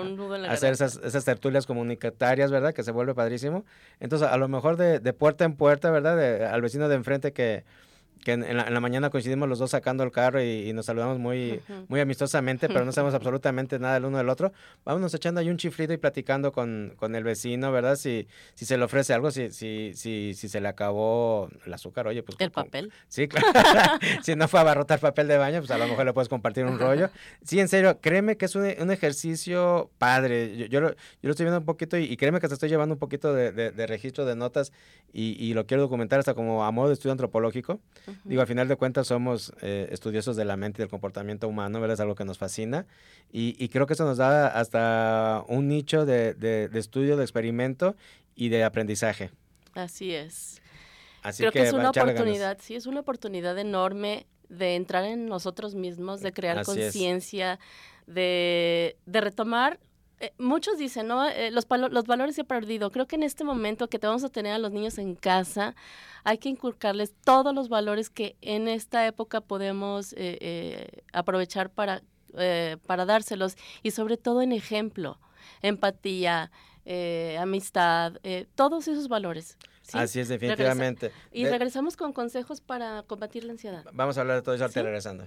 Un 0.00 0.44
hacer 0.46 0.72
esas, 0.72 1.00
esas 1.04 1.24
tertulias 1.24 1.66
comunitarias, 1.66 2.50
¿verdad? 2.50 2.74
Que 2.74 2.82
se 2.82 2.92
vuelve 2.92 3.14
padrísimo. 3.14 3.64
Entonces, 4.00 4.28
a 4.28 4.36
lo 4.36 4.48
mejor 4.48 4.76
de, 4.76 5.00
de 5.00 5.12
puerta 5.12 5.44
en 5.44 5.56
puerta, 5.56 5.90
¿verdad? 5.90 6.16
De, 6.16 6.46
al 6.46 6.62
vecino 6.62 6.88
de 6.88 6.94
enfrente 6.96 7.32
que 7.32 7.64
que 8.24 8.32
en, 8.32 8.42
en, 8.42 8.56
la, 8.56 8.64
en, 8.64 8.74
la, 8.74 8.80
mañana 8.80 9.10
coincidimos 9.10 9.48
los 9.48 9.58
dos 9.58 9.70
sacando 9.70 10.02
el 10.02 10.10
carro 10.10 10.42
y, 10.42 10.68
y 10.68 10.72
nos 10.72 10.86
saludamos 10.86 11.18
muy, 11.18 11.52
uh 11.68 11.72
-huh. 11.72 11.84
muy 11.88 12.00
amistosamente, 12.00 12.68
pero 12.68 12.84
no 12.84 12.92
sabemos 12.92 13.14
absolutamente 13.14 13.78
nada 13.78 13.98
el 13.98 14.06
uno 14.06 14.18
del 14.18 14.28
otro. 14.28 14.52
Vámonos 14.84 15.12
echando 15.14 15.40
ahí 15.40 15.50
un 15.50 15.58
chiflito 15.58 15.92
y 15.92 15.98
platicando 15.98 16.50
con, 16.50 16.94
con 16.96 17.14
el 17.14 17.22
vecino, 17.22 17.70
¿verdad? 17.70 17.96
Si, 17.96 18.26
si 18.54 18.64
se 18.64 18.78
le 18.78 18.84
ofrece 18.84 19.12
algo, 19.12 19.30
si, 19.30 19.50
si, 19.50 19.92
si, 19.94 20.34
si 20.34 20.48
se 20.48 20.60
le 20.60 20.68
acabó 20.68 21.48
el 21.66 21.72
azúcar, 21.74 22.06
oye, 22.08 22.22
pues... 22.22 22.36
El 22.40 22.50
con, 22.50 22.64
papel. 22.64 22.92
Sí, 23.08 23.28
claro. 23.28 23.46
si 24.22 24.34
no 24.34 24.48
fue 24.48 24.58
a 24.60 24.62
abarrotar 24.62 24.98
papel 25.00 25.28
de 25.28 25.36
baño, 25.36 25.58
pues 25.60 25.70
a 25.70 25.78
lo 25.78 25.86
mejor 25.86 26.06
le 26.06 26.12
puedes 26.12 26.28
compartir 26.28 26.64
un 26.64 26.78
rollo. 26.78 27.10
Sí, 27.44 27.60
en 27.60 27.68
serio, 27.68 27.98
créeme 28.00 28.36
que 28.36 28.46
es 28.46 28.54
un, 28.54 28.64
un 28.80 28.90
ejercicio 28.90 29.90
padre. 29.98 30.56
Yo, 30.56 30.66
yo, 30.66 30.80
lo, 30.80 30.90
yo, 30.90 30.96
lo, 31.22 31.30
estoy 31.30 31.44
viendo 31.44 31.58
un 31.58 31.66
poquito 31.66 31.98
y, 31.98 32.04
y, 32.04 32.16
créeme 32.16 32.40
que 32.40 32.48
te 32.48 32.54
estoy 32.54 32.70
llevando 32.70 32.94
un 32.94 32.98
poquito 32.98 33.34
de, 33.34 33.52
de, 33.52 33.70
de 33.70 33.86
registro 33.86 34.24
de 34.24 34.34
notas 34.34 34.72
y, 35.12 35.36
y, 35.44 35.54
lo 35.54 35.66
quiero 35.66 35.82
documentar 35.82 36.18
hasta 36.18 36.34
como 36.34 36.64
a 36.64 36.70
modo 36.70 36.88
de 36.88 36.94
estudio 36.94 37.12
antropológico. 37.12 37.80
Uh 38.06 38.13
Digo, 38.24 38.42
a 38.42 38.46
final 38.46 38.68
de 38.68 38.76
cuentas 38.76 39.08
somos 39.08 39.52
eh, 39.60 39.88
estudiosos 39.90 40.36
de 40.36 40.44
la 40.44 40.56
mente 40.56 40.80
y 40.80 40.82
del 40.82 40.90
comportamiento 40.90 41.48
humano, 41.48 41.80
¿verdad? 41.80 41.94
Es 41.94 42.00
algo 42.00 42.14
que 42.14 42.24
nos 42.24 42.38
fascina. 42.38 42.86
Y, 43.32 43.68
creo 43.68 43.86
que 43.86 43.94
eso 43.94 44.04
nos 44.04 44.18
da 44.18 44.46
hasta 44.46 45.42
un 45.48 45.68
nicho 45.68 46.06
de, 46.06 46.34
de, 46.34 46.70
estudio, 46.78 47.16
de 47.16 47.24
experimento 47.24 47.96
y 48.34 48.48
de 48.48 48.64
aprendizaje. 48.64 49.30
Así 49.74 50.14
es. 50.14 50.60
Así 51.22 51.42
creo 51.42 51.52
que, 51.52 51.62
es 51.62 51.72
una 51.72 51.90
oportunidad, 51.90 52.58
sí, 52.60 52.74
es 52.74 52.86
una 52.86 53.00
oportunidad 53.00 53.58
enorme 53.58 54.26
de 54.48 54.76
entrar 54.76 55.04
en 55.04 55.26
nosotros 55.26 55.74
mismos, 55.74 56.20
de 56.20 56.32
crear 56.32 56.64
conciencia, 56.64 57.58
de, 58.06 58.96
de 59.06 59.20
retomar 59.20 59.80
eh, 60.20 60.32
muchos 60.38 60.78
dicen, 60.78 61.08
¿no? 61.08 61.28
Eh, 61.28 61.50
los, 61.50 61.66
los 61.68 62.04
valores 62.04 62.34
se 62.34 62.42
han 62.42 62.46
perdido. 62.46 62.90
Creo 62.90 63.06
que 63.06 63.16
en 63.16 63.22
este 63.22 63.44
momento 63.44 63.88
que 63.88 63.98
te 63.98 64.06
vamos 64.06 64.24
a 64.24 64.28
tener 64.28 64.52
a 64.52 64.58
los 64.58 64.70
niños 64.70 64.98
en 64.98 65.14
casa, 65.14 65.74
hay 66.22 66.38
que 66.38 66.48
inculcarles 66.48 67.14
todos 67.24 67.54
los 67.54 67.68
valores 67.68 68.10
que 68.10 68.36
en 68.40 68.68
esta 68.68 69.06
época 69.06 69.40
podemos 69.40 70.14
eh, 70.16 71.02
aprovechar 71.12 71.70
para, 71.70 72.02
para 72.86 73.04
dárselos 73.04 73.56
y 73.82 73.90
sobre 73.90 74.16
todo 74.16 74.42
en 74.42 74.52
ejemplo, 74.52 75.18
empatía, 75.62 76.50
amistad, 77.38 78.14
todos 78.54 78.88
esos 78.88 79.08
valores. 79.08 79.56
Así 79.92 80.20
es, 80.20 80.28
definitivamente. 80.28 81.12
y 81.30 81.44
regresamos 81.46 81.96
con 81.96 82.12
consejos 82.12 82.60
para 82.60 83.02
combatir 83.02 83.44
la 83.44 83.52
ansiedad. 83.52 83.84
Vamos 83.92 84.16
a 84.16 84.22
hablar 84.22 84.36
de 84.36 84.42
todo 84.42 84.54
eso 84.54 84.66
regresando. 84.66 85.26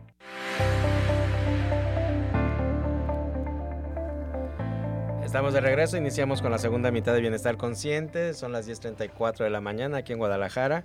Estamos 5.31 5.53
de 5.53 5.61
regreso, 5.61 5.95
iniciamos 5.95 6.41
con 6.41 6.51
la 6.51 6.57
segunda 6.57 6.91
mitad 6.91 7.13
de 7.13 7.21
Bienestar 7.21 7.55
Consciente, 7.55 8.33
son 8.33 8.51
las 8.51 8.67
10.34 8.67 9.45
de 9.45 9.49
la 9.49 9.61
mañana 9.61 9.99
aquí 9.99 10.11
en 10.11 10.19
Guadalajara. 10.19 10.83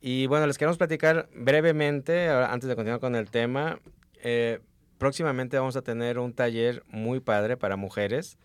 Y 0.00 0.26
bueno, 0.26 0.46
les 0.46 0.56
queremos 0.56 0.78
platicar 0.78 1.28
brevemente, 1.34 2.30
antes 2.30 2.66
de 2.66 2.76
continuar 2.76 2.98
con 2.98 3.14
el 3.14 3.30
tema, 3.30 3.80
eh, 4.22 4.60
próximamente 4.96 5.58
vamos 5.58 5.76
a 5.76 5.82
tener 5.82 6.18
un 6.18 6.32
taller 6.32 6.82
muy 6.88 7.20
padre 7.20 7.58
para 7.58 7.76
mujeres. 7.76 8.38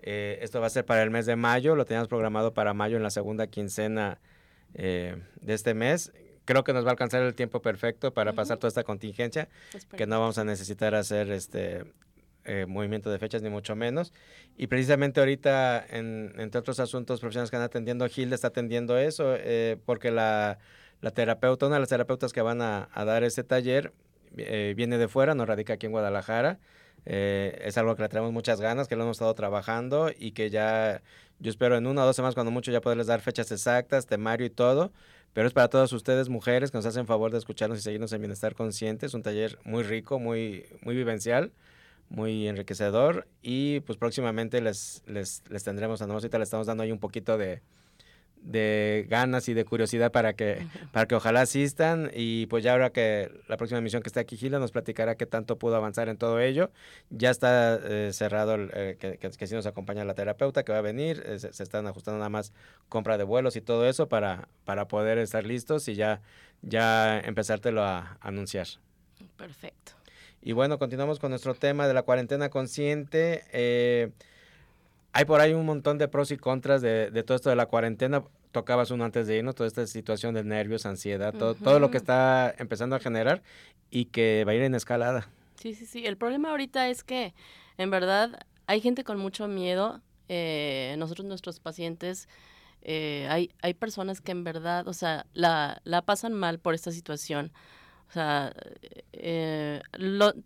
Eh, 0.00 0.38
esto 0.42 0.60
va 0.60 0.68
a 0.68 0.70
ser 0.70 0.86
para 0.86 1.02
el 1.02 1.10
mes 1.10 1.26
de 1.26 1.34
mayo, 1.34 1.74
lo 1.74 1.86
teníamos 1.86 2.06
programado 2.06 2.54
para 2.54 2.72
mayo 2.72 2.96
en 2.96 3.02
la 3.02 3.10
segunda 3.10 3.48
quincena 3.48 4.20
eh, 4.74 5.20
de 5.40 5.54
este 5.54 5.74
mes. 5.74 6.12
Creo 6.44 6.62
que 6.62 6.72
nos 6.72 6.84
va 6.84 6.90
a 6.90 6.92
alcanzar 6.92 7.20
el 7.24 7.34
tiempo 7.34 7.60
perfecto 7.60 8.14
para 8.14 8.32
pasar 8.32 8.58
toda 8.58 8.68
esta 8.68 8.84
contingencia, 8.84 9.48
que 9.96 10.06
no 10.06 10.20
vamos 10.20 10.38
a 10.38 10.44
necesitar 10.44 10.94
hacer 10.94 11.32
este 11.32 11.82
eh, 12.46 12.66
movimiento 12.66 13.10
de 13.10 13.18
fechas, 13.18 13.40
ni 13.40 13.48
mucho 13.48 13.74
menos. 13.74 14.12
Y 14.58 14.66
precisamente 14.66 15.20
ahorita, 15.20 15.86
entre 15.88 16.60
otros 16.60 16.78
asuntos 16.78 17.20
profesionales 17.20 17.50
que 17.50 17.56
están 17.56 17.64
atendiendo, 17.64 18.06
Gilda 18.06 18.34
está 18.34 18.48
atendiendo 18.48 18.98
eso, 18.98 19.34
eh, 19.36 19.78
porque 19.86 20.10
la, 20.10 20.58
la, 21.00 21.10
terapeuta, 21.10 21.66
una 21.66 21.76
de 21.76 21.80
las 21.80 21.88
terapeutas 21.88 22.34
que 22.34 22.42
van 22.42 22.60
a, 22.60 22.88
dar 22.94 23.24
ese 23.24 23.44
taller, 23.44 23.94
eh, 24.36 24.74
viene 24.76 24.98
de 24.98 25.08
fuera, 25.08 25.34
no 25.34 25.46
radica 25.46 25.74
aquí 25.74 25.86
en 25.86 25.92
Guadalajara. 25.92 26.58
es 27.06 27.78
algo 27.78 27.96
que 27.96 28.02
le 28.02 28.08
traemos 28.10 28.32
muchas 28.32 28.60
ganas, 28.60 28.88
que 28.88 28.96
lo 28.96 29.04
hemos 29.04 29.16
estado 29.16 29.34
trabajando 29.34 30.10
y 30.14 30.32
que 30.32 30.50
ya, 30.50 31.02
yo 31.38 31.50
espero 31.50 31.76
en 31.78 31.86
una 31.86 32.02
o 32.02 32.06
dos 32.06 32.16
semanas, 32.16 32.34
cuando 32.34 32.50
mucho, 32.50 32.72
ya 32.72 32.82
poderles 32.82 33.06
dar 33.06 33.20
fechas 33.22 33.50
exactas, 33.52 34.06
temario 34.06 34.46
y 34.46 34.50
todo. 34.50 34.92
Pero 35.32 35.48
es 35.48 35.54
para 35.54 35.68
todas 35.68 35.92
ustedes, 35.92 36.28
mujeres, 36.28 36.70
que 36.70 36.78
nos 36.78 36.86
hacen 36.86 37.06
favor 37.06 37.32
de 37.32 37.38
escucharnos 37.38 37.78
y 37.78 37.82
seguirnos 37.82 38.12
en 38.12 38.20
Bienestar 38.20 38.54
Consciente. 38.54 39.06
Es 39.06 39.14
un 39.14 39.22
taller 39.22 39.58
muy 39.64 39.82
rico, 39.82 40.18
muy, 40.18 40.66
muy 40.82 40.94
vivencial 40.94 41.52
muy 42.08 42.48
enriquecedor 42.48 43.26
y 43.42 43.80
pues 43.80 43.98
próximamente 43.98 44.60
les, 44.60 45.02
les, 45.06 45.42
les 45.48 45.64
tendremos 45.64 46.02
a 46.02 46.04
ahorita 46.04 46.38
le 46.38 46.44
estamos 46.44 46.66
dando 46.66 46.82
ahí 46.82 46.92
un 46.92 47.00
poquito 47.00 47.36
de, 47.38 47.62
de 48.44 49.06
ganas 49.08 49.48
y 49.48 49.54
de 49.54 49.64
curiosidad 49.64 50.12
para 50.12 50.34
que, 50.34 50.66
para 50.92 51.06
que 51.06 51.14
ojalá 51.14 51.40
asistan 51.40 52.10
y 52.14 52.46
pues 52.46 52.62
ya 52.62 52.72
ahora 52.72 52.90
que 52.90 53.32
la 53.48 53.56
próxima 53.56 53.78
emisión 53.78 54.02
que 54.02 54.08
esté 54.08 54.20
aquí 54.20 54.36
Gila 54.36 54.58
nos 54.58 54.70
platicará 54.70 55.16
qué 55.16 55.24
tanto 55.26 55.58
pudo 55.58 55.76
avanzar 55.76 56.08
en 56.08 56.18
todo 56.18 56.38
ello. 56.38 56.70
Ya 57.10 57.30
está 57.30 57.80
eh, 57.82 58.10
cerrado 58.12 58.56
eh, 58.58 58.96
que, 59.00 59.18
que, 59.18 59.46
sí 59.46 59.54
nos 59.54 59.66
acompaña 59.66 60.04
la 60.04 60.14
terapeuta 60.14 60.62
que 60.62 60.72
va 60.72 60.78
a 60.78 60.82
venir, 60.82 61.22
eh, 61.26 61.38
se, 61.38 61.62
están 61.62 61.86
ajustando 61.86 62.18
nada 62.18 62.28
más 62.28 62.52
compra 62.88 63.16
de 63.16 63.24
vuelos 63.24 63.56
y 63.56 63.62
todo 63.62 63.88
eso 63.88 64.08
para, 64.08 64.48
para 64.64 64.86
poder 64.88 65.18
estar 65.18 65.46
listos 65.46 65.88
y 65.88 65.94
ya, 65.94 66.20
ya 66.60 67.18
empezártelo 67.20 67.82
a 67.82 68.18
anunciar. 68.20 68.66
Perfecto. 69.38 69.92
Y 70.46 70.52
bueno, 70.52 70.78
continuamos 70.78 71.20
con 71.20 71.30
nuestro 71.30 71.54
tema 71.54 71.88
de 71.88 71.94
la 71.94 72.02
cuarentena 72.02 72.50
consciente. 72.50 73.44
Eh, 73.50 74.12
hay 75.14 75.24
por 75.24 75.40
ahí 75.40 75.54
un 75.54 75.64
montón 75.64 75.96
de 75.96 76.06
pros 76.06 76.30
y 76.32 76.36
contras 76.36 76.82
de, 76.82 77.10
todo 77.26 77.34
esto 77.34 77.48
de 77.48 77.56
la 77.56 77.64
cuarentena. 77.64 78.22
Tocabas 78.52 78.90
uno 78.90 79.06
antes 79.06 79.26
de 79.26 79.38
irnos, 79.38 79.54
toda 79.54 79.66
esta 79.66 79.86
situación 79.86 80.34
de 80.34 80.44
nervios, 80.44 80.84
ansiedad, 80.84 81.32
todo, 81.32 81.54
todo 81.54 81.80
lo 81.80 81.90
que 81.90 81.96
está 81.96 82.54
empezando 82.58 82.94
a 82.94 83.00
generar 83.00 83.42
y 83.90 84.04
que 84.04 84.44
va 84.46 84.52
a 84.52 84.54
ir 84.54 84.60
en 84.60 84.74
escalada. 84.74 85.30
Sí, 85.54 85.72
sí, 85.72 85.86
sí. 85.86 86.04
El 86.04 86.18
problema 86.18 86.50
ahorita 86.50 86.90
es 86.90 87.04
que, 87.04 87.32
en 87.78 87.90
verdad, 87.90 88.46
hay 88.66 88.82
gente 88.82 89.02
con 89.02 89.18
mucho 89.18 89.48
miedo. 89.48 90.02
Eh, 90.28 90.94
nosotros, 90.98 91.26
nuestros 91.26 91.58
pacientes, 91.58 92.28
eh, 92.82 93.26
hay, 93.30 93.50
hay 93.62 93.72
personas 93.72 94.20
que 94.20 94.32
en 94.32 94.44
verdad, 94.44 94.88
o 94.88 94.92
sea, 94.92 95.24
la, 95.32 95.80
la 95.84 96.02
pasan 96.02 96.34
mal 96.34 96.58
por 96.58 96.74
esta 96.74 96.92
situación. 96.92 97.50
O 98.14 98.16
sea, 98.16 98.54
eh, 99.12 99.82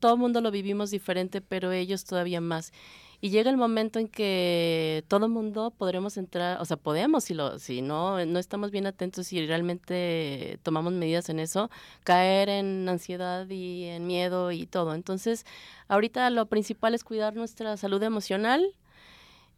todo 0.00 0.14
el 0.14 0.18
mundo 0.18 0.40
lo 0.40 0.50
vivimos 0.50 0.90
diferente, 0.90 1.42
pero 1.42 1.70
ellos 1.70 2.06
todavía 2.06 2.40
más. 2.40 2.72
Y 3.20 3.28
llega 3.28 3.50
el 3.50 3.58
momento 3.58 3.98
en 3.98 4.08
que 4.08 5.04
todo 5.06 5.26
el 5.26 5.32
mundo 5.32 5.70
podremos 5.76 6.16
entrar, 6.16 6.62
o 6.62 6.64
sea, 6.64 6.78
podemos, 6.78 7.24
si, 7.24 7.34
lo, 7.34 7.58
si 7.58 7.82
no, 7.82 8.24
no 8.24 8.38
estamos 8.38 8.70
bien 8.70 8.86
atentos 8.86 9.30
y 9.34 9.46
realmente 9.46 10.58
tomamos 10.62 10.94
medidas 10.94 11.28
en 11.28 11.40
eso, 11.40 11.70
caer 12.04 12.48
en 12.48 12.88
ansiedad 12.88 13.46
y 13.50 13.84
en 13.84 14.06
miedo 14.06 14.50
y 14.50 14.64
todo. 14.64 14.94
Entonces, 14.94 15.44
ahorita 15.88 16.30
lo 16.30 16.46
principal 16.46 16.94
es 16.94 17.04
cuidar 17.04 17.36
nuestra 17.36 17.76
salud 17.76 18.02
emocional 18.02 18.74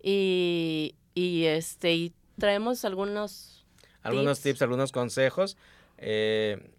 y, 0.02 0.96
y 1.14 1.44
este, 1.44 1.94
y 1.94 2.12
traemos 2.40 2.84
algunos... 2.84 3.64
Algunos 4.02 4.40
tips, 4.40 4.62
algunos 4.62 4.90
consejos. 4.90 5.56
Eh, 5.96 6.72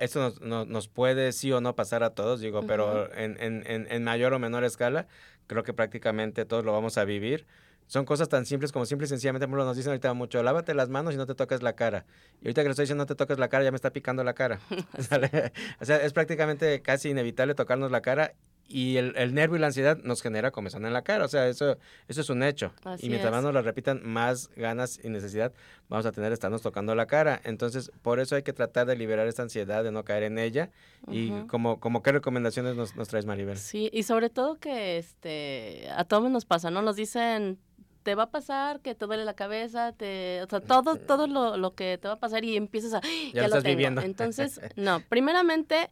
esto 0.00 0.34
nos, 0.40 0.66
nos, 0.66 0.88
puede 0.88 1.32
sí 1.32 1.52
o 1.52 1.60
no 1.60 1.76
pasar 1.76 2.02
a 2.02 2.10
todos, 2.10 2.40
digo, 2.40 2.62
pero 2.66 3.12
en, 3.14 3.36
en, 3.40 3.64
en, 3.66 4.04
mayor 4.04 4.32
o 4.32 4.38
menor 4.38 4.64
escala, 4.64 5.06
creo 5.46 5.62
que 5.62 5.72
prácticamente 5.72 6.44
todos 6.44 6.64
lo 6.64 6.72
vamos 6.72 6.98
a 6.98 7.04
vivir. 7.04 7.46
Son 7.86 8.04
cosas 8.04 8.28
tan 8.28 8.46
simples 8.46 8.72
como 8.72 8.86
simple 8.86 9.06
y 9.06 9.08
sencillamente, 9.08 9.46
por 9.46 9.58
nos 9.58 9.76
dicen 9.76 9.90
ahorita 9.90 10.14
mucho, 10.14 10.42
lávate 10.42 10.74
las 10.74 10.88
manos 10.88 11.12
y 11.12 11.16
no 11.16 11.26
te 11.26 11.34
toques 11.34 11.62
la 11.62 11.74
cara. 11.74 12.06
Y 12.40 12.46
ahorita 12.46 12.62
que 12.62 12.68
le 12.68 12.70
estoy 12.70 12.84
diciendo 12.84 13.02
no 13.02 13.06
te 13.06 13.14
toques 13.14 13.38
la 13.38 13.48
cara, 13.48 13.64
ya 13.64 13.72
me 13.72 13.76
está 13.76 13.90
picando 13.90 14.24
la 14.24 14.32
cara. 14.32 14.60
o 15.80 15.84
sea, 15.84 15.96
es 15.96 16.12
prácticamente 16.12 16.82
casi 16.82 17.10
inevitable 17.10 17.54
tocarnos 17.54 17.90
la 17.90 18.00
cara 18.00 18.34
y 18.70 18.96
el, 18.98 19.14
el, 19.16 19.34
nervio 19.34 19.56
y 19.56 19.60
la 19.60 19.66
ansiedad 19.66 19.98
nos 20.04 20.22
genera 20.22 20.52
comezón 20.52 20.86
en 20.86 20.92
la 20.92 21.02
cara. 21.02 21.24
O 21.24 21.28
sea, 21.28 21.48
eso, 21.48 21.76
eso 22.06 22.20
es 22.20 22.30
un 22.30 22.42
hecho. 22.42 22.72
y 23.00 23.08
mientras 23.08 23.32
más 23.32 23.42
nos 23.42 23.52
lo 23.52 23.62
repitan, 23.62 24.00
más 24.04 24.50
ganas 24.54 25.00
y 25.02 25.08
necesidad 25.08 25.52
vamos 25.88 26.06
a 26.06 26.12
tener 26.12 26.30
de 26.30 26.34
estarnos 26.34 26.62
tocando 26.62 26.94
la 26.94 27.06
cara. 27.06 27.40
Entonces, 27.44 27.90
por 28.02 28.20
eso 28.20 28.36
hay 28.36 28.42
que 28.42 28.52
tratar 28.52 28.86
de 28.86 28.96
liberar 28.96 29.26
esta 29.26 29.42
ansiedad, 29.42 29.82
de 29.82 29.90
no 29.90 30.04
caer 30.04 30.22
en 30.22 30.38
ella. 30.38 30.70
Y 31.08 31.30
como, 31.48 31.80
como 31.80 32.02
qué 32.02 32.12
recomendaciones 32.12 32.76
nos, 32.76 32.94
nos 32.94 33.08
traes, 33.08 33.26
Maribel. 33.26 33.58
Sí, 33.58 33.90
y 33.92 34.04
sobre 34.04 34.30
todo 34.30 34.58
que 34.58 34.98
este 34.98 35.88
a 35.94 36.04
todos 36.04 36.30
nos 36.30 36.44
pasa, 36.44 36.70
¿no? 36.70 36.80
Nos 36.80 36.96
dicen 36.96 37.58
te 38.02 38.14
va 38.14 38.24
a 38.24 38.30
pasar 38.30 38.80
que 38.80 38.94
te 38.94 39.06
duele 39.06 39.24
la 39.24 39.34
cabeza, 39.34 39.92
te, 39.92 40.42
o 40.42 40.48
sea, 40.48 40.60
todo, 40.60 40.96
todo 40.96 41.26
lo, 41.26 41.56
lo 41.56 41.74
que 41.74 41.98
te 41.98 42.08
va 42.08 42.14
a 42.14 42.18
pasar 42.18 42.44
y 42.44 42.56
empiezas 42.56 42.94
a, 42.94 43.00
ya, 43.34 43.42
lo, 43.42 43.46
estás 43.48 43.64
Viviendo. 43.64 44.00
Entonces, 44.00 44.60
no, 44.76 45.00
primeramente, 45.00 45.90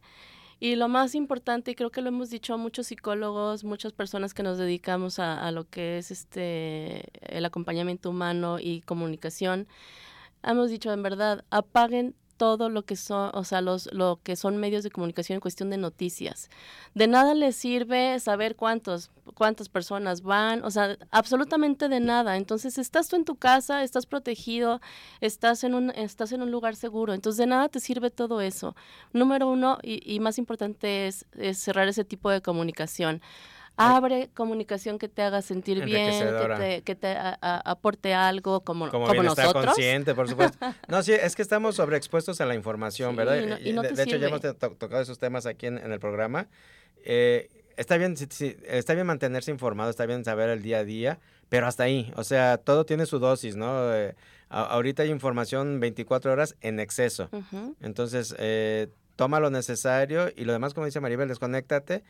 y 0.59 0.75
lo 0.75 0.89
más 0.89 1.15
importante, 1.15 1.71
y 1.71 1.75
creo 1.75 1.89
que 1.89 2.01
lo 2.01 2.09
hemos 2.09 2.29
dicho 2.29 2.53
a 2.53 2.57
muchos 2.57 2.87
psicólogos, 2.87 3.63
muchas 3.63 3.93
personas 3.93 4.33
que 4.33 4.43
nos 4.43 4.57
dedicamos 4.57 5.19
a, 5.19 5.49
lo 5.51 5.69
que 5.69 5.97
es 5.97 6.11
este 6.11 7.05
el 7.21 7.45
acompañamiento 7.45 8.09
humano 8.09 8.59
y 8.59 8.81
comunicación, 8.81 9.67
hemos 10.43 10.69
dicho 10.69 10.91
en 10.91 11.03
verdad, 11.03 11.45
apaguen 11.49 12.15
todo 12.39 12.69
lo 12.69 12.85
que 12.85 12.95
son, 12.95 13.31
o 13.33 13.43
sea, 13.43 13.59
los, 13.59 13.91
lo 13.91 14.21
que 14.23 14.37
son 14.37 14.55
medios 14.55 14.85
de 14.85 14.91
comunicación 14.91 15.35
en 15.35 15.41
cuestión 15.41 15.69
de 15.69 15.77
noticias. 15.77 16.49
De 16.95 17.05
nada 17.05 17.33
les 17.33 17.57
sirve 17.57 18.17
saber 18.21 18.55
cuántos, 18.55 19.11
cuántas 19.35 19.67
personas 19.67 20.21
van, 20.21 20.63
o 20.63 20.71
sea, 20.71 20.97
absolutamente 21.11 21.89
de 21.89 21.99
nada. 21.99 22.37
Entonces, 22.37 22.77
estás 22.77 23.09
tú 23.09 23.17
en 23.17 23.25
tu 23.25 23.35
casa, 23.35 23.83
estás 23.83 24.05
protegido, 24.05 24.79
estás 25.19 25.65
en 25.65 25.75
un, 25.75 25.89
estás 25.89 26.31
en 26.31 26.41
un 26.41 26.49
lugar 26.49 26.77
seguro. 26.77 27.13
Entonces, 27.13 27.37
de 27.39 27.47
nada 27.47 27.67
te 27.67 27.81
sirve 27.81 28.09
todo 28.09 28.39
eso. 28.39 28.73
Número 29.11 29.49
uno, 29.49 29.77
y, 29.83 30.17
más 30.21 30.37
importante 30.37 31.07
es 31.07 31.25
cerrar 31.55 31.89
ese 31.89 32.05
tipo 32.05 32.29
de 32.29 32.41
comunicación. 32.41 33.21
Abre 33.79 34.29
comunicación 34.33 34.99
que 34.99 35.07
te 35.07 35.21
haga 35.21 35.41
sentir 35.41 35.85
bien, 35.85 36.11
que 36.19 36.55
te, 36.57 36.81
que 36.81 36.95
te 36.95 37.15
aporte 37.41 38.13
algo 38.13 38.61
como, 38.61 38.89
como, 38.89 39.07
como 39.07 39.23
nosotros. 39.23 39.65
consciente, 39.65 40.13
por 40.13 40.27
supuesto. 40.27 40.57
No, 40.89 41.01
sí, 41.01 41.13
es 41.13 41.35
que 41.35 41.41
estamos 41.41 41.75
sobreexpuestos 41.75 42.41
a 42.41 42.45
la 42.45 42.55
información, 42.55 43.15
¿verdad? 43.15 43.35
de, 43.35 44.03
hecho, 44.03 44.17
ya 44.17 44.27
hemos 44.27 44.41
tocado 44.41 45.01
esos 45.01 45.17
temas 45.17 45.45
aquí 45.45 45.67
en, 45.67 45.77
el 45.77 45.99
programa. 45.99 46.47
Eh, 47.05 47.49
está 47.77 47.95
bien, 47.97 48.15
está 48.67 48.93
bien 48.93 49.07
mantenerse 49.07 49.51
informado, 49.51 49.89
está 49.89 50.05
bien 50.05 50.25
saber 50.25 50.49
el 50.49 50.61
día 50.61 50.79
a 50.79 50.83
día, 50.83 51.19
pero 51.47 51.65
hasta 51.65 51.83
ahí, 51.83 52.11
o 52.15 52.23
sea, 52.23 52.57
todo 52.57 52.85
tiene 52.85 53.05
su 53.05 53.19
dosis, 53.19 53.55
¿no? 53.55 53.93
Eh, 53.95 54.15
ahorita 54.49 55.03
hay 55.03 55.09
información 55.09 55.79
24 55.79 56.33
horas 56.33 56.55
en 56.59 56.79
exceso. 56.79 57.29
Entonces, 57.81 58.35
eh, 58.37 58.89
toma 59.15 59.39
lo 59.39 59.49
necesario 59.49 60.29
y 60.35 60.45
lo 60.45 60.53
demás, 60.53 60.73
como 60.73 60.85
dice 60.85 60.99
Maribel, 60.99 61.27
desconéctate 61.27 62.03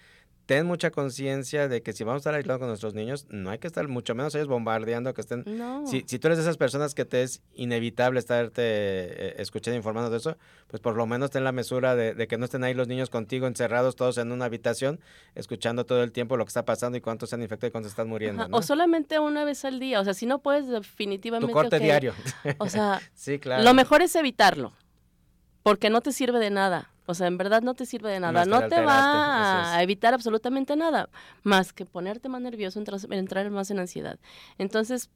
ten 0.50 0.66
mucha 0.66 0.90
conciencia 0.90 1.68
de 1.68 1.84
que 1.84 1.94
si 1.94 2.04
vamos 2.04 2.16
a 2.16 2.22
estar 2.22 2.34
aislados 2.34 2.58
con 2.58 2.70
nuestros 2.70 2.96
niños, 2.96 3.28
no 3.30 3.52
hay 3.52 3.60
que 3.60 3.68
estar 3.68 3.88
mucho 3.88 4.16
menos 4.16 4.34
ellos 4.34 4.48
bombardeando, 4.48 5.14
que 5.14 5.22
estén... 5.22 5.46
Si, 5.86 6.04
si, 6.08 6.18
tú 6.18 6.28
eres 6.28 6.40
de 6.40 6.42
esas 6.42 6.58
personas 6.58 6.96
que 6.96 7.06
te 7.06 7.22
es 7.22 7.44
inevitable 7.54 8.18
estarte 8.18 8.64
eh, 8.64 9.36
escuchando, 9.38 9.78
informando 9.78 10.10
de 10.10 10.18
eso, 10.18 10.38
pues 10.66 10.82
por 10.82 10.96
lo 10.96 11.06
menos 11.06 11.30
ten 11.30 11.44
la 11.44 11.52
mesura 11.52 11.96
de, 11.96 12.28
que 12.28 12.40
no 12.40 12.46
estén 12.46 12.64
ahí 12.64 12.74
los 12.74 12.88
niños 12.88 13.12
contigo 13.12 13.46
encerrados 13.46 13.96
todos 13.96 14.18
en 14.18 14.32
una 14.32 14.46
habitación, 14.46 15.00
escuchando 15.36 15.86
todo 15.86 16.02
el 16.02 16.12
tiempo 16.12 16.36
lo 16.36 16.46
que 16.46 16.50
está 16.50 16.66
pasando 16.66 16.98
y 16.98 17.02
cuántos 17.02 17.30
se 17.30 17.36
han 17.36 17.44
infectado 17.44 17.68
y 17.68 17.72
cuántos 17.72 17.92
están 17.92 18.10
muriendo. 18.10 18.48
O 18.50 18.64
solamente 18.64 19.20
una 19.20 19.44
vez 19.44 19.64
al 19.66 19.80
día, 19.80 20.00
o 20.00 20.04
sea, 20.04 20.16
si 20.16 20.26
no 20.26 20.40
puedes 20.40 20.68
definitivamente... 20.68 21.46
Tu 21.46 21.54
corte 21.54 21.78
diario. 21.78 22.16
O 22.58 22.68
sea, 22.68 23.00
sí, 23.14 23.38
claro. 23.38 23.62
lo 23.62 23.76
mejor 23.76 24.02
es 24.02 24.16
evitarlo, 24.16 24.74
porque 25.64 25.90
no 25.90 26.02
te 26.02 26.12
sirve 26.12 26.40
de 26.40 26.50
nada. 26.50 26.92
O 27.06 27.16
sea, 27.16 27.26
en 27.26 27.38
verdad 27.38 27.64
no 27.64 27.74
te 27.74 27.88
sirve 27.88 28.12
de 28.12 28.20
nada. 28.20 28.46
No 28.46 28.68
te 28.68 28.82
va 28.82 29.76
a 29.76 29.82
evitar 29.82 30.14
absolutamente 30.14 30.76
nada, 30.76 31.10
más 31.42 31.74
que 31.74 31.86
ponerte 31.86 32.30
más 32.30 32.42
nervioso, 32.42 32.78
entrar, 32.78 33.00
entrar 33.10 33.50
más 33.50 33.72
en 33.72 33.80
ansiedad. 33.80 34.20
Entonces, 34.60 35.10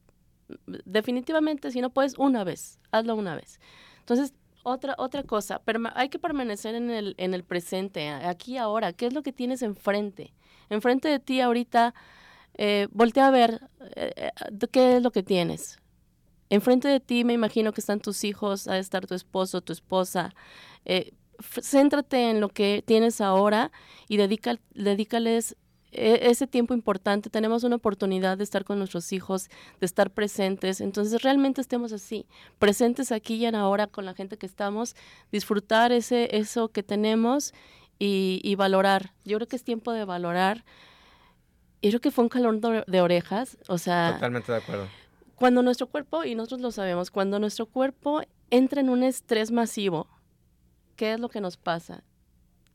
definitivamente, 0.86 1.70
si 1.72 1.82
no 1.82 1.92
puedes, 1.92 2.18
una 2.18 2.44
vez, 2.44 2.80
hazlo 2.92 3.16
una 3.16 3.36
vez. 3.36 3.60
Entonces, 4.00 4.34
otra, 4.64 4.96
otra 4.98 5.24
cosa, 5.24 5.62
hay 5.94 6.10
que 6.10 6.20
permanecer 6.20 6.74
en 6.76 6.90
el, 6.90 7.16
en 7.18 7.34
el 7.34 7.44
presente, 7.44 8.10
aquí 8.10 8.58
ahora. 8.58 8.94
¿Qué 8.94 9.06
es 9.06 9.14
lo 9.14 9.22
que 9.22 9.34
tienes 9.34 9.62
enfrente? 9.62 10.34
Enfrente 10.70 11.10
de 11.10 11.20
ti 11.20 11.42
ahorita, 11.42 11.94
eh, 12.56 12.88
voltea 12.92 13.28
a 13.28 13.32
ver 13.32 13.62
eh, 13.96 14.14
eh, 14.16 14.68
qué 14.72 14.98
es 14.98 15.04
lo 15.04 15.12
que 15.12 15.22
tienes. 15.22 15.80
Enfrente 16.54 16.88
de 16.88 17.00
ti 17.00 17.24
me 17.24 17.34
imagino 17.34 17.74
que 17.74 17.82
están 17.82 18.00
tus 18.00 18.24
hijos, 18.24 18.68
ha 18.68 18.74
de 18.74 18.80
estar 18.80 19.08
tu 19.08 19.16
esposo, 19.16 19.62
tu 19.62 19.74
esposa. 19.74 20.36
Eh, 20.86 21.14
céntrate 21.60 22.30
en 22.30 22.42
lo 22.42 22.50
que 22.50 22.84
tienes 22.86 23.22
ahora 23.22 23.72
y 24.08 24.18
dedica, 24.18 24.60
dedícales 24.76 25.58
e, 25.92 26.30
ese 26.30 26.46
tiempo 26.46 26.76
importante. 26.76 27.32
Tenemos 27.32 27.64
una 27.64 27.78
oportunidad 27.78 28.38
de 28.38 28.44
estar 28.44 28.66
con 28.66 28.78
nuestros 28.78 29.12
hijos, 29.14 29.50
de 29.80 29.88
estar 29.88 30.12
presentes. 30.12 30.80
Entonces, 30.80 31.24
realmente 31.24 31.60
estemos 31.60 31.92
así, 31.92 32.28
presentes 32.60 33.12
aquí 33.12 33.34
y 33.34 33.48
ahora 33.48 33.88
con 33.88 34.06
la 34.06 34.14
gente 34.14 34.38
que 34.38 34.46
estamos, 34.46 34.96
disfrutar 35.32 35.92
ese, 35.92 36.38
eso 36.38 36.70
que 36.70 36.84
tenemos 36.84 37.52
y, 37.98 38.54
valorar. 38.58 39.14
Yo 39.26 39.38
creo 39.38 39.48
que 39.48 39.56
es 39.56 39.64
tiempo 39.64 39.92
de 39.92 40.06
valorar. 40.06 40.66
Y 41.82 41.90
creo 41.90 42.00
que 42.00 42.12
fue 42.12 42.26
un 42.26 42.30
calor 42.30 42.86
de 42.86 43.02
orejas, 43.02 43.58
o 43.68 43.80
sea... 43.80 44.12
Totalmente 44.14 44.52
de 44.52 44.58
acuerdo. 44.60 44.88
Cuando 45.44 45.62
nuestro 45.62 45.88
cuerpo, 45.88 46.24
y 46.24 46.36
nosotros 46.36 46.62
lo 46.62 46.72
sabemos, 46.72 47.12
cuando 47.12 47.38
nuestro 47.38 47.66
cuerpo 47.66 48.22
entra 48.50 48.80
en 48.80 48.88
un 48.88 49.04
estrés 49.04 49.52
masivo, 49.52 50.08
¿qué 50.96 51.12
es 51.12 51.20
lo 51.20 51.28
que 51.28 51.42
nos 51.42 51.58
pasa? 51.58 52.06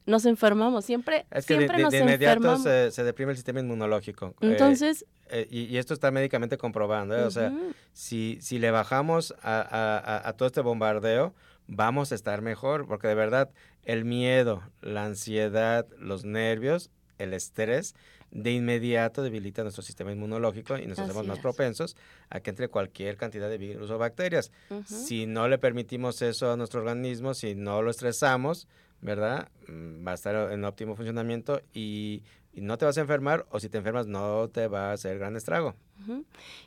Nos 0.05 0.27
enfermamos, 0.27 0.85
siempre, 0.85 1.25
es 1.31 1.47
que 1.47 1.57
siempre 1.57 1.83
de, 1.83 1.89
de, 1.89 1.99
inmediato 2.01 2.59
se, 2.59 3.05
deprime 3.05 3.31
el 3.31 3.39
sistema 3.39 3.61
inmunológico. 3.61 4.35
Eh, 4.43 4.51
Entonces... 4.51 5.07
Eh, 5.31 5.49
y, 5.51 5.79
esto 5.79 5.95
está 5.95 6.11
médicamente 6.11 6.59
comprobando, 6.59 7.17
¿eh? 7.17 7.23
o 7.23 7.31
sea, 7.31 7.55
si, 7.95 8.37
si 8.43 8.59
le 8.59 8.71
bajamos 8.71 9.35
a, 9.43 10.35
todo 10.37 10.47
este 10.47 10.61
bombardeo, 10.61 11.33
vamos 11.69 12.13
a 12.13 12.17
estar 12.17 12.43
mejor, 12.43 12.87
porque 12.87 13.09
de 13.09 13.15
verdad 13.15 13.49
el 13.83 14.05
miedo, 14.05 14.61
la 14.83 15.07
ansiedad, 15.07 15.87
los 15.99 16.27
nervios, 16.27 16.91
el 17.17 17.33
estrés, 17.33 17.95
de 18.31 18.53
inmediato 18.53 19.23
debilita 19.23 19.63
nuestro 19.63 19.83
sistema 19.83 20.13
inmunológico 20.13 20.77
y 20.77 20.87
nos 20.87 20.99
hacemos 20.99 21.27
más 21.27 21.39
propensos 21.39 21.97
a 22.31 22.41
que 22.41 22.51
entre 22.51 22.69
cualquier 22.69 23.17
cantidad 23.17 23.49
de 23.49 23.59
virus 23.59 23.91
o 23.91 23.99
bacterias. 23.99 24.53
Si 24.85 25.27
no 25.27 25.49
le 25.49 25.59
permitimos 25.59 26.21
eso 26.23 26.53
a 26.53 26.57
nuestro 26.57 26.81
organismo, 26.81 27.35
si 27.35 27.55
no 27.55 27.83
lo 27.83 27.91
estresamos, 27.91 28.69
¿verdad? 29.01 29.49
Mm, 29.69 30.07
va 30.07 30.13
a 30.13 30.15
estar 30.15 30.53
en 30.53 30.65
óptimo 30.65 30.97
funcionamiento 30.97 31.61
y, 31.73 32.23
no 32.55 32.77
te 32.77 32.85
vas 32.85 32.99
a 32.99 33.03
enfermar 33.03 33.47
o 33.51 33.61
si 33.61 33.69
te 33.69 33.79
enfermas 33.79 34.09
no 34.09 34.49
te 34.49 34.67
va 34.67 34.91
a 34.91 34.93
hacer 34.93 35.17
gran 35.17 35.37
estrago. 35.37 35.77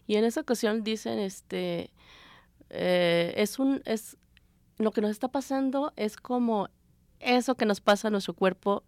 Y 0.07 0.15
en 0.15 0.23
esa 0.23 0.39
ocasión 0.39 0.85
dicen, 0.85 1.19
este, 1.19 1.91
eh, 2.69 3.33
es 3.35 3.59
un, 3.59 3.81
es, 3.83 4.15
lo 4.77 4.91
que 4.91 5.01
nos 5.01 5.11
está 5.11 5.27
pasando 5.27 5.91
es 5.97 6.15
como 6.15 6.69
eso 7.19 7.55
que 7.55 7.65
nos 7.65 7.81
pasa 7.81 8.07
a 8.07 8.11
nuestro 8.11 8.33
cuerpo 8.33 8.83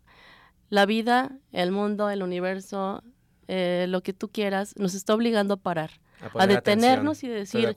la 0.74 0.88
vida, 0.88 1.38
el 1.52 1.72
mundo, 1.72 2.10
el 2.10 2.24
universo, 2.24 3.04
eh, 3.48 3.86
lo 3.90 4.02
que 4.02 4.12
tú 4.12 4.30
quieras, 4.30 4.74
nos 4.76 4.96
está 4.96 5.14
obligando 5.14 5.54
a 5.54 5.58
parar, 5.58 5.92
a, 6.34 6.48
detenernos 6.48 7.24
y 7.24 7.28
decir, 7.28 7.76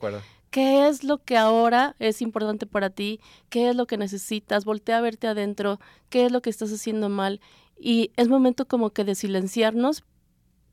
¿qué 0.49 0.87
es 0.87 1.03
lo 1.03 1.19
que 1.19 1.37
ahora 1.37 1.95
es 1.99 2.23
importante 2.23 2.65
para 2.65 2.89
ti? 2.89 3.19
¿Qué 3.49 3.69
es 3.69 3.75
lo 3.75 3.85
que 3.85 3.97
necesitas? 3.99 4.65
Voltea 4.65 4.97
a 4.97 5.01
verte 5.01 5.27
adentro, 5.27 5.79
¿qué 6.09 6.25
es 6.25 6.31
lo 6.31 6.41
que 6.41 6.49
estás 6.49 6.73
haciendo 6.73 7.07
mal? 7.07 7.39
Y 7.79 8.09
es 8.15 8.29
momento 8.29 8.67
como 8.67 8.89
que 8.89 9.03
de 9.03 9.13
silenciarnos, 9.13 10.03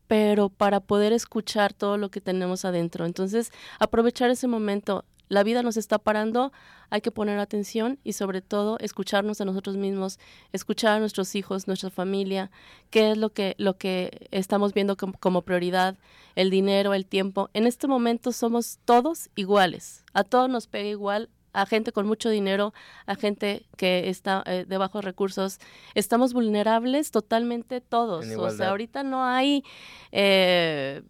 pero 0.07 0.49
para 0.49 0.81
poder 0.81 1.13
escuchar 1.13 1.75
todo 1.75 1.99
lo 1.99 2.11
que 2.11 2.23
tenemos 2.23 2.65
adentro. 2.65 3.05
Entonces, 3.05 3.53
aprovechar 3.79 4.31
ese 4.31 4.47
momento, 4.47 5.05
la 5.29 5.43
vida 5.43 5.63
nos 5.63 5.77
está 5.77 5.99
parando, 5.99 6.53
hay 6.91 7.01
que 7.01 7.11
poner 7.11 7.39
atención 7.39 7.99
y 8.05 8.13
sobre 8.13 8.43
todo 8.43 8.79
escucharnos 8.81 9.41
a 9.41 9.45
nosotros 9.45 9.77
mismos, 9.77 10.19
escuchar 10.53 10.97
a 10.97 11.01
nuestros 11.01 11.35
hijos, 11.35 11.67
nuestra 11.67 11.91
familia, 11.91 12.51
qué 12.91 13.13
es 13.13 13.19
lo 13.19 13.31
que, 13.31 13.55
lo 13.59 13.77
que 13.77 14.29
estamos 14.31 14.75
viendo 14.75 14.97
como, 14.97 15.43
prioridad, 15.43 15.97
el 16.37 16.51
dinero, 16.51 16.95
el 16.95 17.07
tiempo. 17.07 17.51
En 17.55 17.67
este 17.67 17.89
momento 17.89 18.33
somos 18.33 18.79
todos 18.85 19.31
iguales, 19.35 20.05
a 20.13 20.25
todos 20.25 20.49
nos 20.49 20.67
pega 20.67 20.89
igual, 20.89 21.31
a 21.53 21.67
gente 21.67 21.93
con 21.93 22.07
mucho 22.07 22.29
dinero, 22.31 22.75
a 23.07 23.15
gente 23.15 23.67
que 23.77 24.09
está 24.11 24.43
eh, 24.45 24.65
de 24.67 24.77
bajos 24.77 25.05
recursos. 25.05 25.61
Estamos 25.95 26.33
vulnerables 26.33 27.13
totalmente 27.13 27.81
todos. 27.81 28.27
O 28.37 28.51
sea, 28.51 28.71
ahorita 28.71 29.05
no 29.05 29.25
hay 29.25 29.63
eh, 30.11 31.03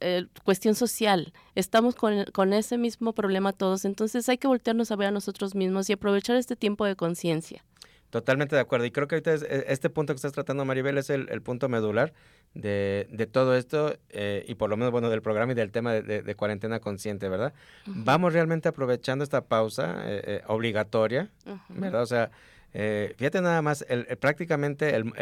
eh, 0.00 0.26
cuestión 0.44 0.74
social. 0.74 1.32
Estamos 1.54 1.94
con, 1.94 2.24
con, 2.32 2.52
ese 2.52 2.78
mismo 2.78 3.12
problema 3.12 3.52
todos, 3.52 3.84
entonces 3.84 4.28
hay 4.28 4.38
que 4.38 4.48
voltearnos 4.48 4.90
a 4.90 4.96
ver 4.96 5.08
a 5.08 5.10
nosotros 5.10 5.54
mismos 5.54 5.88
y 5.90 5.92
aprovechar 5.92 6.36
este 6.36 6.56
tiempo 6.56 6.84
de 6.84 6.96
conciencia. 6.96 7.64
Totalmente 8.10 8.54
de 8.54 8.62
acuerdo. 8.62 8.86
Y 8.86 8.90
creo 8.90 9.08
que 9.08 9.16
ahorita 9.16 9.34
e, 9.34 9.64
este 9.68 9.90
punto 9.90 10.12
que 10.12 10.16
estás 10.16 10.32
tratando, 10.32 10.64
Maribel, 10.64 10.96
es 10.98 11.10
el, 11.10 11.42
punto 11.42 11.68
medular 11.68 12.12
de, 12.54 13.08
de 13.10 13.26
todo 13.26 13.56
esto 13.56 13.98
eh, 14.10 14.44
y 14.48 14.54
por 14.54 14.70
lo 14.70 14.76
menos, 14.76 14.92
bueno, 14.92 15.10
del 15.10 15.22
programa 15.22 15.52
y 15.52 15.54
del 15.54 15.72
tema 15.72 15.92
de, 15.92 16.34
cuarentena 16.34 16.80
consciente, 16.80 17.28
¿verdad? 17.28 17.52
Vamos 17.86 18.32
realmente 18.32 18.68
aprovechando 18.68 19.24
esta 19.24 19.44
pausa 19.44 20.02
eh, 20.06 20.42
obligatoria, 20.46 21.30
¿verdad? 21.68 22.02
O 22.02 22.06
sea, 22.06 22.30
fíjate 22.72 23.40
nada 23.40 23.60
más, 23.62 23.84
el, 23.88 24.04
prácticamente 24.18 24.94
el, 24.94 25.12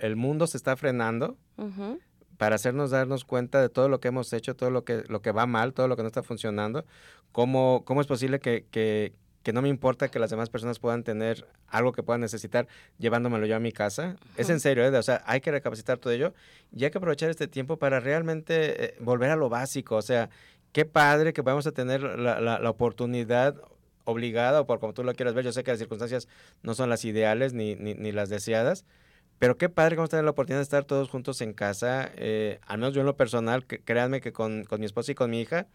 el, 0.00 0.16
mundo 0.16 0.46
se 0.46 0.56
está 0.56 0.76
frenando 0.76 1.36
para 2.36 2.56
hacernos 2.56 2.90
darnos 2.90 3.24
cuenta 3.24 3.60
de 3.60 3.68
todo 3.68 3.88
lo 3.88 4.00
que 4.00 4.08
hemos 4.08 4.32
hecho, 4.32 4.54
todo 4.56 4.70
lo 4.70 4.84
que, 4.84 5.04
lo 5.08 5.22
que 5.22 5.32
va 5.32 5.46
mal, 5.46 5.72
todo 5.72 5.88
lo 5.88 5.96
que 5.96 6.02
no 6.02 6.08
está 6.08 6.22
funcionando, 6.22 6.84
cómo, 7.32 7.82
cómo 7.84 8.00
es 8.00 8.06
posible 8.06 8.40
que, 8.40 8.66
que, 8.70 9.12
que 9.42 9.52
no 9.52 9.62
me 9.62 9.68
importa 9.68 10.08
que 10.08 10.18
las 10.18 10.30
demás 10.30 10.50
personas 10.50 10.78
puedan 10.78 11.04
tener 11.04 11.46
algo 11.68 11.92
que 11.92 12.02
puedan 12.02 12.20
necesitar 12.20 12.66
llevándomelo 12.98 13.46
yo 13.46 13.56
a 13.56 13.60
mi 13.60 13.72
casa. 13.72 14.16
Es 14.36 14.50
en 14.50 14.60
serio, 14.60 14.84
¿eh? 14.84 14.96
o 14.96 15.02
sea, 15.02 15.22
hay 15.26 15.40
que 15.40 15.50
recapacitar 15.50 15.98
todo 15.98 16.12
ello 16.12 16.32
y 16.74 16.84
hay 16.84 16.90
que 16.90 16.98
aprovechar 16.98 17.30
este 17.30 17.46
tiempo 17.46 17.76
para 17.76 18.00
realmente 18.00 18.84
eh, 18.84 18.96
volver 19.00 19.30
a 19.30 19.36
lo 19.36 19.48
básico, 19.48 19.96
o 19.96 20.02
sea, 20.02 20.30
qué 20.72 20.84
padre 20.84 21.32
que 21.32 21.42
vamos 21.42 21.66
a 21.66 21.72
tener 21.72 22.02
la, 22.02 22.40
la, 22.40 22.58
la 22.58 22.70
oportunidad 22.70 23.54
obligada 24.04 24.60
o 24.60 24.66
por 24.66 24.80
como 24.80 24.92
tú 24.92 25.02
lo 25.02 25.14
quieras 25.14 25.34
ver, 25.34 25.44
yo 25.44 25.52
sé 25.52 25.64
que 25.64 25.70
las 25.70 25.78
circunstancias 25.78 26.28
no 26.62 26.74
son 26.74 26.88
las 26.90 27.04
ideales 27.04 27.52
ni, 27.52 27.74
ni, 27.76 27.94
ni 27.94 28.12
las 28.12 28.28
deseadas, 28.28 28.84
pero 29.38 29.56
qué 29.56 29.68
padre 29.68 29.90
que 29.90 29.96
vamos 29.96 30.08
a 30.08 30.12
tener 30.12 30.24
la 30.24 30.30
oportunidad 30.30 30.60
de 30.60 30.64
estar 30.64 30.84
todos 30.84 31.08
juntos 31.08 31.40
en 31.40 31.52
casa. 31.52 32.10
Eh, 32.16 32.60
al 32.66 32.78
menos 32.78 32.94
yo 32.94 33.00
en 33.00 33.06
lo 33.06 33.16
personal, 33.16 33.66
créanme 33.66 34.20
que 34.20 34.32
con, 34.32 34.66
mi 34.78 34.86
esposa 34.86 35.12
y 35.12 35.14
con 35.14 35.30
mi 35.30 35.40
hija, 35.40 35.66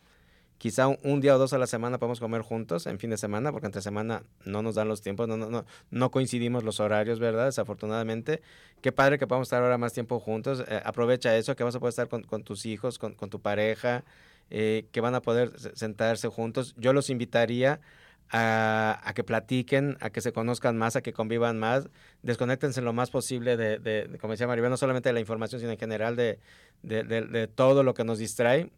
quizá 0.57 0.87
un, 0.87 1.21
día 1.21 1.35
o 1.35 1.37
dos 1.37 1.53
a 1.53 1.57
la 1.57 1.67
semana 1.67 1.99
podemos 1.99 2.19
comer 2.19 2.41
juntos 2.41 2.87
en 2.87 2.99
fin 2.99 3.09
de 3.09 3.17
semana, 3.17 3.51
porque 3.51 3.67
entre 3.67 3.81
semana 3.81 4.23
no 4.45 4.61
nos 4.61 4.75
dan 4.75 4.87
los 4.87 5.01
tiempos, 5.01 5.27
no, 5.27 5.37
no, 5.37 5.49
no, 5.49 5.65
no 5.91 6.11
coincidimos 6.11 6.63
los 6.63 6.79
horarios, 6.79 7.19
¿verdad? 7.19 7.45
Desafortunadamente. 7.45 8.41
Qué 8.81 8.91
padre 8.91 9.19
que 9.19 9.27
podamos 9.27 9.47
estar 9.47 9.61
ahora 9.61 9.77
más 9.77 9.93
tiempo 9.93 10.19
juntos. 10.19 10.63
Eh, 10.67 10.81
aprovecha 10.83 11.35
eso, 11.35 11.55
que 11.55 11.63
vas 11.63 11.75
a 11.75 11.79
poder 11.79 11.91
estar 11.91 12.07
con, 12.07 12.43
tus 12.43 12.65
hijos, 12.65 12.97
con, 12.97 13.15
tu 13.15 13.41
pareja, 13.41 14.03
eh, 14.49 14.87
que 14.91 15.01
van 15.01 15.15
a 15.15 15.21
poder 15.21 15.51
sentarse 15.75 16.27
juntos. 16.29 16.75
Yo 16.77 16.93
los 16.93 17.09
invitaría 17.09 17.81
a, 18.31 19.11
que 19.15 19.23
platiquen, 19.23 19.97
a 20.01 20.09
que 20.09 20.21
se 20.21 20.31
conozcan 20.31 20.77
más, 20.77 20.95
a 20.95 21.01
que 21.01 21.13
convivan 21.13 21.57
más, 21.57 21.89
desconectense 22.21 22.81
lo 22.81 22.93
más 22.93 23.09
posible 23.09 23.57
de, 23.57 23.79
de, 23.79 24.17
como 24.19 24.31
decía 24.31 24.47
Maribel, 24.47 24.69
no 24.69 24.77
solamente 24.77 25.09
de 25.09 25.13
la 25.13 25.19
información, 25.19 25.59
sino 25.59 25.71
en 25.71 25.79
general 25.79 26.15
de, 26.15 26.39
de, 26.83 27.47
todo 27.47 27.83
lo 27.83 27.93
que 27.93 28.03
nos 28.03 28.19
distrae. 28.19 28.69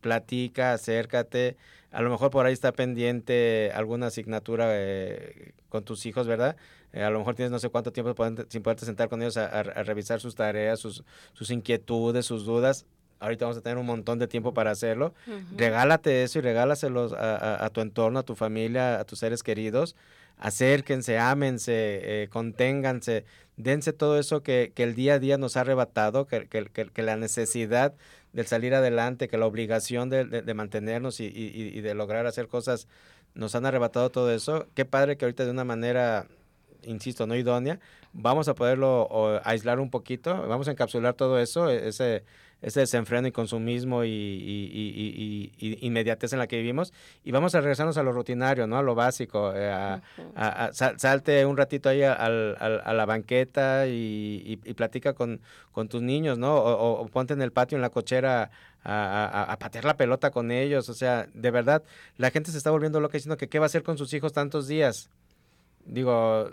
Platica, 0.00 0.72
acércate, 0.72 1.56
a 1.90 2.00
lo 2.02 2.10
mejor 2.10 2.30
por 2.30 2.46
ahí 2.46 2.52
está 2.52 2.70
pendiente 2.72 3.72
alguna 3.74 4.06
asignatura 4.06 4.68
eh, 4.70 5.52
con 5.68 5.84
tus 5.84 6.06
hijos, 6.06 6.26
¿verdad? 6.28 6.56
Eh, 6.92 7.02
a 7.02 7.10
lo 7.10 7.18
mejor 7.18 7.34
tienes 7.34 7.50
no 7.50 7.58
sé 7.58 7.70
cuánto 7.70 7.92
tiempo 7.92 8.14
sin 8.48 8.62
poderte 8.62 8.84
sentar 8.84 9.08
con 9.08 9.20
ellos 9.22 9.36
a, 9.36 9.62
revisar 9.62 10.20
sus 10.20 10.34
tareas, 10.34 10.78
sus, 10.78 11.02
sus 11.32 11.50
inquietudes, 11.50 12.26
sus 12.26 12.44
dudas 12.44 12.86
ahorita 13.20 13.44
vamos 13.44 13.58
a 13.58 13.60
tener 13.60 13.78
un 13.78 13.86
montón 13.86 14.18
de 14.18 14.26
tiempo 14.28 14.54
para 14.54 14.70
hacerlo. 14.70 15.14
Regálate 15.56 16.22
eso 16.22 16.38
y 16.38 16.42
regálaselos 16.42 17.12
a, 17.12 17.68
tu 17.72 17.80
entorno, 17.80 18.20
a 18.20 18.22
tu 18.22 18.34
familia, 18.34 19.00
a 19.00 19.04
tus 19.04 19.20
seres 19.20 19.42
queridos. 19.42 19.96
Acérquense, 20.38 21.18
ámense, 21.18 21.72
eh, 22.22 22.28
conténganse, 22.28 23.24
dense 23.56 23.94
todo 23.94 24.18
eso 24.18 24.42
que, 24.42 24.72
el 24.76 24.94
día 24.94 25.14
a 25.14 25.18
día 25.18 25.38
nos 25.38 25.56
ha 25.56 25.62
arrebatado, 25.62 26.26
que, 26.26 26.46
que, 26.46 27.02
la 27.02 27.16
necesidad 27.16 27.94
de 28.34 28.44
salir 28.44 28.74
adelante, 28.74 29.28
que 29.28 29.38
la 29.38 29.46
obligación 29.46 30.10
de, 30.10 30.54
mantenernos 30.54 31.20
y, 31.20 31.80
de 31.80 31.94
lograr 31.94 32.26
hacer 32.26 32.48
cosas 32.48 32.86
nos 33.34 33.54
han 33.54 33.64
arrebatado 33.64 34.10
todo 34.10 34.30
eso. 34.30 34.66
Qué 34.74 34.84
padre 34.84 35.16
que 35.16 35.24
ahorita 35.24 35.44
de 35.44 35.50
una 35.50 35.64
manera 35.64 36.26
insisto, 36.82 37.26
no 37.26 37.34
idónea, 37.34 37.80
vamos 38.12 38.48
a 38.48 38.54
poderlo 38.54 39.40
aislar 39.44 39.80
un 39.80 39.90
poquito, 39.90 40.46
vamos 40.46 40.68
a 40.68 40.72
encapsular 40.72 41.14
todo 41.14 41.38
eso, 41.38 41.70
e, 41.70 41.88
ese, 41.88 42.24
ese 42.66 42.80
desenfreno 42.80 43.28
y 43.28 43.32
consumismo 43.32 44.02
y, 44.02 44.08
y, 44.08 45.52
y, 45.56 45.86
inmediatez 45.86 46.32
en 46.32 46.40
la 46.40 46.48
que 46.48 46.56
vivimos 46.56 46.92
y 47.22 47.30
vamos 47.30 47.54
a 47.54 47.60
regresarnos 47.60 47.96
a 47.96 48.02
lo 48.02 48.10
rutinario, 48.10 48.66
¿no? 48.66 48.76
A 48.76 48.82
lo 48.82 48.96
básico, 48.96 49.52
eh, 49.54 49.70
a, 49.70 50.70
salte 50.72 51.46
un 51.46 51.56
ratito 51.56 51.88
ahí 51.88 52.02
a, 52.02 52.28
la 52.28 53.06
banqueta 53.06 53.86
y, 53.86 54.56
platica 54.74 55.12
con, 55.12 55.40
con, 55.70 55.88
tus 55.88 56.02
niños, 56.02 56.38
¿no? 56.38 56.56
O, 56.56 57.06
ponte 57.06 57.34
en 57.34 57.42
el 57.42 57.52
patio, 57.52 57.76
en 57.76 57.82
la 57.82 57.90
cochera 57.90 58.50
a, 58.82 59.56
patear 59.60 59.84
la 59.84 59.96
pelota 59.96 60.32
con 60.32 60.50
ellos, 60.50 60.88
o 60.88 60.94
sea, 60.94 61.28
de 61.34 61.52
verdad, 61.52 61.84
la 62.16 62.32
gente 62.32 62.50
se 62.50 62.58
está 62.58 62.72
volviendo 62.72 62.98
loca 62.98 63.12
diciendo 63.12 63.36
que 63.36 63.48
qué 63.48 63.60
va 63.60 63.66
a 63.66 63.66
hacer 63.66 63.84
con 63.84 63.96
sus 63.96 64.12
hijos 64.12 64.32
tantos 64.32 64.66
días. 64.66 65.08
Digo, 65.84 66.50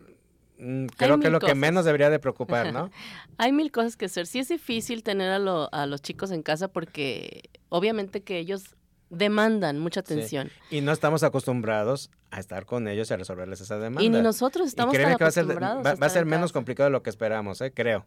creo 0.97 1.19
que 1.19 1.27
es 1.27 1.31
lo 1.33 1.39
que 1.39 1.55
menos 1.55 1.85
debería 1.85 2.09
de 2.09 2.19
preocupar, 2.19 2.71
¿no? 2.73 2.89
Hay 3.37 3.51
mil 3.51 3.71
cosas 3.71 3.97
que 3.97 4.05
hacer. 4.05 4.27
Sí 4.27 4.39
es 4.39 4.47
difícil 4.47 5.03
tener 5.03 5.29
a, 5.31 5.65
a 5.65 5.85
los 5.85 6.01
chicos 6.01 6.31
en 6.31 6.43
casa 6.43 6.67
porque 6.67 7.49
obviamente 7.69 8.21
que 8.21 8.37
ellos 8.39 8.75
demandan 9.09 9.79
mucha 9.79 9.99
atención. 9.99 10.51
Y 10.69 10.81
no 10.81 10.91
estamos 10.91 11.23
acostumbrados 11.23 12.09
a 12.31 12.39
estar 12.39 12.65
con 12.65 12.87
ellos 12.87 13.09
y 13.11 13.13
a 13.13 13.17
resolverles 13.17 13.61
esa 13.61 13.77
demanda. 13.77 14.03
Y 14.03 14.09
ni 14.09 14.21
nosotros 14.21 14.67
estamos 14.67 14.95
tan 14.95 15.11
acostumbrados. 15.11 15.85
Va, 15.85 16.05
a 16.05 16.09
ser, 16.09 16.25
menos 16.25 16.51
complicado 16.51 16.87
de 16.87 16.91
lo 16.91 17.03
que 17.03 17.09
esperamos, 17.09 17.61
¿eh? 17.61 17.71
creo. 17.71 18.05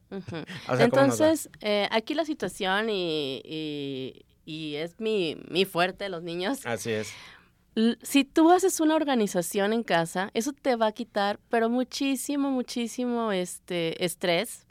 Entonces, 0.79 1.49
eh, 1.61 1.89
aquí 1.93 2.15
la 2.15 2.25
situación 2.25 2.91
y, 2.91 3.41
y, 3.45 4.25
y 4.45 4.77
es 4.77 4.99
mi, 4.99 5.37
mi 5.49 5.65
fuerte, 5.65 6.09
los 6.09 6.23
niños. 6.23 6.67
Así 6.67 6.91
es 6.91 7.13
si 8.03 8.25
tú 8.25 8.51
haces 8.51 8.81
una 8.81 8.95
organización 8.95 9.73
en 9.73 9.83
casa, 9.83 10.31
eso 10.35 10.53
te 10.53 10.77
va 10.77 10.87
a 10.87 10.93
quitar, 10.93 11.39
pero 11.51 11.69
muchísimo, 11.69 12.51
muchísimo 12.51 13.33
este 13.33 14.05
estrés. 14.05 14.67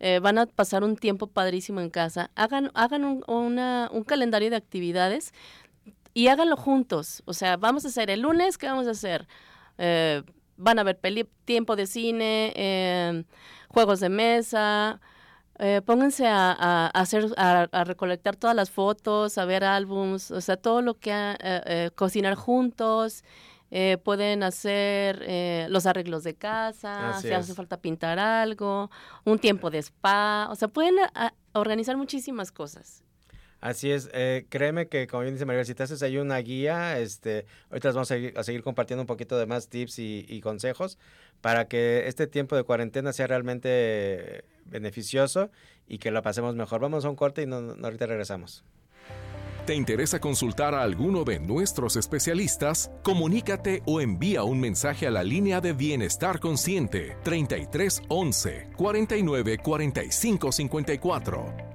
Eh, 0.00 0.18
van 0.18 0.38
a 0.38 0.46
pasar 0.46 0.82
un 0.82 0.96
tiempo 0.96 1.28
padrísimo 1.28 1.80
en 1.80 1.88
casa. 1.88 2.32
Hagan, 2.34 2.72
hagan 2.74 3.04
un, 3.04 3.22
un 3.28 4.04
calendario 4.04 4.50
de 4.50 4.56
actividades 4.56 5.32
y 6.14 6.26
háganlo 6.26 6.56
juntos. 6.56 7.22
O 7.26 7.34
sea, 7.34 7.56
vamos 7.56 7.84
a 7.84 7.88
hacer 7.88 8.10
el 8.10 8.22
lunes, 8.22 8.58
¿qué 8.58 8.66
vamos 8.66 8.88
a 8.88 8.90
hacer? 8.90 9.28
Eh, 9.78 10.22
van 10.56 10.78
a 10.80 10.82
ver 10.82 10.98
tiempo 11.44 11.76
de 11.76 11.86
cine, 11.86 12.52
eh, 12.56 13.24
juegos 13.68 14.00
de 14.00 14.08
mesa, 14.08 15.00
eh, 15.58 15.82
pónganse 15.84 16.26
a, 16.26 16.86
hacer, 16.88 17.26
a, 17.36 17.84
recolectar 17.84 18.36
todas 18.36 18.56
las 18.56 18.70
fotos, 18.70 19.38
a 19.38 19.44
ver 19.44 19.64
álbums, 19.64 20.30
o 20.30 20.40
sea, 20.40 20.56
todo 20.56 20.82
lo 20.82 20.94
que 20.94 21.10
eh, 21.12 21.36
eh, 21.40 21.90
cocinar 21.94 22.34
juntos, 22.34 23.24
pueden 24.04 24.42
hacer 24.42 25.70
los 25.70 25.86
arreglos 25.86 26.24
de 26.24 26.34
casa, 26.34 27.18
si 27.22 27.32
hace 27.32 27.54
falta 27.54 27.78
pintar 27.78 28.18
algo, 28.18 28.90
un 29.24 29.38
tiempo 29.38 29.70
de 29.70 29.78
spa, 29.78 30.48
o 30.50 30.56
sea, 30.56 30.68
pueden 30.68 30.96
organizar 31.54 31.96
muchísimas 31.96 32.52
cosas. 32.52 33.02
Así 33.62 33.92
es, 33.92 34.10
eh, 34.12 34.44
créeme 34.48 34.88
que 34.88 35.06
como 35.06 35.22
bien 35.22 35.34
dice 35.34 35.46
María, 35.46 35.64
si 35.64 35.72
te 35.72 35.84
haces 35.84 36.02
ahí 36.02 36.18
una 36.18 36.36
guía, 36.38 36.98
este, 36.98 37.46
ahorita 37.70 37.92
vamos 37.92 38.10
a 38.10 38.42
seguir, 38.42 38.62
compartiendo 38.64 39.02
un 39.02 39.06
poquito 39.06 39.38
de 39.38 39.46
más 39.46 39.68
tips 39.68 40.00
y, 40.00 40.40
consejos 40.40 40.98
para 41.40 41.68
que 41.68 42.08
este 42.08 42.26
tiempo 42.26 42.56
de 42.56 42.64
cuarentena 42.64 43.12
sea 43.12 43.28
realmente 43.28 44.44
beneficioso 44.64 45.48
y 45.86 45.98
que 45.98 46.10
lo 46.10 46.22
pasemos 46.22 46.56
mejor. 46.56 46.80
Vamos 46.80 47.04
a 47.04 47.10
un 47.10 47.14
corte 47.14 47.42
y 47.42 47.46
no, 47.46 47.76
ahorita 47.80 48.06
regresamos. 48.06 48.64
¿Te 49.64 49.76
interesa 49.76 50.18
consultar 50.18 50.74
a 50.74 50.82
alguno 50.82 51.22
de 51.22 51.38
nuestros 51.38 51.94
especialistas? 51.94 52.90
Comunícate 53.04 53.84
o 53.86 54.00
envía 54.00 54.42
un 54.42 54.58
mensaje 54.58 55.06
a 55.06 55.12
la 55.12 55.22
línea 55.22 55.60
de 55.60 55.72
Bienestar 55.72 56.40
Consciente 56.40 57.16
33 57.22 58.02
11 58.08 58.70
49 58.76 59.58
45 59.58 60.50
54. 60.50 61.71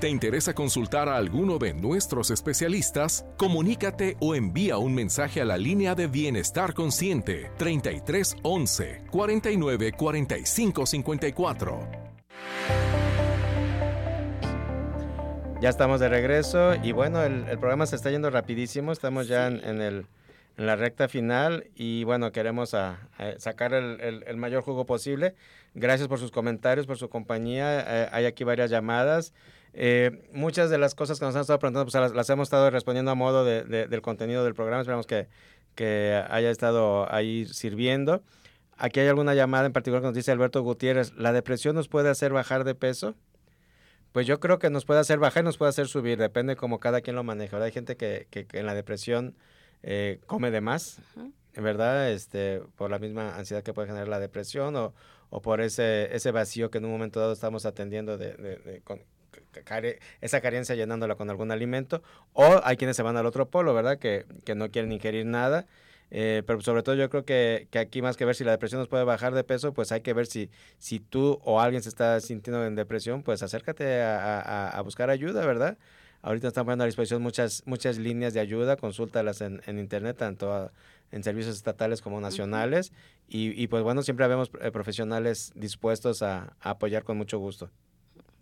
¿Te 0.00 0.10
interesa 0.10 0.52
consultar 0.52 1.08
a 1.08 1.16
alguno 1.16 1.56
de 1.56 1.72
nuestros 1.72 2.30
especialistas? 2.30 3.24
Comunícate 3.38 4.18
o 4.20 4.34
envía 4.34 4.76
un 4.76 4.94
mensaje 4.94 5.40
a 5.40 5.46
la 5.46 5.56
línea 5.56 5.94
de 5.94 6.06
Bienestar 6.06 6.74
Consciente 6.74 7.50
33 7.56 8.36
11 8.42 9.04
49 9.10 9.92
45 9.92 10.84
54. 10.84 11.80
Ya 15.62 15.70
estamos 15.70 15.98
de 15.98 16.10
regreso 16.10 16.74
y 16.82 16.92
bueno, 16.92 17.22
el, 17.22 17.44
programa 17.58 17.86
se 17.86 17.96
está 17.96 18.10
yendo 18.10 18.28
rapidísimo, 18.28 18.92
estamos 18.92 19.28
ya 19.28 19.46
en, 19.46 19.80
el, 19.80 20.06
en, 20.58 20.66
la 20.66 20.76
recta 20.76 21.08
final 21.08 21.70
y 21.74 22.04
bueno, 22.04 22.32
queremos 22.32 22.74
a, 22.74 23.08
sacar 23.38 23.72
el, 23.72 24.22
el, 24.26 24.36
mayor 24.36 24.62
jugo 24.62 24.84
posible. 24.84 25.34
Gracias 25.72 26.06
por 26.06 26.18
sus 26.18 26.30
comentarios, 26.30 26.86
por 26.86 26.98
su 26.98 27.08
compañía. 27.08 27.80
Eh, 27.80 28.08
hay 28.12 28.26
aquí 28.26 28.44
varias 28.44 28.70
llamadas. 28.70 29.32
Eh, 29.78 30.26
muchas 30.32 30.70
de 30.70 30.78
las 30.78 30.94
cosas 30.94 31.18
que 31.18 31.26
nos 31.26 31.34
han 31.34 31.42
estado 31.42 31.58
preguntando, 31.58 31.90
pues 31.90 32.14
las, 32.14 32.30
hemos 32.30 32.46
estado 32.46 32.70
respondiendo 32.70 33.10
a 33.10 33.14
modo 33.14 33.44
de, 33.44 33.62
del 33.64 34.00
contenido 34.00 34.42
del 34.42 34.54
programa. 34.54 34.80
Esperamos 34.80 35.06
que, 35.06 35.28
que, 35.74 36.24
haya 36.30 36.50
estado 36.50 37.12
ahí 37.12 37.44
sirviendo. 37.44 38.22
Aquí 38.78 39.00
hay 39.00 39.08
alguna 39.08 39.34
llamada 39.34 39.66
en 39.66 39.74
particular 39.74 40.00
que 40.00 40.08
nos 40.08 40.14
dice 40.14 40.32
Alberto 40.32 40.62
Gutiérrez, 40.62 41.12
¿la 41.14 41.32
depresión 41.32 41.76
nos 41.76 41.88
puede 41.88 42.08
hacer 42.08 42.32
bajar 42.32 42.64
de 42.64 42.74
peso? 42.74 43.14
Pues 44.12 44.26
yo 44.26 44.40
creo 44.40 44.58
que 44.58 44.70
nos 44.70 44.86
puede 44.86 45.00
hacer 45.00 45.18
bajar 45.18 45.42
y 45.42 45.44
nos 45.44 45.58
puede 45.58 45.68
hacer 45.68 45.88
subir, 45.88 46.18
depende 46.18 46.56
como 46.56 46.80
cada 46.80 47.02
quien 47.02 47.14
lo 47.14 47.22
maneja. 47.22 47.62
Hay 47.62 47.72
gente 47.72 47.98
que, 47.98 48.28
que, 48.30 48.46
en 48.52 48.64
la 48.64 48.74
depresión 48.74 49.36
eh, 49.82 50.20
come 50.24 50.50
de 50.50 50.62
más, 50.62 51.00
¿verdad? 51.54 52.10
Este, 52.10 52.62
por 52.76 52.90
la 52.90 52.98
misma 52.98 53.36
ansiedad 53.36 53.62
que 53.62 53.74
puede 53.74 53.88
generar 53.88 54.08
la 54.08 54.20
depresión 54.20 54.74
o, 54.76 54.94
o 55.28 55.42
por 55.42 55.60
ese, 55.60 56.14
ese 56.16 56.30
vacío 56.30 56.70
que 56.70 56.78
en 56.78 56.86
un 56.86 56.92
momento 56.92 57.20
dado 57.20 57.34
estamos 57.34 57.66
atendiendo 57.66 58.16
de, 58.16 58.32
de, 58.34 58.82
esa 60.20 60.40
carencia 60.40 60.74
llenándola 60.74 61.14
con 61.14 61.30
algún 61.30 61.50
alimento, 61.50 62.02
o 62.32 62.60
hay 62.64 62.76
quienes 62.76 62.96
se 62.96 63.02
van 63.02 63.16
al 63.16 63.26
otro 63.26 63.48
polo, 63.48 63.74
¿verdad? 63.74 63.98
Que, 63.98 64.26
que 64.44 64.54
no 64.54 64.70
quieren 64.70 64.92
ingerir 64.92 65.26
nada. 65.26 65.66
Eh, 66.10 66.42
pero 66.46 66.60
sobre 66.60 66.82
todo 66.82 66.94
yo 66.94 67.10
creo 67.10 67.24
que, 67.24 67.66
que, 67.70 67.78
aquí 67.80 68.00
más 68.00 68.16
que 68.16 68.24
ver 68.24 68.36
si 68.36 68.44
la 68.44 68.52
depresión 68.52 68.80
nos 68.80 68.88
puede 68.88 69.04
bajar 69.04 69.34
de 69.34 69.42
peso, 69.42 69.72
pues 69.72 69.90
hay 69.90 70.02
que 70.02 70.12
ver 70.12 70.26
si, 70.26 70.50
si 70.78 71.00
tú 71.00 71.40
o 71.42 71.60
alguien 71.60 71.82
se 71.82 71.88
está 71.88 72.20
sintiendo 72.20 72.64
en 72.64 72.76
depresión, 72.76 73.22
pues 73.22 73.42
acércate 73.42 74.02
a, 74.02 74.68
a, 74.68 74.80
buscar 74.82 75.10
ayuda, 75.10 75.44
¿verdad? 75.44 75.78
Ahorita 76.22 76.48
están 76.48 76.64
poniendo 76.64 76.84
a 76.84 76.86
disposición 76.86 77.22
muchas, 77.22 77.62
muchas 77.66 77.98
líneas 77.98 78.34
de 78.34 78.40
ayuda, 78.40 78.76
consúltalas 78.76 79.40
en, 79.40 79.60
en 79.66 79.78
internet, 79.78 80.16
tanto 80.16 80.70
en 81.12 81.24
servicios 81.24 81.56
estatales 81.56 82.02
como 82.02 82.20
nacionales. 82.20 82.92
y, 83.28 83.60
y, 83.60 83.66
pues 83.66 83.82
bueno, 83.82 84.02
siempre 84.02 84.24
habemos 84.24 84.50
eh, 84.60 84.70
profesionales 84.70 85.52
dispuestos 85.56 86.22
a, 86.22 86.54
a 86.60 86.70
apoyar 86.70 87.02
con 87.04 87.16
mucho 87.16 87.38
gusto. 87.38 87.70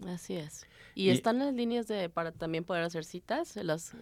Así 0.06 0.36
es. 0.36 0.66
Y, 0.94 1.10
están 1.10 1.38
las 1.38 1.52
líneas 1.54 1.86
de 1.86 2.08
para 2.08 2.32
también 2.32 2.64
poder 2.64 2.84
hacer 2.84 3.04
citas, 3.04 3.56
las 3.56 3.94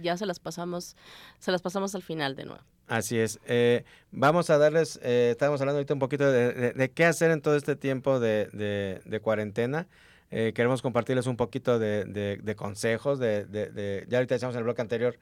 ya 0.00 0.16
se 0.16 0.26
las 0.26 0.38
pasamos, 0.38 0.96
se 1.38 1.50
las 1.50 1.62
pasamos 1.62 1.94
al 1.94 2.02
final 2.02 2.36
de 2.36 2.44
nuevo. 2.44 2.62
Así 2.88 3.18
es. 3.18 3.40
Eh, 3.46 3.84
vamos 4.10 4.50
a 4.50 4.58
darles, 4.58 4.98
eh, 5.02 5.30
estábamos 5.32 5.60
hablando 5.60 5.78
ahorita 5.78 5.94
un 5.94 6.00
poquito 6.00 6.30
de, 6.30 6.90
qué 6.94 7.04
hacer 7.04 7.30
en 7.30 7.40
todo 7.40 7.56
este 7.56 7.76
tiempo 7.76 8.20
de, 8.20 9.00
de, 9.04 9.20
cuarentena. 9.20 9.86
eh, 10.30 10.52
queremos 10.54 10.82
compartirles 10.82 11.26
un 11.26 11.36
poquito 11.36 11.78
de, 11.78 12.04
de, 12.04 12.56
consejos, 12.56 13.18
de, 13.18 13.44
de, 13.44 14.04
ya 14.08 14.18
ahorita 14.18 14.34
decíamos 14.34 14.54
en 14.54 14.58
el 14.58 14.64
bloque 14.64 14.82
anterior, 14.82 15.18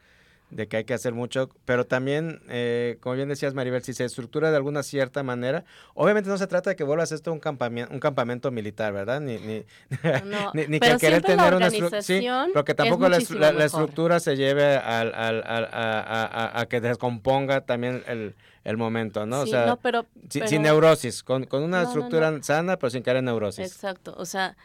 de 0.50 0.66
que 0.66 0.78
hay 0.78 0.84
que 0.84 0.94
hacer 0.94 1.14
mucho, 1.14 1.48
pero 1.64 1.86
también, 1.86 2.42
eh, 2.48 2.98
como 3.00 3.14
bien 3.14 3.28
decías 3.28 3.54
Maribel, 3.54 3.82
si 3.82 3.92
se 3.92 4.04
estructura 4.04 4.50
de 4.50 4.56
alguna 4.56 4.82
cierta 4.82 5.22
manera, 5.22 5.64
obviamente 5.94 6.28
no 6.28 6.38
se 6.38 6.46
trata 6.46 6.70
de 6.70 6.76
que 6.76 6.84
vuelvas 6.84 7.12
esto 7.12 7.32
un 7.32 7.38
campamento, 7.38 7.92
un 7.92 8.00
campamento 8.00 8.50
militar, 8.50 8.92
¿verdad? 8.92 9.20
Ni, 9.20 9.38
ni, 9.38 9.64
ni, 10.68 10.80
que 10.80 10.96
querer 10.98 11.22
tener 11.22 11.54
una 11.54 11.68
estructura, 11.68 12.02
sí, 12.02 12.26
pero 12.52 12.64
que 12.64 12.74
tampoco 12.74 13.08
la, 13.08 13.18
estructura 13.64 14.18
se 14.18 14.36
lleve 14.36 14.76
al, 14.76 15.14
al, 15.14 15.42
al, 15.46 15.68
a, 15.72 16.60
a, 16.60 16.66
que 16.66 16.80
descomponga 16.80 17.60
también 17.60 18.02
el, 18.06 18.34
el 18.64 18.76
momento, 18.76 19.26
¿no? 19.26 19.42
o 19.42 19.46
sea, 19.46 19.76
pero, 19.76 20.06
sin, 20.28 20.62
neurosis, 20.62 21.22
con, 21.22 21.44
con 21.44 21.62
una 21.62 21.82
estructura 21.82 22.42
sana, 22.42 22.76
pero 22.76 22.90
sin 22.90 23.02
caer 23.02 23.18
en 23.18 23.26
neurosis. 23.26 23.64
Exacto, 23.64 24.14
o 24.18 24.24
sea, 24.24 24.56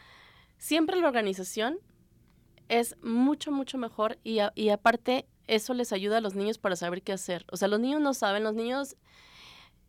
siempre 0.58 0.96
la 1.00 1.06
organización 1.06 1.78
es 2.68 2.96
mucho, 3.02 3.52
mucho 3.52 3.78
mejor 3.78 4.18
y, 4.24 4.40
y 4.56 4.70
aparte 4.70 5.26
eso 5.46 5.74
les 5.74 5.92
ayuda 5.92 6.18
a 6.18 6.20
los 6.20 6.34
niños 6.34 6.58
para 6.58 6.76
saber 6.76 7.02
qué 7.02 7.12
hacer. 7.12 7.44
O 7.50 7.56
sea, 7.56 7.68
los 7.68 7.80
niños 7.80 8.00
no 8.00 8.14
saben, 8.14 8.44
los 8.44 8.54
niños, 8.54 8.96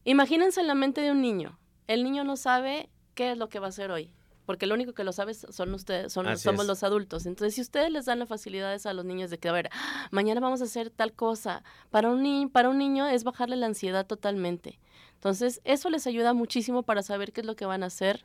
imagínense 0.03 0.61
en 0.61 0.67
la 0.67 0.75
mente 0.75 1.01
de 1.01 1.11
un 1.11 1.21
niño. 1.21 1.59
El 1.87 2.03
niño 2.03 2.23
no 2.23 2.35
sabe 2.37 2.89
qué 3.15 3.31
es 3.31 3.37
lo 3.37 3.49
que 3.49 3.59
va 3.59 3.67
a 3.67 3.69
hacer 3.69 3.91
hoy, 3.91 4.11
porque 4.45 4.67
lo 4.67 4.75
único 4.75 4.93
que 4.93 5.03
lo 5.03 5.11
sabe 5.11 5.33
son 5.33 5.73
ustedes, 5.73 6.13
son, 6.13 6.37
somos 6.37 6.65
los 6.65 6.83
adultos. 6.83 7.25
Entonces, 7.25 7.55
si 7.55 7.61
ustedes 7.61 7.91
les 7.91 8.05
dan 8.05 8.19
las 8.19 8.29
facilidades 8.29 8.85
a 8.85 8.93
los 8.93 9.05
niños 9.05 9.29
de 9.29 9.39
que, 9.39 9.49
a 9.49 9.53
ver, 9.53 9.69
mañana 10.11 10.41
vamos 10.41 10.61
a 10.61 10.65
hacer 10.65 10.89
tal 10.89 11.13
cosa, 11.13 11.63
para 11.89 12.09
un, 12.09 12.49
para 12.49 12.69
un 12.69 12.77
niño 12.77 13.07
es 13.07 13.23
bajarle 13.23 13.55
la 13.55 13.65
ansiedad 13.65 14.05
totalmente. 14.05 14.79
Entonces, 15.13 15.61
eso 15.63 15.89
les 15.89 16.05
ayuda 16.05 16.33
muchísimo 16.33 16.83
para 16.83 17.01
saber 17.01 17.33
qué 17.33 17.41
es 17.41 17.47
lo 17.47 17.55
que 17.55 17.65
van 17.65 17.83
a 17.83 17.87
hacer 17.87 18.23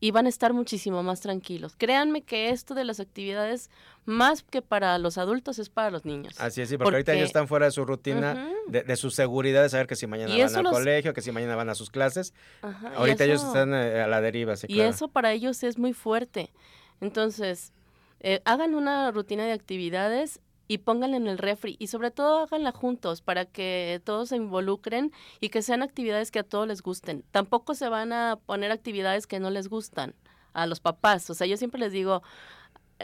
y 0.00 0.10
van 0.12 0.24
a 0.24 0.30
estar 0.30 0.54
muchísimo 0.54 1.02
más 1.02 1.20
tranquilos. 1.20 1.76
Créanme 1.76 2.22
que 2.22 2.48
esto 2.48 2.74
de 2.74 2.84
las 2.84 3.00
actividades, 3.00 3.70
más 4.06 4.42
que 4.42 4.62
para 4.62 4.96
los 4.98 5.18
adultos, 5.18 5.58
es 5.58 5.68
para 5.68 5.90
los 5.90 6.06
niños. 6.06 6.40
Así 6.40 6.62
es, 6.62 6.70
sí, 6.70 6.78
porque, 6.78 6.94
ahorita 6.94 7.12
ellos 7.12 7.26
están 7.26 7.46
fuera 7.46 7.66
de 7.66 7.72
su 7.72 7.84
rutina, 7.84 8.50
de, 8.66 8.96
su 8.96 9.10
seguridad 9.10 9.62
de 9.62 9.68
saber 9.68 9.86
que 9.86 9.96
si 9.96 10.06
mañana 10.06 10.34
van 10.34 10.66
al 10.66 10.72
colegio, 10.72 11.12
que 11.12 11.20
si 11.20 11.30
mañana 11.32 11.54
van 11.54 11.68
a 11.68 11.74
sus 11.74 11.90
clases. 11.90 12.32
ahorita 12.96 13.24
ellos 13.24 13.44
están 13.44 13.74
eh, 13.74 14.00
a 14.00 14.08
la 14.08 14.22
deriva, 14.22 14.56
sí, 14.56 14.66
Y 14.70 14.80
eso 14.80 15.08
para 15.08 15.32
ellos 15.32 15.62
es 15.62 15.78
muy 15.78 15.92
fuerte. 15.92 16.50
Entonces, 17.02 17.72
eh, 18.20 18.40
hagan 18.46 18.74
una 18.74 19.10
rutina 19.10 19.44
de 19.44 19.52
actividades 19.52 20.40
y 20.70 20.78
pónganla 20.78 21.16
en 21.16 21.26
el 21.26 21.36
refri 21.36 21.74
y 21.80 21.88
sobre 21.88 22.12
todo 22.12 22.44
háganla 22.44 22.70
juntos 22.70 23.22
para 23.22 23.44
que 23.44 24.00
todos 24.04 24.28
se 24.28 24.36
involucren 24.36 25.10
y 25.40 25.48
que 25.48 25.62
sean 25.62 25.82
actividades 25.82 26.30
que 26.30 26.38
a 26.38 26.44
todos 26.44 26.68
les 26.68 26.80
gusten. 26.80 27.24
Tampoco 27.32 27.74
se 27.74 27.88
van 27.88 28.12
a 28.12 28.38
poner 28.46 28.70
actividades 28.70 29.26
que 29.26 29.40
no 29.40 29.50
les 29.50 29.66
gustan 29.66 30.14
a 30.52 30.68
los 30.68 30.78
papás. 30.78 31.28
O 31.28 31.34
sea, 31.34 31.48
yo 31.48 31.56
siempre 31.56 31.80
les 31.80 31.90
digo, 31.90 32.22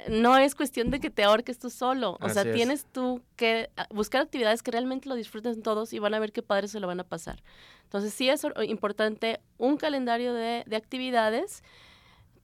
no 0.09 0.39
es 0.39 0.55
cuestión 0.55 0.93
de 0.93 1.01
que 1.01 1.11
te 1.11 1.25
ahorques 1.25 1.59
tú 1.59 1.69
solo. 1.69 2.19
O 2.21 2.29
sea, 2.29 2.45
tienes 2.53 2.87
tú 2.93 3.21
que 3.35 3.69
ah, 3.77 3.89
buscar 3.91 4.23
actividades 4.23 4.63
que 4.63 4.71
realmente 4.71 5.09
lo 5.09 5.17
disfruten 5.17 5.61
todos 5.61 5.93
y 5.93 5.99
van 5.99 6.15
a 6.15 6.21
ver 6.21 6.31
qué 6.31 6.43
padres 6.43 6.71
se 6.71 6.79
lo 6.79 6.87
van 6.87 7.01
a 7.01 7.05
pasar. 7.05 7.43
Entonces, 7.83 8.15
sí 8.15 8.29
es 8.29 8.47
importante 8.69 9.41
un 9.59 9.77
calendario 9.77 10.35
de, 10.35 10.63
de 10.69 10.77
actividades 10.77 11.65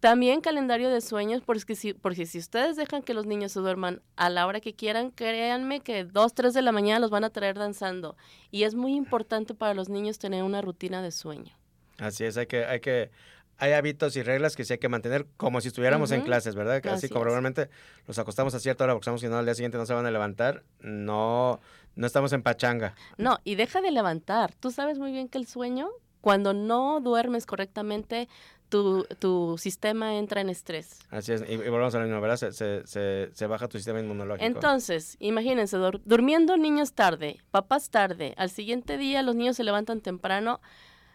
también 0.03 0.40
calendario 0.40 0.90
de 0.90 1.00
sueños, 1.00 1.44
porque 1.46 1.76
si, 1.76 1.94
porque 1.94 2.26
si 2.26 2.40
ustedes 2.40 2.74
dejan 2.74 3.05
que 3.05 3.14
los 3.14 3.24
niños 3.24 3.53
se 3.53 3.61
duerman 3.61 4.03
a 4.16 4.30
la 4.30 4.48
hora 4.48 4.61
que 4.61 4.74
quieran, 4.74 5.12
créanme 5.12 5.78
que 5.78 6.03
dos, 6.03 6.34
tres 6.34 6.55
de 6.55 6.62
la 6.62 6.72
mañana 6.72 6.98
los 6.98 7.11
van 7.11 7.22
a 7.22 7.30
traer 7.30 7.57
danzando. 7.57 8.16
Y 8.50 8.64
es 8.64 8.74
muy 8.74 8.96
importante 8.96 9.55
para 9.55 9.74
los 9.74 9.88
niños 9.88 10.18
tener 10.18 10.42
una 10.42 10.61
rutina 10.61 11.03
de 11.03 11.12
sueño. 11.12 11.57
Así 11.98 12.24
es, 12.24 12.36
hay 12.36 12.46
que, 12.46 12.64
hay 12.64 12.80
que, 12.80 13.12
hay 13.59 13.74
hábitos 13.74 14.16
y 14.16 14.24
reglas 14.24 14.57
que 14.57 14.64
sí 14.64 14.72
hay 14.72 14.80
que 14.80 14.88
mantener 14.88 15.28
como 15.36 15.61
si 15.61 15.68
estuviéramos 15.68 16.11
en 16.11 16.22
clases, 16.22 16.57
¿verdad? 16.57 16.84
Así, 16.88 17.09
como 17.09 17.20
probablemente 17.20 17.70
los 18.09 18.18
acostamos 18.18 18.57
a 18.57 18.59
cierta 18.59 18.82
hora 18.82 18.94
porque 18.94 19.05
sabemos 19.05 19.22
que 19.22 19.28
no 19.28 19.38
al 19.38 19.44
día 19.44 19.55
siguiente 19.55 19.78
no 19.78 19.86
se 19.86 19.94
van 19.94 20.05
a 20.05 20.11
levantar, 20.11 20.64
no, 20.80 21.61
no 21.94 22.07
estamos 22.09 22.32
en 22.32 22.42
pachanga. 22.42 22.96
No, 23.18 23.38
y 23.44 23.55
deja 23.55 23.80
de 23.80 23.92
levantar. 23.92 24.53
Tú 24.57 24.72
sabes 24.72 24.98
muy 24.98 25.12
bien 25.12 25.28
que 25.28 25.38
el 25.38 25.46
sueño, 25.46 25.90
cuando 26.20 26.55
no 26.55 27.00
duermes 27.00 27.46
correctamente, 27.46 28.28
tu, 28.73 29.05
tu 29.18 29.59
sistema 29.59 30.14
entra 30.16 30.41
en 30.41 30.49
estrés. 30.49 30.99
Así 31.11 31.33
es, 31.33 31.45
y, 31.47 31.59
volvemos 31.59 31.95
a 31.95 31.99
la 31.99 32.05
misma, 32.05 32.20
¿verdad? 32.20 32.39
Se, 32.39 32.53
se, 32.87 33.29
se, 33.31 33.47
baja 33.47 33.68
tu 33.68 33.77
sistema 33.77 34.01
inmunológico. 34.01 34.47
Entonces, 34.47 35.18
imagínense, 35.20 35.77
durmiendo 36.07 36.57
niños 36.57 36.95
tarde, 36.95 37.39
papás 37.51 37.91
tarde, 37.91 38.33
al 38.39 38.49
siguiente 38.49 38.97
día 38.97 39.23
los 39.23 39.35
niños 39.35 39.59
se 39.59 39.64
levantan 39.64 40.01
temprano, 40.01 40.62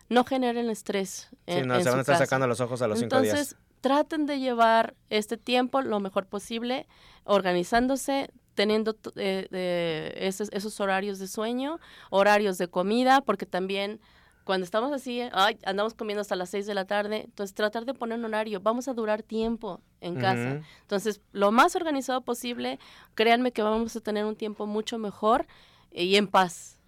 no 0.07 0.23
generen 0.23 0.69
estrés. 0.69 1.29
En, 1.47 1.63
sí, 1.63 1.67
no, 1.67 1.81
se 1.81 1.89
van 1.89 1.97
a 1.97 2.01
estar 2.01 2.19
sacando 2.19 2.45
los 2.45 2.61
ojos 2.61 2.83
a 2.83 2.87
los 2.87 2.99
cinco 2.99 3.19
días. 3.21 3.33
Entonces, 3.33 3.57
traten 3.81 4.27
de 4.27 4.39
llevar 4.39 4.93
este 5.09 5.35
tiempo 5.35 5.81
lo 5.81 5.99
mejor 5.99 6.27
posible, 6.27 6.85
organizándose, 7.23 8.29
teniendo 8.53 8.95
eh, 9.15 10.13
esos, 10.15 10.49
esos 10.51 10.79
horarios 10.79 11.17
de 11.17 11.27
sueño, 11.27 11.79
horarios 12.11 12.59
de 12.59 12.67
comida, 12.67 13.21
porque 13.21 13.47
también 13.47 13.99
cuando 14.47 14.63
estamos 14.63 14.93
así, 14.93 15.21
ay, 15.33 15.59
andamos 15.65 15.93
comiendo 15.93 16.21
hasta 16.21 16.37
las 16.37 16.49
6 16.51 16.65
de 16.65 16.73
la 16.73 16.85
tarde, 16.85 17.23
entonces 17.25 17.53
tratar 17.53 17.83
de 17.83 17.93
poner 17.93 18.17
un 18.17 18.23
horario, 18.23 18.61
vamos 18.61 18.87
a 18.87 18.93
durar 18.93 19.21
tiempo 19.21 19.81
en 19.99 20.15
casa. 20.15 20.61
Entonces, 20.83 21.19
lo 21.33 21.51
más 21.51 21.75
organizado 21.75 22.21
posible, 22.21 22.79
créanme 23.13 23.51
que 23.51 23.61
vamos 23.61 23.93
a 23.97 23.99
tener 23.99 24.23
un 24.23 24.37
tiempo 24.37 24.65
mucho 24.65 24.97
mejor 24.99 25.45
y 25.91 26.15
en 26.15 26.27
paz. 26.27 26.79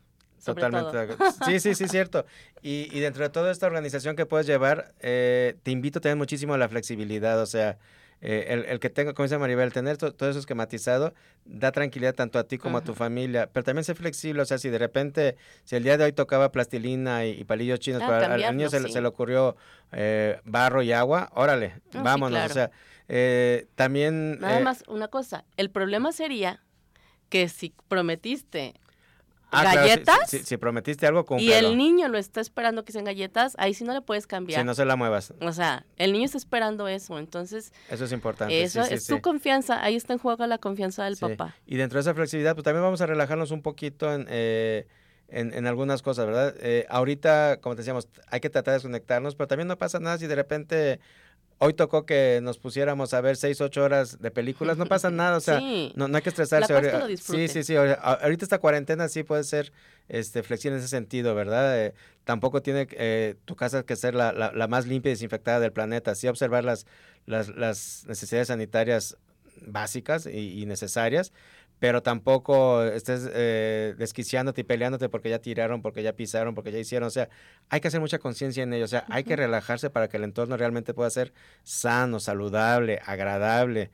Totalmente. 0.44 1.18
Sí, 1.46 1.60
sí, 1.60 1.76
sí, 1.76 1.90
cierto. 1.90 2.26
Y, 2.62 2.88
y, 2.94 3.02
dentro 3.02 3.24
de 3.24 3.30
toda 3.30 3.52
esta 3.52 3.68
organización 3.68 4.16
que 4.16 4.26
puedes 4.26 4.48
llevar, 4.48 4.94
eh, 5.02 5.58
te 5.62 5.72
invito 5.72 6.00
a 6.00 6.02
tener 6.02 6.16
muchísimo 6.16 6.56
la 6.56 6.70
flexibilidad, 6.70 7.42
o 7.42 7.46
sea, 7.46 7.78
eh, 8.22 8.48
el, 8.50 8.66
el, 8.66 8.80
que 8.80 8.90
tenga, 8.90 9.14
como 9.14 9.26
dice 9.26 9.38
Maribel, 9.38 9.72
tener 9.72 9.98
todo 9.98 10.30
eso 10.30 10.40
esquematizado 10.40 11.14
da 11.46 11.72
tranquilidad 11.72 12.14
tanto 12.14 12.38
a 12.38 12.44
ti 12.44 12.58
como 12.58 12.78
a 12.78 12.84
tu 12.84 12.94
familia, 12.94 13.50
pero 13.52 13.64
también 13.64 13.84
ser 13.84 13.96
flexible, 13.96 14.42
o 14.42 14.46
sea, 14.46 14.58
si 14.58 14.70
de 14.70 14.78
repente, 14.78 15.38
si 15.64 15.76
el 15.76 15.84
día 15.84 15.98
de 15.98 16.04
hoy 16.04 16.12
tocaba 16.12 16.52
plastilina 16.52 17.26
y, 17.26 17.44
palillos 17.46 17.80
chinos, 17.80 18.02
ah, 18.04 18.34
al, 18.34 18.58
niño 18.58 18.70
se, 18.70 18.80
le 18.80 19.08
ocurrió 19.08 19.56
eh, 19.94 20.40
barro 20.44 20.82
y 20.82 20.92
agua, 20.92 21.30
órale, 21.34 21.82
vámonos, 21.94 22.52
o 22.52 22.54
sea, 22.54 22.72
eh, 23.08 23.68
también... 23.76 24.40
Nada 24.40 24.60
más 24.60 24.84
una 24.88 25.08
cosa, 25.08 25.46
el 25.56 25.70
problema 25.70 26.12
sería 26.12 26.62
que 27.30 27.48
si 27.48 27.74
prometiste 27.88 28.74
Ah, 29.52 29.64
galletas. 29.76 30.30
si, 30.30 30.58
prometiste 30.58 31.08
algo, 31.08 31.26
Y 31.40 31.52
el 31.52 31.78
niño 31.78 32.08
lo 32.08 32.18
está 32.18 32.42
esperando 32.42 32.86
que 32.86 32.92
sean 32.92 33.06
galletas, 33.06 33.56
ahí 33.58 33.74
sí 33.74 33.84
no 33.84 33.94
le 33.94 34.02
puedes 34.02 34.28
cambiar. 34.28 34.62
Si 34.62 34.66
no 34.66 34.76
se 34.76 34.86
la 34.86 34.96
muevas. 34.96 35.34
O 35.42 35.52
sea, 35.52 35.86
el 35.98 36.14
niño 36.14 36.26
está 36.26 36.38
esperando 36.38 36.88
eso, 36.88 37.18
entonces. 37.18 37.74
Eso 37.90 38.06
es 38.06 38.12
importante. 38.12 38.62
Eso 38.62 38.82
es 38.82 39.08
tu 39.08 39.22
confianza, 39.22 39.84
ahí 39.84 39.96
está 39.96 40.14
en 40.14 40.20
juego 40.20 40.46
la 40.48 40.58
confianza 40.58 41.04
del 41.06 41.18
papá. 41.18 41.56
Y 41.66 41.78
dentro 41.78 41.98
de 41.98 42.02
esa 42.02 42.14
flexibilidad, 42.14 42.56
pues 42.56 42.64
también 42.64 42.84
vamos 42.84 43.02
a 43.02 43.06
relajarnos 43.06 43.52
un 43.52 43.62
poquito 43.62 44.14
en. 44.14 44.26
Eh, 44.30 44.88
en, 45.32 45.68
algunas 45.68 46.02
cosas, 46.02 46.26
¿verdad? 46.26 46.56
Eh, 46.60 46.88
ahorita, 46.90 47.60
como 47.62 47.76
te 47.76 47.82
decíamos, 47.82 48.08
hay 48.32 48.40
que 48.40 48.50
tratar 48.50 48.72
de 48.72 48.78
desconectarnos, 48.78 49.36
pero 49.36 49.48
también 49.48 49.68
no 49.68 49.78
pasa 49.78 50.00
nada 50.00 50.18
si 50.18 50.26
de 50.26 50.34
repente 50.34 51.00
hoy 51.60 51.74
tocó 51.74 52.06
que 52.06 52.40
nos 52.42 52.58
pusiéramos 52.58 53.14
a 53.14 53.22
ver 53.22 53.38
seis, 53.38 53.62
ocho 53.62 53.84
horas 53.84 54.20
de 54.20 54.32
películas, 54.32 54.78
no 54.78 54.86
pasa 54.86 55.12
nada, 55.12 55.38
o 55.38 55.42
sea, 55.42 55.62
no, 55.96 56.06
hay 56.14 56.22
que 56.22 56.30
estresarse. 56.30 57.18
sí, 57.18 57.48
sí, 57.48 57.64
sí, 57.64 57.76
ahorita 57.76 58.46
esta 58.46 58.60
cuarentena 58.60 59.08
sí 59.08 59.24
puede 59.24 59.44
ser 59.44 59.72
este, 60.08 60.42
flexible 60.42 60.78
en 60.78 60.80
ese 60.80 60.90
sentido, 60.90 61.36
¿verdad? 61.36 61.86
Eh, 61.86 61.94
tampoco 62.24 62.62
tiene 62.62 62.88
eh, 62.92 63.36
tu 63.46 63.56
casa 63.56 63.84
que 63.84 63.96
ser 63.96 64.16
la, 64.16 64.32
la, 64.32 64.68
más 64.68 64.88
limpia 64.88 65.10
y 65.10 65.14
desinfectada 65.14 65.60
del 65.60 65.72
planeta, 65.72 66.16
sí 66.16 66.28
observar 66.28 66.64
las, 66.64 66.88
las, 67.26 67.50
las 67.50 68.06
necesidades 68.08 68.48
sanitarias 68.48 69.18
básicas 69.62 70.26
y, 70.26 70.62
y 70.62 70.66
necesarias, 70.66 71.34
pero 71.80 72.04
tampoco 72.04 72.84
estés 72.84 73.30
eh, 73.34 73.96
desquiciándote 73.98 74.62
y 74.62 74.64
peleándote 74.66 75.08
porque 75.08 75.30
ya 75.30 75.40
tiraron, 75.40 75.82
porque 75.82 76.04
ya 76.04 76.14
pisaron, 76.14 76.54
porque 76.54 76.72
ya 76.72 76.80
hicieron. 76.80 77.08
O 77.08 77.10
sea, 77.10 77.30
hay 77.70 77.80
que 77.80 77.88
hacer 77.88 78.02
mucha 78.02 78.20
conciencia 78.20 78.64
en 78.64 78.74
ello. 78.74 78.86
O 78.86 78.90
sea, 78.90 79.06
hay 79.10 79.24
que 79.24 79.36
relajarse 79.36 79.90
para 79.90 80.10
que 80.10 80.18
el 80.18 80.26
entorno 80.26 80.58
realmente 80.58 80.94
pueda 80.94 81.10
ser 81.10 81.34
sano, 81.64 82.20
saludable, 82.20 83.00
agradable. 83.06 83.92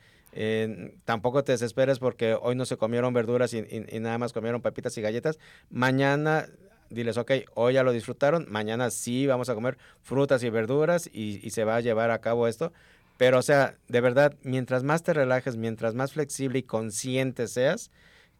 tampoco 1.05 1.43
te 1.43 1.53
desesperes 1.53 1.99
porque 1.99 2.33
hoy 2.33 2.55
no 2.55 2.65
se 2.65 2.75
comieron 2.75 3.13
verduras 3.13 3.53
y, 3.53 3.61
nada 3.99 4.17
más 4.17 4.33
comieron 4.33 4.61
papitas 4.61 4.97
y 4.97 5.01
galletas. 5.01 5.37
Mañana 5.69 6.47
diles, 6.89 7.17
ok, 7.17 7.31
hoy 7.53 7.73
ya 7.73 7.83
lo 7.83 7.91
disfrutaron, 7.91 8.45
mañana 8.49 8.91
sí 8.91 9.25
vamos 9.27 9.49
a 9.49 9.55
comer 9.55 9.77
frutas 10.01 10.43
y 10.43 10.49
verduras 10.49 11.09
y, 11.11 11.39
y 11.45 11.49
se 11.49 11.63
va 11.63 11.77
a 11.77 11.81
llevar 11.81 12.11
a 12.11 12.19
cabo 12.19 12.47
esto 12.47 12.71
pero, 13.17 13.39
o 13.39 13.41
sea, 13.41 13.77
de 13.87 14.01
verdad, 14.01 14.35
mientras 14.43 14.83
más 14.83 15.03
te 15.03 15.13
relajes, 15.13 15.55
mientras 15.55 15.95
más 15.95 16.13
flexible 16.13 16.59
y 16.59 16.63
consciente 16.63 17.47
seas, 17.47 17.91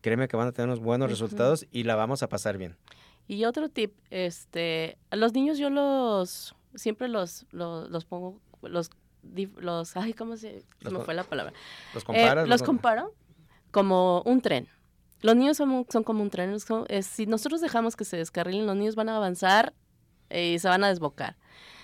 créeme 0.01 0.27
que 0.27 0.37
van 0.37 0.47
a 0.47 0.51
tener 0.51 0.69
unos 0.69 0.81
buenos 0.81 1.09
resultados 1.09 1.65
y 1.71 1.83
la 1.83 1.95
vamos 1.95 2.23
a 2.23 2.29
pasar 2.29 2.57
bien. 2.57 2.75
Y 3.27 3.45
otro 3.45 3.69
tip, 3.69 3.93
este, 4.11 4.97
a 5.09 5.15
los 5.15 5.33
niños 5.33 5.57
yo 5.57 5.69
los, 5.69 6.55
siempre 6.75 7.07
los, 7.07 7.45
los, 7.51 8.05
pongo, 8.05 8.39
los, 8.61 8.91
los, 9.57 9.97
ay, 9.97 10.13
¿cómo 10.13 10.37
se, 10.37 10.63
me 10.81 10.99
fue 10.99 11.13
la 11.13 11.23
palabra? 11.23 11.53
¿Los 11.93 12.03
comparas? 12.03 12.45
Eh, 12.45 12.49
los 12.49 12.61
comparo 12.61 13.13
como 13.71 14.21
un 14.25 14.41
tren. 14.41 14.67
Los 15.21 15.35
niños 15.35 15.57
son, 15.57 15.87
son 15.89 16.03
como 16.03 16.21
un 16.21 16.29
tren. 16.29 16.55
si 17.01 17.25
nosotros 17.25 17.61
dejamos 17.61 17.95
que 17.95 18.05
se 18.05 18.17
descarrilen, 18.17 18.67
los 18.67 18.75
niños 18.75 18.95
van 18.95 19.09
a 19.09 19.15
avanzar 19.15 19.73
y 20.29 20.59
se 20.59 20.67
van 20.67 20.83
a 20.83 20.89
desbocar. 20.89 21.37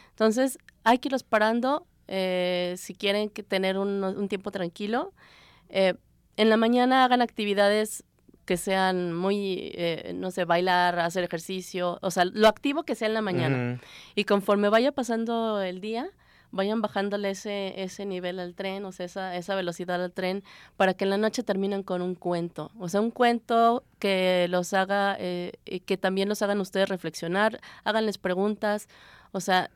Entonces, 0.10 0.60
hay 0.84 1.00
que 1.00 1.08
irlos 1.08 1.24
parando 1.24 1.88
eh, 2.14 2.76
si 2.78 2.94
quieren 2.94 3.30
que 3.30 3.42
tener 3.42 3.78
un, 3.78 4.04
un 4.04 4.28
tiempo 4.28 4.52
tranquilo, 4.52 5.14
eh, 5.70 5.94
en 6.36 6.50
la 6.50 6.58
mañana 6.58 7.06
hagan 7.06 7.22
actividades 7.22 8.04
que 8.46 8.58
sean 8.58 9.14
muy, 9.14 9.72
eh, 9.76 10.12
no 10.14 10.30
sé, 10.30 10.44
bailar, 10.44 11.00
hacer 11.00 11.24
ejercicio, 11.24 12.00
o 12.02 12.12
sea, 12.12 12.26
lo 12.26 12.50
activo 12.50 12.84
que 12.84 12.96
sea 12.96 13.08
en 13.08 13.14
la 13.14 13.22
mañana. 13.22 13.80
Y 14.14 14.26
conforme 14.26 14.68
vaya 14.68 14.92
pasando 14.92 15.62
el 15.62 15.80
día, 15.80 16.10
vayan 16.52 16.82
bajándole 16.82 17.30
ese, 17.30 17.82
ese 17.82 18.06
nivel 18.06 18.40
al 18.40 18.54
tren, 18.56 18.84
o 18.84 18.92
sea, 18.92 19.06
esa, 19.06 19.38
esa 19.38 19.56
velocidad 19.56 20.04
al 20.04 20.12
tren, 20.12 20.44
para 20.76 20.94
que 20.94 21.06
en 21.06 21.12
la 21.12 21.18
noche 21.18 21.44
terminen 21.44 21.84
con 21.84 22.02
un 22.02 22.16
cuento. 22.16 22.72
O 22.78 22.90
sea, 22.90 23.00
un 23.00 23.12
cuento 23.12 23.86
que 24.00 24.48
los 24.50 24.74
haga, 24.74 25.16
eh, 25.18 25.54
que 25.86 25.96
también 25.96 26.28
los 26.28 26.42
hagan 26.42 26.60
ustedes 26.60 26.90
reflexionar, 26.90 27.62
háganles 27.86 28.18
preguntas. 28.18 28.90
O 29.32 29.40
sea, 29.40 29.72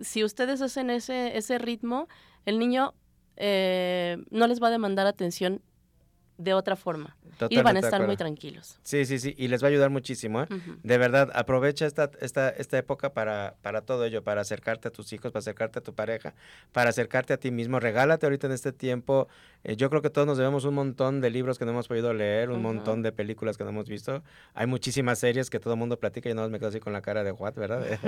si 0.00 0.24
ustedes 0.24 0.62
hacen 0.62 0.90
ese, 0.90 1.36
ese 1.36 1.58
ritmo, 1.58 2.08
el 2.46 2.58
niño 2.58 2.94
eh, 3.36 4.18
no 4.30 4.46
les 4.46 4.62
va 4.62 4.68
a 4.68 4.70
demandar 4.70 5.06
atención 5.06 5.62
de 6.40 6.54
otra 6.54 6.74
forma. 6.74 7.16
y 7.50 7.60
van 7.60 7.76
a 7.76 7.80
estar 7.80 8.04
muy 8.06 8.16
tranquilos. 8.16 8.78
Sí, 8.82 9.04
sí, 9.04 9.18
sí, 9.18 9.34
y 9.36 9.48
les 9.48 9.62
va 9.62 9.66
a 9.66 9.70
ayudar 9.70 9.90
muchísimo. 9.90 10.42
¿eh? 10.42 10.46
De 10.82 10.98
verdad, 10.98 11.30
aprovecha 11.34 11.86
esta, 11.86 12.10
esta, 12.20 12.48
esta 12.50 12.78
época 12.78 13.12
para, 13.12 13.56
para 13.60 13.82
todo 13.82 14.04
ello, 14.04 14.24
para 14.24 14.40
acercarte 14.40 14.88
a 14.88 14.90
tus 14.90 15.12
hijos, 15.12 15.32
para 15.32 15.40
acercarte 15.40 15.78
a 15.78 15.82
tu 15.82 15.94
pareja, 15.94 16.34
para 16.72 16.90
acercarte 16.90 17.34
a 17.34 17.36
ti 17.36 17.50
mismo. 17.50 17.78
Regálate 17.78 18.24
ahorita 18.24 18.46
en 18.46 18.54
este 18.54 18.72
tiempo. 18.72 19.28
Eh, 19.64 19.76
yo 19.76 19.90
creo 19.90 20.00
que 20.00 20.08
todos 20.08 20.26
nos 20.26 20.38
debemos 20.38 20.64
un 20.64 20.74
montón 20.74 21.20
de 21.20 21.28
libros 21.28 21.58
que 21.58 21.66
no 21.66 21.72
hemos 21.72 21.88
podido 21.88 22.14
leer, 22.14 22.50
un 22.50 22.62
montón 22.62 23.02
de 23.02 23.12
películas 23.12 23.58
que 23.58 23.64
no 23.64 23.70
hemos 23.70 23.88
visto. 23.88 24.22
Hay 24.54 24.66
muchísimas 24.66 25.18
series 25.18 25.50
que 25.50 25.60
todo 25.60 25.74
el 25.74 25.78
mundo 25.78 25.98
platica 25.98 26.30
y 26.30 26.34
no 26.34 26.48
me 26.48 26.58
quedo 26.58 26.70
así 26.70 26.80
con 26.80 26.94
la 26.94 27.02
cara 27.02 27.22
de 27.22 27.32
what, 27.32 27.54
¿verdad? 27.54 27.86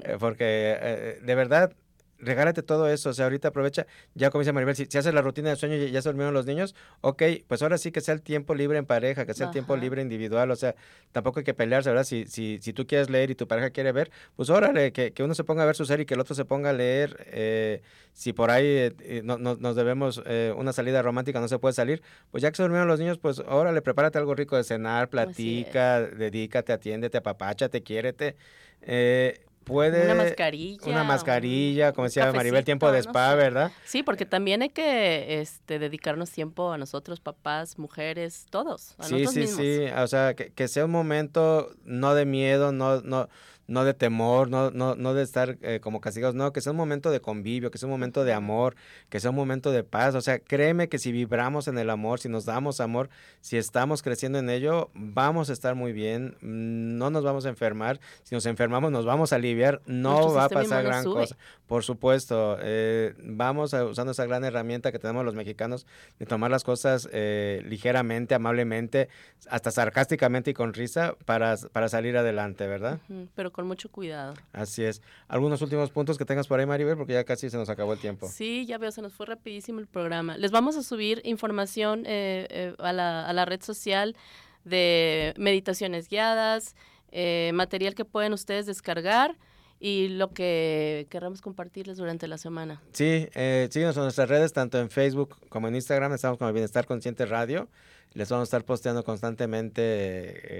Eh, 0.00 0.16
porque 0.18 1.18
de 1.22 1.34
verdad 1.34 1.72
regálate 2.18 2.62
todo 2.62 2.88
eso, 2.88 3.10
o 3.10 3.12
sea, 3.12 3.26
ahorita 3.26 3.48
aprovecha, 3.48 3.86
ya 4.14 4.30
dice 4.30 4.52
Maribel, 4.52 4.76
si, 4.76 4.84
haces 4.84 5.12
la 5.12 5.22
rutina 5.22 5.50
de 5.50 5.56
sueño 5.56 5.76
y 5.76 5.90
ya 5.90 6.02
se 6.02 6.08
durmieron 6.08 6.34
los 6.34 6.46
niños, 6.46 6.74
ok, 7.00 7.22
pues 7.46 7.62
ahora 7.62 7.78
sí 7.78 7.92
que 7.92 8.00
sea 8.00 8.14
el 8.14 8.22
tiempo 8.22 8.54
libre 8.54 8.78
en 8.78 8.86
pareja, 8.86 9.26
que 9.26 9.34
sea 9.34 9.46
el 9.46 9.52
tiempo 9.52 9.76
libre 9.76 10.02
individual, 10.02 10.50
o 10.50 10.56
sea, 10.56 10.74
tampoco 11.12 11.40
hay 11.40 11.44
que 11.44 11.54
pelearse, 11.54 11.90
¿verdad? 11.90 12.04
Si, 12.04 12.26
si, 12.26 12.58
si 12.60 12.72
tú 12.72 12.86
quieres 12.86 13.10
leer 13.10 13.30
y 13.30 13.34
tu 13.34 13.46
pareja 13.46 13.70
quiere 13.70 13.92
ver, 13.92 14.10
pues 14.36 14.50
órale, 14.50 14.92
que, 14.92 15.12
que 15.12 15.22
uno 15.22 15.34
se 15.34 15.44
ponga 15.44 15.62
a 15.62 15.66
ver 15.66 15.76
su 15.76 15.84
serie 15.84 16.04
y 16.04 16.06
que 16.06 16.14
el 16.14 16.20
otro 16.20 16.34
se 16.34 16.44
ponga 16.44 16.70
a 16.70 16.72
leer, 16.72 17.26
eh, 17.30 17.82
si 18.12 18.32
por 18.32 18.50
ahí 18.50 18.64
eh, 18.66 19.20
no, 19.22 19.36
nos 19.36 19.76
debemos 19.76 20.22
eh, 20.24 20.54
una 20.56 20.72
salida 20.72 21.02
romántica, 21.02 21.38
no 21.40 21.48
se 21.48 21.58
puede 21.58 21.74
salir, 21.74 22.02
pues 22.30 22.42
ya 22.42 22.50
que 22.50 22.56
se 22.56 22.62
durmieron 22.62 22.88
los 22.88 22.98
niños, 22.98 23.18
pues 23.18 23.40
órale, 23.40 23.82
prepárate 23.82 24.16
algo 24.18 24.34
rico 24.34 24.56
de 24.56 24.64
cenar, 24.64 25.10
platica, 25.10 26.00
dedícate, 26.00 26.72
atiéndete, 26.72 27.18
apapáchate, 27.18 27.82
quiérete, 27.82 28.36
eh, 28.80 29.40
puede... 29.66 30.04
Una 30.04 30.14
mascarilla. 30.14 30.86
Una 30.86 31.04
mascarilla, 31.04 31.92
como 31.92 32.06
decía 32.06 32.32
Maribel, 32.32 32.64
tiempo 32.64 32.90
de 32.92 33.00
spa, 33.00 33.34
¿verdad? 33.34 33.72
Sí, 33.84 34.04
porque 34.04 34.24
también 34.24 34.62
hay 34.62 34.68
que 34.70 35.40
este, 35.40 35.80
dedicarnos 35.80 36.30
tiempo 36.30 36.72
a 36.72 36.78
nosotros, 36.78 37.20
papás, 37.20 37.76
mujeres, 37.76 38.46
todos. 38.48 38.94
A 38.98 39.04
sí, 39.04 39.26
sí, 39.26 39.48
sí. 39.48 39.80
O 39.98 40.06
sea, 40.06 40.34
que, 40.34 40.50
que, 40.50 40.68
sea 40.68 40.84
un 40.84 40.92
momento 40.92 41.74
no 41.84 42.14
de 42.14 42.24
miedo, 42.24 42.70
no, 42.70 43.00
no, 43.00 43.28
no 43.68 43.84
de 43.84 43.94
temor, 43.94 44.48
no, 44.48 44.70
no, 44.70 44.94
no 44.94 45.14
de 45.14 45.22
estar 45.22 45.58
eh, 45.62 45.80
como 45.80 46.00
castigados, 46.00 46.34
no, 46.34 46.52
que 46.52 46.60
sea 46.60 46.72
un 46.72 46.78
momento 46.78 47.10
de 47.10 47.20
convivio, 47.20 47.70
que 47.70 47.78
sea 47.78 47.86
un 47.86 47.92
momento 47.92 48.24
de 48.24 48.32
amor, 48.32 48.76
que 49.08 49.20
sea 49.20 49.30
un 49.30 49.36
momento 49.36 49.72
de 49.72 49.82
paz. 49.82 50.14
O 50.14 50.20
sea, 50.20 50.38
créeme 50.38 50.88
que 50.88 50.98
si 50.98 51.12
vibramos 51.12 51.68
en 51.68 51.78
el 51.78 51.90
amor, 51.90 52.20
si 52.20 52.28
nos 52.28 52.44
damos 52.44 52.80
amor, 52.80 53.08
si 53.40 53.56
estamos 53.56 54.02
creciendo 54.02 54.38
en 54.38 54.50
ello, 54.50 54.90
vamos 54.94 55.50
a 55.50 55.52
estar 55.52 55.74
muy 55.74 55.92
bien, 55.92 56.36
no 56.40 57.10
nos 57.10 57.24
vamos 57.24 57.46
a 57.46 57.48
enfermar. 57.48 58.00
Si 58.22 58.34
nos 58.34 58.46
enfermamos, 58.46 58.92
nos 58.92 59.04
vamos 59.04 59.32
a 59.32 59.36
aliviar, 59.36 59.80
no 59.86 60.32
va 60.32 60.44
a 60.44 60.48
pasar 60.48 60.84
gran 60.84 61.04
cosa. 61.04 61.36
Por 61.66 61.82
supuesto, 61.82 62.58
eh, 62.60 63.14
vamos 63.18 63.74
a, 63.74 63.84
usando 63.84 64.12
esa 64.12 64.26
gran 64.26 64.44
herramienta 64.44 64.92
que 64.92 64.98
tenemos 64.98 65.24
los 65.24 65.34
mexicanos 65.34 65.86
de 66.18 66.26
tomar 66.26 66.50
las 66.50 66.62
cosas 66.62 67.08
eh, 67.12 67.62
ligeramente, 67.64 68.34
amablemente, 68.34 69.08
hasta 69.48 69.70
sarcásticamente 69.70 70.52
y 70.52 70.54
con 70.54 70.74
risa 70.74 71.16
para, 71.24 71.56
para 71.72 71.88
salir 71.88 72.16
adelante, 72.16 72.66
¿verdad? 72.66 73.00
Pero 73.34 73.52
con 73.56 73.66
mucho 73.66 73.90
cuidado. 73.90 74.34
Así 74.52 74.84
es. 74.84 75.00
¿Algunos 75.28 75.62
últimos 75.62 75.90
puntos 75.90 76.18
que 76.18 76.26
tengas 76.26 76.46
por 76.46 76.60
ahí, 76.60 76.66
Maribel? 76.66 76.96
Porque 76.96 77.14
ya 77.14 77.24
casi 77.24 77.48
se 77.48 77.56
nos 77.56 77.70
acabó 77.70 77.94
el 77.94 77.98
tiempo. 77.98 78.28
Sí, 78.28 78.66
ya 78.66 78.76
veo, 78.76 78.92
se 78.92 79.00
nos 79.00 79.14
fue 79.14 79.24
rapidísimo 79.24 79.80
el 79.80 79.86
programa. 79.86 80.36
Les 80.36 80.50
vamos 80.50 80.76
a 80.76 80.82
subir 80.82 81.22
información 81.24 82.04
eh, 82.06 82.46
eh, 82.50 82.74
a, 82.78 82.92
la, 82.92 83.26
a, 83.26 83.32
la, 83.32 83.46
red 83.46 83.62
social 83.62 84.14
de 84.64 85.32
meditaciones 85.38 86.08
guiadas, 86.08 86.76
eh, 87.10 87.50
material 87.54 87.94
que 87.94 88.04
pueden 88.04 88.34
ustedes 88.34 88.66
descargar 88.66 89.38
y 89.80 90.08
lo 90.08 90.32
que 90.32 91.06
querramos 91.08 91.40
compartirles 91.40 91.96
durante 91.96 92.28
la 92.28 92.36
semana. 92.36 92.82
Sí, 92.92 93.28
eh, 93.34 93.68
síguenos 93.70 93.96
en 93.96 94.02
nuestras 94.02 94.28
redes, 94.28 94.52
tanto 94.52 94.78
en 94.78 94.90
Facebook 94.90 95.36
como 95.48 95.68
en 95.68 95.76
Instagram, 95.76 96.12
estamos 96.12 96.38
como 96.38 96.52
Bienestar 96.52 96.84
Consciente 96.84 97.24
Radio. 97.24 97.68
Les 98.16 98.30
vamos 98.30 98.44
a 98.44 98.48
estar 98.48 98.64
posteando 98.64 99.04
constantemente 99.04 99.82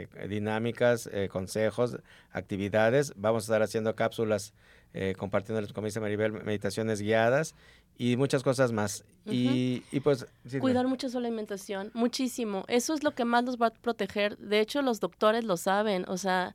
eh, 0.03 0.09
dinámicas, 0.29 1.09
eh, 1.11 1.31
consejos, 1.33 1.97
actividades. 2.31 3.15
Vamos 3.17 3.45
a 3.45 3.47
estar 3.47 3.63
haciendo 3.63 3.97
cápsulas, 3.97 4.53
eh, 4.93 5.15
compartiéndoles, 5.17 5.73
como 5.73 5.87
dice 5.87 5.99
Maribel, 5.99 6.33
meditaciones 6.33 7.01
guiadas 7.01 7.55
y 7.97 8.19
muchas 8.19 8.43
cosas 8.43 8.73
más. 8.73 9.07
y, 9.25 9.83
y, 9.91 10.01
pues... 10.01 10.27
Cuidar 10.61 10.87
mucho 10.87 11.09
su 11.09 11.17
alimentación, 11.17 11.91
muchísimo. 11.95 12.67
Eso 12.69 12.93
es 12.93 13.03
lo 13.03 13.13
que 13.13 13.25
más 13.25 13.43
nos 13.43 13.57
va 13.57 13.69
a 13.69 13.73
proteger. 13.73 14.37
De 14.37 14.61
hecho, 14.61 14.83
los 14.83 15.01
doctores 15.01 15.43
lo 15.45 15.57
saben. 15.57 16.05
O 16.09 16.19
sea, 16.19 16.55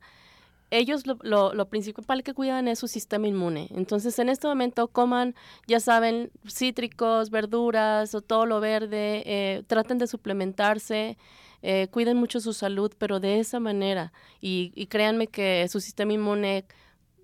ellos 0.72 1.06
lo, 1.06 1.52
lo, 1.52 1.68
principal 1.68 2.22
que 2.22 2.32
cuidan 2.32 2.66
es 2.66 2.78
su 2.78 2.88
sistema 2.88 3.28
inmune. 3.28 3.68
Entonces, 3.70 4.18
en 4.18 4.30
este 4.30 4.46
momento 4.46 4.88
coman, 4.88 5.34
ya 5.66 5.80
saben, 5.80 6.30
cítricos, 6.48 7.30
verduras 7.30 8.14
o 8.14 8.22
todo 8.22 8.46
lo 8.46 8.58
verde, 8.60 9.22
eh, 9.26 9.64
traten 9.66 9.98
de 9.98 10.06
suplementarse, 10.06 11.18
eh, 11.60 11.88
cuiden 11.90 12.16
mucho 12.16 12.40
su 12.40 12.54
salud, 12.54 12.90
pero 12.98 13.20
de 13.20 13.38
esa 13.38 13.60
manera. 13.60 14.12
Y, 14.40 14.72
y 14.74 14.86
créanme 14.86 15.26
que 15.26 15.68
su 15.68 15.78
sistema 15.78 16.14
inmune 16.14 16.64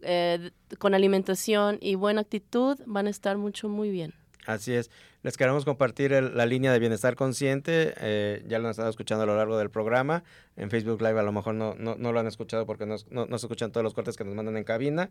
eh, 0.02 0.50
con 0.78 0.94
alimentación 0.94 1.78
y 1.80 1.94
buena 1.94 2.20
actitud 2.20 2.78
van 2.86 3.06
a 3.06 3.10
estar 3.10 3.38
mucho, 3.38 3.68
muy 3.68 3.90
bien. 3.90 4.14
Así 4.48 4.72
es. 4.72 4.90
Les 5.22 5.36
queremos 5.36 5.66
compartir 5.66 6.10
la 6.10 6.46
línea 6.46 6.72
de 6.72 6.78
bienestar 6.78 7.16
consciente. 7.16 7.92
Eh, 8.00 8.42
ya 8.48 8.58
lo 8.58 8.64
han 8.64 8.70
estado 8.70 8.88
escuchando 8.88 9.24
a 9.24 9.26
lo 9.26 9.36
largo 9.36 9.58
del 9.58 9.68
programa. 9.68 10.24
En 10.56 10.70
Facebook 10.70 11.02
Live 11.02 11.20
a 11.20 11.22
lo 11.22 11.32
mejor 11.32 11.54
no, 11.54 11.74
no, 11.74 11.96
no 11.96 12.12
lo 12.12 12.20
han 12.20 12.26
escuchado 12.26 12.64
porque 12.64 12.86
no, 12.86 12.96
no, 13.10 13.26
se 13.38 13.44
escuchan 13.44 13.72
todos 13.72 13.84
los 13.84 13.92
cortes 13.92 14.16
que 14.16 14.24
nos 14.24 14.34
mandan 14.34 14.56
en 14.56 14.64
cabina. 14.64 15.10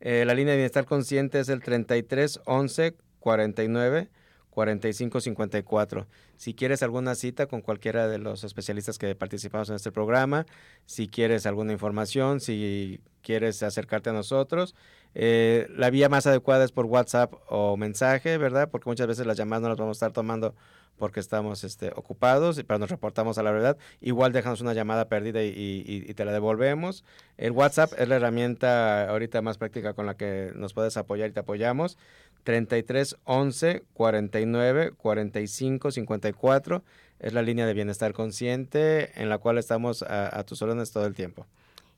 Eh, 0.00 0.24
la 0.26 0.32
línea 0.32 0.52
de 0.52 0.56
bienestar 0.56 0.86
consciente 0.86 1.38
es 1.38 1.50
el 1.50 1.62
33 1.62 2.40
11 2.46 2.94
49 3.20 4.08
4554. 4.48 6.06
Si 6.36 6.54
quieres 6.54 6.82
alguna 6.82 7.14
cita 7.14 7.44
con 7.46 7.60
cualquiera 7.60 8.08
de 8.08 8.16
los 8.16 8.42
especialistas 8.42 8.96
que 8.96 9.14
participamos 9.14 9.68
en 9.68 9.76
este 9.76 9.92
programa, 9.92 10.46
si 10.86 11.08
quieres 11.08 11.44
alguna 11.44 11.74
información, 11.74 12.40
si 12.40 13.02
quieres 13.20 13.62
acercarte 13.62 14.08
a 14.08 14.14
nosotros, 14.14 14.74
eh, 15.14 15.68
la 15.76 15.90
vía 15.90 16.08
más 16.08 16.26
adecuada 16.26 16.64
es 16.64 16.72
por 16.72 16.86
WhatsApp 16.86 17.34
o 17.48 17.76
mensaje, 17.76 18.38
¿verdad? 18.38 18.68
Porque 18.70 18.88
muchas 18.88 19.06
veces 19.06 19.26
las 19.26 19.36
llamadas 19.36 19.62
no 19.62 19.68
las 19.68 19.78
vamos 19.78 19.96
a 19.96 19.98
estar 19.98 20.12
tomando 20.12 20.54
porque 20.98 21.20
estamos 21.20 21.64
este, 21.64 21.92
ocupados, 21.94 22.62
pero 22.66 22.78
nos 22.78 22.90
reportamos 22.90 23.38
a 23.38 23.42
la 23.42 23.52
verdad. 23.52 23.78
Igual 24.00 24.32
déjanos 24.32 24.60
una 24.60 24.74
llamada 24.74 25.08
perdida 25.08 25.42
y, 25.42 26.12
te 26.14 26.24
la 26.24 26.32
devolvemos. 26.32 27.04
El 27.36 27.52
WhatsApp 27.52 27.92
es 27.96 28.08
la 28.08 28.16
herramienta 28.16 29.08
ahorita 29.08 29.40
más 29.40 29.58
práctica 29.58 29.94
con 29.94 30.06
la 30.06 30.16
que 30.16 30.52
nos 30.54 30.74
puedes 30.74 30.96
apoyar 30.96 31.30
y 31.30 31.32
te 31.32 31.40
apoyamos. 31.40 31.96
33 32.44 33.16
11 33.24 33.84
49 33.94 34.92
45 34.92 35.90
54 35.90 36.82
es 37.20 37.32
la 37.32 37.42
línea 37.42 37.66
de 37.66 37.74
bienestar 37.74 38.12
consciente 38.12 39.20
en 39.20 39.28
la 39.28 39.38
cual 39.38 39.58
estamos 39.58 40.02
a 40.02 40.42
tus 40.44 40.60
órdenes 40.62 40.90
todo 40.90 41.06
el 41.06 41.14
tiempo. 41.14 41.46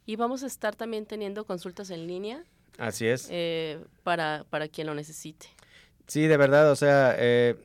Y 0.06 0.16
vamos 0.16 0.42
a 0.42 0.46
estar 0.46 0.76
también 0.76 1.06
teniendo 1.06 1.44
consultas 1.44 1.90
en 1.90 2.06
línea 2.06 2.44
Así 2.80 3.06
es. 3.06 3.28
Eh, 3.30 3.78
para, 4.02 4.46
para 4.48 4.66
quien 4.68 4.86
lo 4.86 4.94
necesite. 4.94 5.46
Sí, 6.06 6.26
de 6.26 6.36
verdad, 6.38 6.70
o 6.70 6.76
sea, 6.76 7.14
eh, 7.18 7.56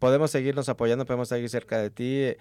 podemos 0.00 0.32
seguirnos 0.32 0.68
apoyando, 0.68 1.06
podemos 1.06 1.28
seguir 1.28 1.48
cerca 1.48 1.78
de 1.78 1.90
ti. 1.90 2.34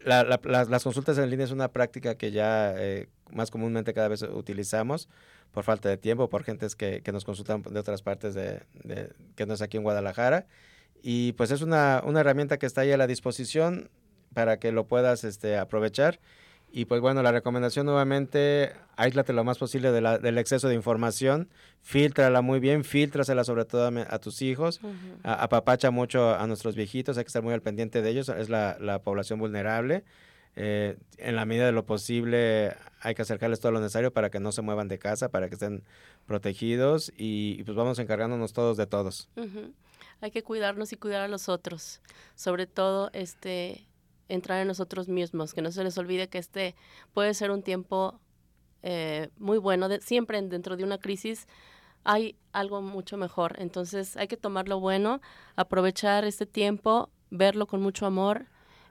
La, 0.00 0.24
la, 0.24 0.40
las, 0.44 0.68
las, 0.68 0.82
consultas 0.82 1.18
en 1.18 1.28
línea 1.28 1.44
es 1.44 1.52
una 1.52 1.68
práctica 1.68 2.16
que 2.16 2.32
ya 2.32 2.74
eh, 2.76 3.08
más 3.30 3.50
comúnmente 3.50 3.92
cada 3.92 4.08
vez 4.08 4.22
utilizamos 4.22 5.08
por 5.52 5.62
falta 5.62 5.90
de 5.90 5.98
tiempo, 5.98 6.30
por 6.30 6.42
gentes 6.42 6.74
que, 6.74 7.02
que 7.02 7.12
nos 7.12 7.24
consultan 7.24 7.62
de 7.62 7.78
otras 7.78 8.00
partes 8.00 8.32
de, 8.34 8.62
de, 8.82 9.12
que 9.36 9.44
no 9.44 9.52
es 9.52 9.60
aquí 9.60 9.76
en 9.76 9.82
Guadalajara. 9.82 10.46
Y 11.02 11.32
pues 11.32 11.50
es 11.50 11.60
una, 11.60 12.02
una 12.04 12.20
herramienta 12.20 12.58
que 12.58 12.64
está 12.64 12.80
ahí 12.80 12.92
a 12.92 12.96
la 12.96 13.06
disposición 13.06 13.90
para 14.32 14.58
que 14.58 14.72
lo 14.72 14.86
puedas 14.86 15.24
este, 15.24 15.58
aprovechar 15.58 16.18
y 16.72 16.86
pues 16.86 17.00
bueno, 17.00 17.22
la 17.22 17.32
recomendación 17.32 17.86
nuevamente, 17.86 18.72
aíslate 18.96 19.32
lo 19.32 19.44
más 19.44 19.58
posible 19.58 19.92
de 19.92 20.00
la, 20.00 20.18
del 20.18 20.38
exceso 20.38 20.68
de 20.68 20.74
información, 20.74 21.48
filtrala 21.80 22.40
muy 22.40 22.60
bien, 22.60 22.84
filtrasela 22.84 23.44
sobre 23.44 23.64
todo 23.64 23.86
a, 23.86 24.14
a 24.14 24.18
tus 24.18 24.42
hijos, 24.42 24.80
uh 24.82 24.88
-huh. 24.88 25.20
apapacha 25.22 25.90
mucho 25.90 26.34
a 26.34 26.46
nuestros 26.46 26.74
viejitos, 26.74 27.18
hay 27.18 27.24
que 27.24 27.28
estar 27.28 27.42
muy 27.42 27.52
al 27.54 27.62
pendiente 27.62 28.00
de 28.02 28.10
ellos, 28.10 28.28
es 28.28 28.48
la, 28.48 28.76
la 28.80 29.00
población 29.00 29.38
vulnerable. 29.38 30.02
Eh, 30.54 30.98
en 31.16 31.34
la 31.36 31.46
medida 31.46 31.64
de 31.64 31.72
lo 31.72 31.86
posible 31.86 32.74
hay 33.00 33.14
que 33.14 33.22
acercarles 33.22 33.60
todo 33.60 33.72
lo 33.72 33.80
necesario 33.80 34.12
para 34.12 34.28
que 34.28 34.38
no 34.38 34.52
se 34.52 34.60
muevan 34.60 34.86
de 34.88 34.98
casa, 34.98 35.30
para 35.30 35.48
que 35.48 35.54
estén 35.54 35.82
protegidos 36.26 37.10
y, 37.16 37.56
y 37.58 37.64
pues 37.64 37.74
vamos 37.76 37.98
encargándonos 37.98 38.52
todos 38.52 38.76
de 38.76 38.86
todos. 38.86 39.28
Uh 39.36 39.42
-huh. 39.44 39.72
hay 40.20 40.30
que 40.30 40.42
cuidarnos 40.42 40.92
y 40.92 40.96
cuidar 40.96 41.22
a 41.22 41.28
los 41.28 41.48
otros. 41.48 42.00
Sobre 42.34 42.66
todo, 42.66 43.10
este, 43.12 43.86
entrar 44.32 44.60
en 44.60 44.68
nosotros 44.68 45.08
mismos, 45.08 45.54
que 45.54 45.62
no 45.62 45.70
se 45.70 45.84
les 45.84 45.96
olvide 45.98 46.28
que 46.28 46.38
este 46.38 46.74
puede 47.12 47.34
ser 47.34 47.50
un 47.50 47.62
tiempo 47.62 48.20
eh, 48.82 49.28
muy 49.38 49.58
bueno. 49.58 49.88
siempre 50.00 50.40
dentro 50.42 50.76
de 50.76 50.84
una 50.84 50.98
crisis 50.98 51.46
hay 52.04 52.36
algo 52.52 52.82
mucho 52.82 53.16
mejor. 53.16 53.56
Entonces 53.58 54.16
hay 54.16 54.28
que 54.28 54.36
tomar 54.36 54.68
lo 54.68 54.80
bueno, 54.80 55.20
aprovechar 55.56 56.24
este 56.24 56.46
tiempo, 56.46 57.10
verlo 57.30 57.66
con 57.66 57.80
mucho 57.80 58.06
amor, 58.06 58.46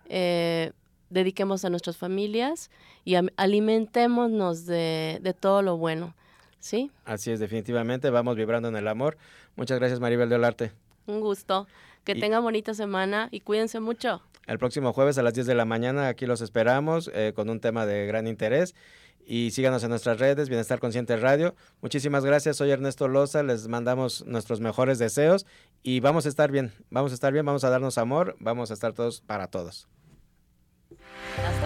eh, 0.07 0.71
dediquemos 1.09 1.65
a 1.65 1.69
nuestras 1.69 1.97
familias 1.97 2.69
y 3.03 3.15
alimentémonos 3.35 4.65
de, 4.65 5.19
de 5.21 5.33
todo 5.33 5.61
lo 5.61 5.77
bueno. 5.77 6.15
¿Sí? 6.59 6.91
Así 7.05 7.31
es, 7.31 7.39
definitivamente. 7.39 8.11
Vamos 8.11 8.35
vibrando 8.35 8.69
en 8.69 8.75
el 8.75 8.87
amor. 8.87 9.17
Muchas 9.55 9.79
gracias, 9.79 9.99
Maribel 9.99 10.29
de 10.29 10.35
Olarte. 10.35 10.71
Un 11.07 11.19
gusto. 11.19 11.67
Que 12.03 12.15
tengan 12.15 12.43
bonita 12.43 12.73
semana 12.73 13.29
y 13.31 13.41
cuídense 13.41 13.79
mucho. 13.79 14.21
El 14.47 14.57
próximo 14.57 14.91
jueves 14.91 15.17
a 15.17 15.23
las 15.23 15.33
10 15.33 15.45
de 15.47 15.55
la 15.55 15.65
mañana 15.65 16.07
aquí 16.07 16.25
los 16.25 16.41
esperamos 16.41 17.11
eh, 17.13 17.33
con 17.35 17.49
un 17.49 17.59
tema 17.59 17.85
de 17.85 18.05
gran 18.05 18.27
interés. 18.27 18.75
Y 19.25 19.51
síganos 19.51 19.83
en 19.83 19.91
nuestras 19.91 20.19
redes, 20.19 20.49
Bienestar 20.49 20.79
Consciente 20.79 21.15
Radio. 21.15 21.55
Muchísimas 21.81 22.25
gracias, 22.25 22.57
soy 22.57 22.71
Ernesto 22.71 23.07
Loza, 23.07 23.43
les 23.43 23.67
mandamos 23.67 24.25
nuestros 24.25 24.59
mejores 24.59 24.97
deseos 24.97 25.45
y 25.83 25.99
vamos 25.99 26.25
a 26.25 26.29
estar 26.29 26.51
bien, 26.51 26.73
vamos 26.89 27.11
a 27.11 27.13
estar 27.13 27.31
bien, 27.31 27.45
vamos 27.45 27.63
a 27.63 27.69
darnos 27.69 27.97
amor, 27.97 28.35
vamos 28.39 28.71
a 28.71 28.73
estar 28.73 28.93
todos 28.93 29.21
para 29.21 29.47
todos. 29.47 29.87
Hasta 31.37 31.61